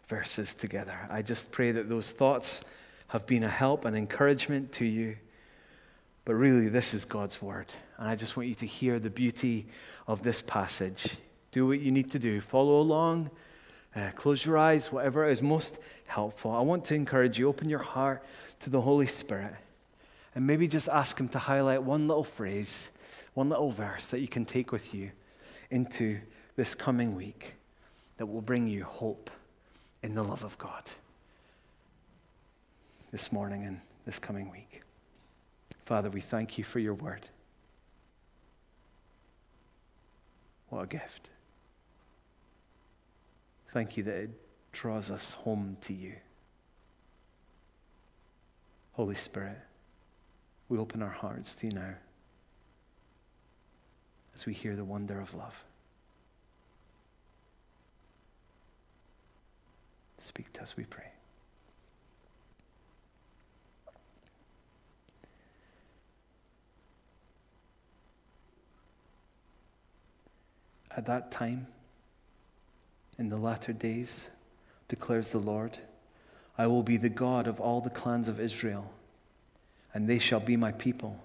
verses 0.08 0.54
together. 0.54 0.96
I 1.10 1.22
just 1.22 1.50
pray 1.50 1.72
that 1.72 1.88
those 1.88 2.12
thoughts 2.12 2.62
have 3.08 3.26
been 3.26 3.42
a 3.42 3.48
help 3.48 3.84
and 3.84 3.96
encouragement 3.96 4.72
to 4.72 4.84
you. 4.84 5.16
But 6.24 6.34
really, 6.34 6.68
this 6.68 6.92
is 6.92 7.04
God's 7.04 7.40
word. 7.40 7.72
And 7.98 8.08
I 8.08 8.16
just 8.16 8.36
want 8.36 8.48
you 8.48 8.54
to 8.56 8.66
hear 8.66 8.98
the 8.98 9.10
beauty 9.10 9.66
of 10.06 10.22
this 10.22 10.42
passage. 10.42 11.16
Do 11.52 11.66
what 11.66 11.80
you 11.80 11.90
need 11.90 12.10
to 12.12 12.18
do, 12.18 12.40
follow 12.40 12.80
along, 12.80 13.30
uh, 13.94 14.10
close 14.14 14.44
your 14.44 14.58
eyes, 14.58 14.92
whatever 14.92 15.28
is 15.28 15.40
most 15.40 15.78
helpful. 16.06 16.50
I 16.50 16.60
want 16.60 16.84
to 16.86 16.94
encourage 16.94 17.38
you, 17.38 17.48
open 17.48 17.68
your 17.68 17.78
heart 17.78 18.24
to 18.60 18.70
the 18.70 18.80
Holy 18.80 19.06
Spirit 19.06 19.54
and 20.36 20.46
maybe 20.46 20.68
just 20.68 20.88
ask 20.90 21.18
Him 21.18 21.28
to 21.30 21.38
highlight 21.38 21.82
one 21.82 22.06
little 22.06 22.22
phrase, 22.22 22.90
one 23.32 23.48
little 23.48 23.70
verse 23.70 24.08
that 24.08 24.20
you 24.20 24.28
can 24.28 24.44
take 24.44 24.70
with 24.70 24.94
you 24.94 25.10
into 25.70 26.20
this 26.56 26.74
coming 26.74 27.16
week 27.16 27.54
that 28.18 28.26
will 28.26 28.42
bring 28.42 28.68
you 28.68 28.84
hope 28.84 29.30
in 30.02 30.14
the 30.14 30.22
love 30.22 30.44
of 30.44 30.58
God 30.58 30.90
this 33.10 33.32
morning 33.32 33.64
and 33.64 33.80
this 34.04 34.18
coming 34.18 34.50
week. 34.50 34.82
Father, 35.86 36.10
we 36.10 36.20
thank 36.20 36.58
you 36.58 36.64
for 36.64 36.80
your 36.80 36.94
word. 36.94 37.30
What 40.68 40.82
a 40.82 40.86
gift. 40.86 41.30
Thank 43.72 43.96
you 43.96 44.02
that 44.02 44.16
it 44.16 44.30
draws 44.72 45.10
us 45.10 45.32
home 45.32 45.78
to 45.80 45.94
you. 45.94 46.12
Holy 48.92 49.14
Spirit, 49.14 49.58
we 50.68 50.78
open 50.78 51.02
our 51.02 51.10
hearts 51.10 51.54
to 51.56 51.66
you 51.66 51.72
now 51.72 51.94
as 54.34 54.46
we 54.46 54.52
hear 54.52 54.76
the 54.76 54.84
wonder 54.84 55.20
of 55.20 55.34
love. 55.34 55.64
Speak 60.18 60.52
to 60.54 60.62
us, 60.62 60.76
we 60.76 60.84
pray. 60.84 61.04
At 70.96 71.06
that 71.06 71.30
time, 71.30 71.66
in 73.18 73.28
the 73.28 73.36
latter 73.36 73.72
days, 73.72 74.28
declares 74.88 75.30
the 75.30 75.38
Lord, 75.38 75.78
I 76.58 76.66
will 76.66 76.82
be 76.82 76.96
the 76.96 77.08
God 77.08 77.46
of 77.46 77.60
all 77.60 77.80
the 77.80 77.90
clans 77.90 78.28
of 78.28 78.40
Israel 78.40 78.92
and 79.96 80.06
they 80.06 80.18
shall 80.18 80.40
be 80.40 80.58
my 80.58 80.72
people. 80.72 81.18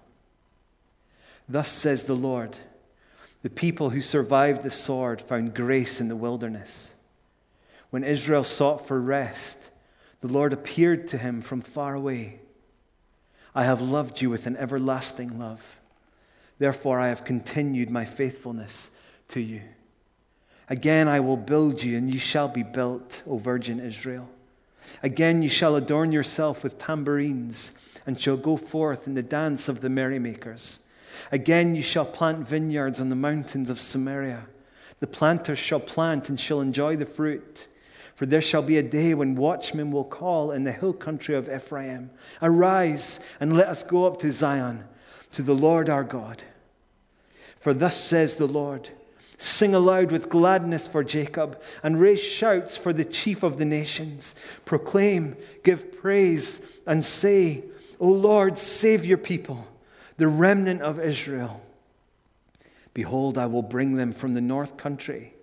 Thus 1.46 1.68
says 1.68 2.04
the 2.04 2.14
Lord 2.14 2.56
The 3.42 3.50
people 3.50 3.90
who 3.90 4.00
survived 4.00 4.62
the 4.62 4.70
sword 4.70 5.20
found 5.20 5.54
grace 5.54 6.00
in 6.00 6.08
the 6.08 6.16
wilderness. 6.16 6.94
When 7.90 8.02
Israel 8.02 8.44
sought 8.44 8.86
for 8.86 8.98
rest, 8.98 9.70
the 10.22 10.28
Lord 10.28 10.54
appeared 10.54 11.06
to 11.08 11.18
him 11.18 11.42
from 11.42 11.60
far 11.60 11.94
away. 11.94 12.40
I 13.54 13.64
have 13.64 13.82
loved 13.82 14.22
you 14.22 14.30
with 14.30 14.46
an 14.46 14.56
everlasting 14.56 15.38
love. 15.38 15.78
Therefore, 16.58 16.98
I 16.98 17.08
have 17.08 17.26
continued 17.26 17.90
my 17.90 18.06
faithfulness 18.06 18.90
to 19.28 19.40
you. 19.40 19.60
Again, 20.70 21.08
I 21.08 21.20
will 21.20 21.36
build 21.36 21.82
you, 21.82 21.98
and 21.98 22.10
you 22.10 22.18
shall 22.18 22.48
be 22.48 22.62
built, 22.62 23.20
O 23.26 23.36
Virgin 23.36 23.80
Israel. 23.80 24.30
Again, 25.02 25.42
you 25.42 25.50
shall 25.50 25.76
adorn 25.76 26.10
yourself 26.10 26.62
with 26.62 26.78
tambourines, 26.78 27.74
and 28.06 28.20
shall 28.20 28.36
go 28.36 28.56
forth 28.56 29.06
in 29.06 29.14
the 29.14 29.22
dance 29.22 29.68
of 29.68 29.80
the 29.80 29.88
merrymakers. 29.88 30.80
Again, 31.30 31.74
you 31.74 31.82
shall 31.82 32.04
plant 32.04 32.46
vineyards 32.46 33.00
on 33.00 33.08
the 33.08 33.16
mountains 33.16 33.70
of 33.70 33.80
Samaria. 33.80 34.46
The 35.00 35.06
planters 35.06 35.58
shall 35.58 35.80
plant 35.80 36.28
and 36.28 36.38
shall 36.38 36.60
enjoy 36.60 36.96
the 36.96 37.06
fruit. 37.06 37.66
For 38.14 38.26
there 38.26 38.42
shall 38.42 38.62
be 38.62 38.78
a 38.78 38.82
day 38.82 39.14
when 39.14 39.34
watchmen 39.34 39.90
will 39.90 40.04
call 40.04 40.52
in 40.52 40.64
the 40.64 40.72
hill 40.72 40.92
country 40.92 41.34
of 41.34 41.48
Ephraim 41.48 42.10
Arise 42.40 43.20
and 43.40 43.56
let 43.56 43.68
us 43.68 43.82
go 43.82 44.06
up 44.06 44.20
to 44.20 44.30
Zion, 44.30 44.84
to 45.32 45.42
the 45.42 45.54
Lord 45.54 45.88
our 45.88 46.04
God. 46.04 46.42
For 47.58 47.74
thus 47.74 47.96
says 48.00 48.36
the 48.36 48.46
Lord 48.46 48.90
Sing 49.38 49.74
aloud 49.74 50.12
with 50.12 50.28
gladness 50.28 50.86
for 50.86 51.02
Jacob, 51.02 51.60
and 51.82 52.00
raise 52.00 52.22
shouts 52.22 52.76
for 52.76 52.92
the 52.92 53.04
chief 53.04 53.42
of 53.42 53.56
the 53.56 53.64
nations. 53.64 54.36
Proclaim, 54.64 55.36
give 55.64 56.00
praise, 56.00 56.60
and 56.86 57.04
say, 57.04 57.64
O 58.00 58.08
Lord, 58.08 58.58
save 58.58 59.04
your 59.04 59.18
people, 59.18 59.66
the 60.16 60.28
remnant 60.28 60.82
of 60.82 61.00
Israel. 61.00 61.62
Behold, 62.94 63.38
I 63.38 63.46
will 63.46 63.62
bring 63.62 63.94
them 63.94 64.12
from 64.12 64.34
the 64.34 64.40
north 64.40 64.76
country 64.76 65.34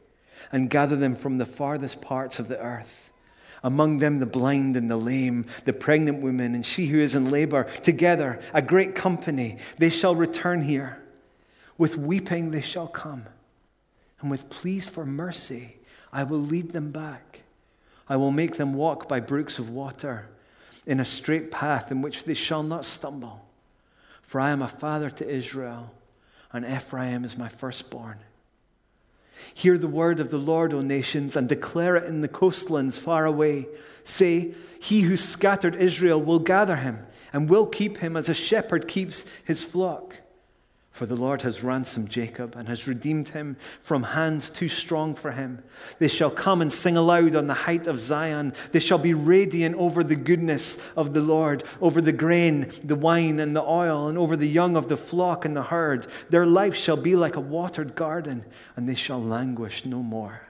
and 0.51 0.69
gather 0.69 0.95
them 0.95 1.15
from 1.15 1.37
the 1.37 1.45
farthest 1.45 2.01
parts 2.01 2.39
of 2.39 2.47
the 2.47 2.59
earth. 2.59 3.11
Among 3.63 3.97
them, 3.97 4.19
the 4.19 4.25
blind 4.25 4.77
and 4.77 4.89
the 4.89 4.97
lame, 4.97 5.45
the 5.65 5.73
pregnant 5.73 6.21
woman, 6.21 6.55
and 6.55 6.65
she 6.65 6.87
who 6.87 6.99
is 6.99 7.13
in 7.13 7.29
labor, 7.29 7.65
together, 7.81 8.39
a 8.53 8.61
great 8.61 8.95
company. 8.95 9.57
They 9.77 9.89
shall 9.89 10.15
return 10.15 10.61
here. 10.61 11.03
With 11.77 11.97
weeping, 11.97 12.51
they 12.51 12.61
shall 12.61 12.87
come. 12.87 13.25
And 14.21 14.31
with 14.31 14.49
pleas 14.49 14.87
for 14.87 15.05
mercy, 15.05 15.77
I 16.11 16.23
will 16.23 16.39
lead 16.39 16.71
them 16.71 16.91
back. 16.91 17.43
I 18.07 18.15
will 18.15 18.31
make 18.31 18.55
them 18.55 18.73
walk 18.73 19.07
by 19.07 19.19
brooks 19.19 19.59
of 19.59 19.69
water 19.69 20.29
in 20.89 20.99
a 20.99 21.05
straight 21.05 21.51
path 21.51 21.91
in 21.91 22.01
which 22.01 22.23
they 22.23 22.33
shall 22.33 22.63
not 22.63 22.83
stumble. 22.83 23.45
For 24.23 24.41
I 24.41 24.49
am 24.49 24.63
a 24.63 24.67
father 24.67 25.11
to 25.11 25.29
Israel, 25.29 25.91
and 26.51 26.65
Ephraim 26.65 27.23
is 27.23 27.37
my 27.37 27.47
firstborn. 27.47 28.17
Hear 29.53 29.77
the 29.77 29.87
word 29.87 30.19
of 30.19 30.31
the 30.31 30.39
Lord, 30.39 30.73
O 30.73 30.81
nations, 30.81 31.35
and 31.35 31.47
declare 31.47 31.95
it 31.95 32.05
in 32.05 32.21
the 32.21 32.27
coastlands 32.27 32.97
far 32.97 33.27
away. 33.27 33.67
Say, 34.03 34.55
He 34.81 35.01
who 35.01 35.15
scattered 35.15 35.75
Israel 35.75 36.19
will 36.19 36.39
gather 36.39 36.77
him, 36.77 37.05
and 37.31 37.47
will 37.47 37.67
keep 37.67 37.97
him 37.97 38.17
as 38.17 38.27
a 38.27 38.33
shepherd 38.33 38.87
keeps 38.87 39.27
his 39.45 39.63
flock. 39.63 40.15
For 40.99 41.05
the 41.05 41.15
Lord 41.15 41.43
has 41.43 41.63
ransomed 41.63 42.09
Jacob 42.09 42.57
and 42.57 42.67
has 42.67 42.85
redeemed 42.85 43.29
him 43.29 43.55
from 43.79 44.03
hands 44.03 44.49
too 44.49 44.67
strong 44.67 45.15
for 45.15 45.31
him. 45.31 45.63
They 45.97 46.09
shall 46.09 46.29
come 46.29 46.61
and 46.61 46.73
sing 46.73 46.97
aloud 46.97 47.37
on 47.37 47.47
the 47.47 47.53
height 47.53 47.87
of 47.87 47.97
Zion. 47.97 48.51
They 48.73 48.79
shall 48.79 48.97
be 48.97 49.13
radiant 49.13 49.77
over 49.77 50.03
the 50.03 50.17
goodness 50.17 50.77
of 50.97 51.13
the 51.13 51.21
Lord, 51.21 51.63
over 51.79 52.01
the 52.01 52.11
grain, 52.11 52.69
the 52.83 52.97
wine, 52.97 53.39
and 53.39 53.55
the 53.55 53.63
oil, 53.63 54.09
and 54.09 54.17
over 54.17 54.35
the 54.35 54.45
young 54.45 54.75
of 54.75 54.89
the 54.89 54.97
flock 54.97 55.45
and 55.45 55.55
the 55.55 55.63
herd. 55.63 56.05
Their 56.31 56.45
life 56.45 56.75
shall 56.75 56.97
be 56.97 57.15
like 57.15 57.37
a 57.37 57.39
watered 57.39 57.95
garden, 57.95 58.43
and 58.75 58.89
they 58.89 58.93
shall 58.93 59.23
languish 59.23 59.85
no 59.85 60.03
more. 60.03 60.48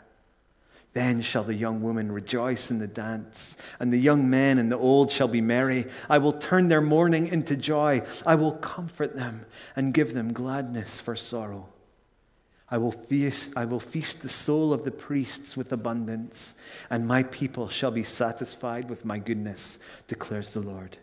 Then 0.93 1.21
shall 1.21 1.43
the 1.43 1.53
young 1.53 1.83
woman 1.83 2.11
rejoice 2.11 2.71
in 2.71 2.79
the 2.79 2.87
dance, 2.87 3.57
and 3.79 3.93
the 3.93 3.99
young 3.99 4.29
men 4.29 4.57
and 4.57 4.71
the 4.71 4.77
old 4.77 5.11
shall 5.11 5.27
be 5.27 5.41
merry. 5.41 5.85
I 6.09 6.17
will 6.17 6.33
turn 6.33 6.67
their 6.67 6.81
mourning 6.81 7.27
into 7.27 7.55
joy. 7.55 8.01
I 8.25 8.35
will 8.35 8.53
comfort 8.53 9.15
them 9.15 9.45
and 9.75 9.93
give 9.93 10.13
them 10.13 10.33
gladness 10.33 10.99
for 10.99 11.15
sorrow. 11.15 11.69
I 12.71 12.77
will, 12.77 12.91
feast, 12.91 13.51
I 13.55 13.65
will 13.65 13.79
feast 13.79 14.21
the 14.21 14.29
soul 14.29 14.73
of 14.73 14.83
the 14.83 14.91
priests 14.91 15.55
with 15.55 15.71
abundance, 15.71 16.55
and 16.89 17.07
my 17.07 17.23
people 17.23 17.67
shall 17.67 17.91
be 17.91 18.03
satisfied 18.03 18.89
with 18.89 19.05
my 19.05 19.19
goodness, 19.19 19.79
declares 20.07 20.53
the 20.53 20.59
Lord. 20.59 20.97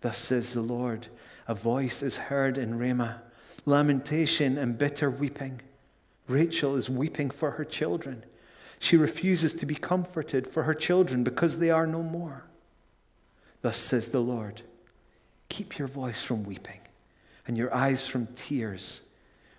Thus 0.00 0.18
says 0.18 0.52
the 0.52 0.60
Lord 0.60 1.08
A 1.46 1.54
voice 1.54 2.02
is 2.02 2.16
heard 2.16 2.58
in 2.58 2.78
Ramah, 2.78 3.22
lamentation 3.66 4.56
and 4.56 4.78
bitter 4.78 5.10
weeping. 5.10 5.60
Rachel 6.26 6.74
is 6.76 6.90
weeping 6.90 7.30
for 7.30 7.52
her 7.52 7.64
children 7.64 8.24
she 8.86 8.96
refuses 8.96 9.52
to 9.52 9.66
be 9.66 9.74
comforted 9.74 10.46
for 10.46 10.62
her 10.62 10.74
children 10.74 11.24
because 11.24 11.58
they 11.58 11.70
are 11.70 11.88
no 11.88 12.04
more. 12.04 12.44
Thus 13.60 13.76
says 13.76 14.08
the 14.08 14.20
Lord 14.20 14.62
Keep 15.48 15.76
your 15.76 15.88
voice 15.88 16.22
from 16.22 16.44
weeping 16.44 16.78
and 17.48 17.56
your 17.56 17.74
eyes 17.74 18.06
from 18.06 18.28
tears, 18.36 19.02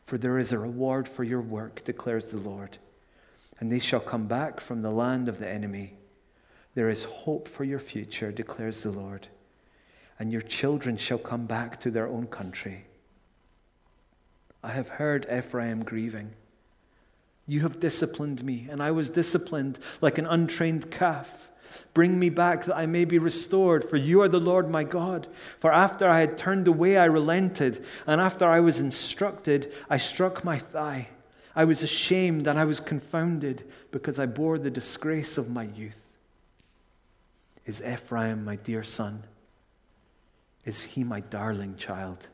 for 0.06 0.18
there 0.18 0.38
is 0.38 0.54
a 0.54 0.58
reward 0.58 1.10
for 1.10 1.26
your 1.26 1.42
work, 1.42 1.84
declares 1.84 2.32
the 2.32 2.38
Lord. 2.38 2.78
And 3.60 3.70
they 3.70 3.80
shall 3.80 4.00
come 4.00 4.28
back 4.28 4.62
from 4.62 4.82
the 4.82 4.92
land 4.92 5.28
of 5.28 5.40
the 5.40 5.50
enemy. 5.50 5.98
There 6.74 6.90
is 6.90 7.04
hope 7.04 7.50
for 7.50 7.66
your 7.66 7.80
future, 7.80 8.32
declares 8.32 8.84
the 8.84 8.92
Lord. 8.92 9.28
And 10.20 10.32
your 10.32 10.42
children 10.42 10.96
shall 10.96 11.18
come 11.18 11.48
back 11.48 11.82
to 11.82 11.92
their 11.92 12.08
own 12.08 12.28
country. 12.28 12.86
I 14.64 14.72
have 14.72 14.88
heard 14.88 15.28
Ephraim 15.30 15.84
grieving. 15.84 16.34
You 17.48 17.62
have 17.62 17.80
disciplined 17.80 18.44
me, 18.44 18.68
and 18.70 18.84
I 18.84 18.92
was 18.92 19.10
disciplined 19.10 19.80
like 20.02 20.18
an 20.18 20.26
untrained 20.26 20.92
calf. 20.92 21.50
Bring 21.94 22.20
me 22.20 22.30
back 22.30 22.66
that 22.66 22.76
I 22.76 22.86
may 22.86 23.06
be 23.06 23.18
restored, 23.18 23.84
for 23.84 23.98
you 23.98 24.22
are 24.22 24.28
the 24.28 24.40
Lord 24.40 24.70
my 24.70 24.84
God. 24.84 25.28
For 25.58 25.72
after 25.72 26.08
I 26.08 26.20
had 26.20 26.38
turned 26.38 26.68
away, 26.68 26.98
I 26.98 27.06
relented, 27.06 27.84
and 28.06 28.20
after 28.20 28.46
I 28.46 28.60
was 28.60 28.80
instructed, 28.80 29.74
I 29.90 29.98
struck 29.98 30.44
my 30.44 30.58
thigh. 30.58 31.10
I 31.56 31.64
was 31.64 31.82
ashamed 31.82 32.46
and 32.46 32.60
I 32.60 32.66
was 32.66 32.80
confounded 32.80 33.64
because 33.90 34.20
I 34.20 34.28
bore 34.28 34.60
the 34.60 34.70
disgrace 34.70 35.40
of 35.40 35.50
my 35.50 35.64
youth. 35.64 36.00
Is 37.66 37.82
Ephraim 37.84 38.46
my 38.46 38.58
dear 38.58 38.84
son? 38.84 39.24
Is 40.66 40.84
he 40.84 41.04
my 41.04 41.22
darling 41.22 41.76
child? 41.76 42.28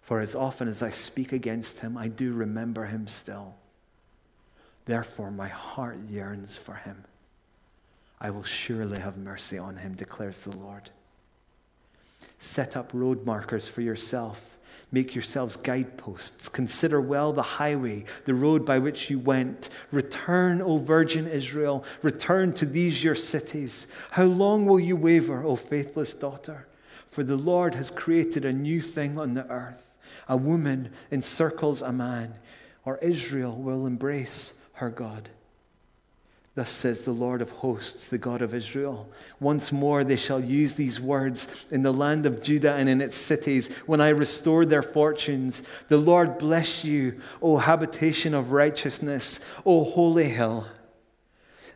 For 0.00 0.18
as 0.18 0.34
often 0.34 0.66
as 0.66 0.82
I 0.82 0.90
speak 0.90 1.32
against 1.32 1.78
him, 1.78 1.96
I 1.96 2.08
do 2.08 2.32
remember 2.32 2.86
him 2.86 3.06
still. 3.06 3.54
Therefore, 4.88 5.30
my 5.30 5.48
heart 5.48 5.98
yearns 6.08 6.56
for 6.56 6.72
him. 6.72 7.04
I 8.22 8.30
will 8.30 8.42
surely 8.42 8.98
have 8.98 9.18
mercy 9.18 9.58
on 9.58 9.76
him, 9.76 9.92
declares 9.92 10.40
the 10.40 10.56
Lord. 10.56 10.88
Set 12.38 12.74
up 12.74 12.92
road 12.94 13.26
markers 13.26 13.68
for 13.68 13.82
yourself. 13.82 14.56
Make 14.90 15.14
yourselves 15.14 15.58
guideposts. 15.58 16.48
Consider 16.48 17.02
well 17.02 17.34
the 17.34 17.42
highway, 17.42 18.06
the 18.24 18.32
road 18.32 18.64
by 18.64 18.78
which 18.78 19.10
you 19.10 19.18
went. 19.18 19.68
Return, 19.92 20.62
O 20.62 20.78
Virgin 20.78 21.28
Israel. 21.28 21.84
Return 22.00 22.54
to 22.54 22.64
these 22.64 23.04
your 23.04 23.14
cities. 23.14 23.88
How 24.12 24.24
long 24.24 24.64
will 24.64 24.80
you 24.80 24.96
waver, 24.96 25.44
O 25.44 25.54
faithless 25.54 26.14
daughter? 26.14 26.66
For 27.10 27.22
the 27.22 27.36
Lord 27.36 27.74
has 27.74 27.90
created 27.90 28.46
a 28.46 28.54
new 28.54 28.80
thing 28.80 29.18
on 29.18 29.34
the 29.34 29.46
earth. 29.50 29.84
A 30.30 30.36
woman 30.38 30.92
encircles 31.10 31.82
a 31.82 31.92
man, 31.92 32.36
or 32.86 32.96
Israel 33.02 33.54
will 33.54 33.86
embrace 33.86 34.54
her 34.78 34.90
God. 34.90 35.28
Thus 36.58 36.70
says 36.70 37.02
the 37.02 37.12
Lord 37.12 37.40
of 37.40 37.52
hosts, 37.52 38.08
the 38.08 38.18
God 38.18 38.42
of 38.42 38.52
Israel. 38.52 39.08
Once 39.38 39.70
more 39.70 40.02
they 40.02 40.16
shall 40.16 40.40
use 40.40 40.74
these 40.74 41.00
words 41.00 41.66
in 41.70 41.82
the 41.82 41.92
land 41.92 42.26
of 42.26 42.42
Judah 42.42 42.74
and 42.74 42.88
in 42.88 43.00
its 43.00 43.14
cities 43.14 43.68
when 43.86 44.00
I 44.00 44.08
restore 44.08 44.66
their 44.66 44.82
fortunes. 44.82 45.62
The 45.86 45.98
Lord 45.98 46.36
bless 46.36 46.84
you, 46.84 47.20
O 47.40 47.58
habitation 47.58 48.34
of 48.34 48.50
righteousness, 48.50 49.38
O 49.64 49.84
holy 49.84 50.30
hill. 50.30 50.66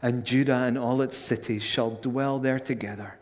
And 0.03 0.25
Judah 0.25 0.65
and 0.65 0.77
all 0.77 1.01
its 1.01 1.17
cities 1.17 1.63
shall 1.63 1.91
dwell 1.91 2.41
there 2.41 2.59
together, 2.59 3.21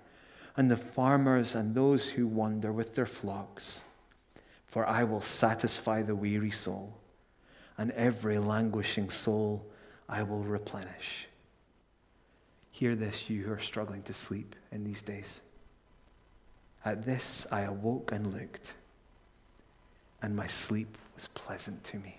and 0.56 0.70
the 0.70 0.78
farmers 0.78 1.54
and 1.54 1.74
those 1.74 2.08
who 2.08 2.26
wander 2.26 2.72
with 2.72 2.94
their 2.94 3.04
flocks. 3.04 3.84
For 4.64 4.86
I 4.86 5.04
will 5.04 5.20
satisfy 5.20 6.00
the 6.00 6.16
weary 6.16 6.52
soul, 6.52 6.96
and 7.76 7.90
every 7.90 8.38
languishing 8.38 9.10
soul 9.10 9.69
I 10.10 10.24
will 10.24 10.42
replenish. 10.42 11.28
Hear 12.72 12.96
this, 12.96 13.30
you 13.30 13.44
who 13.44 13.52
are 13.52 13.60
struggling 13.60 14.02
to 14.02 14.12
sleep 14.12 14.56
in 14.72 14.82
these 14.82 15.02
days. 15.02 15.40
At 16.84 17.04
this 17.06 17.46
I 17.52 17.62
awoke 17.62 18.10
and 18.12 18.32
looked, 18.32 18.74
and 20.20 20.34
my 20.34 20.48
sleep 20.48 20.98
was 21.14 21.28
pleasant 21.28 21.84
to 21.84 21.98
me. 21.98 22.18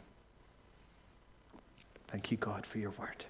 Thank 2.08 2.32
you, 2.32 2.38
God, 2.38 2.66
for 2.66 2.78
your 2.78 2.92
word. 2.92 3.26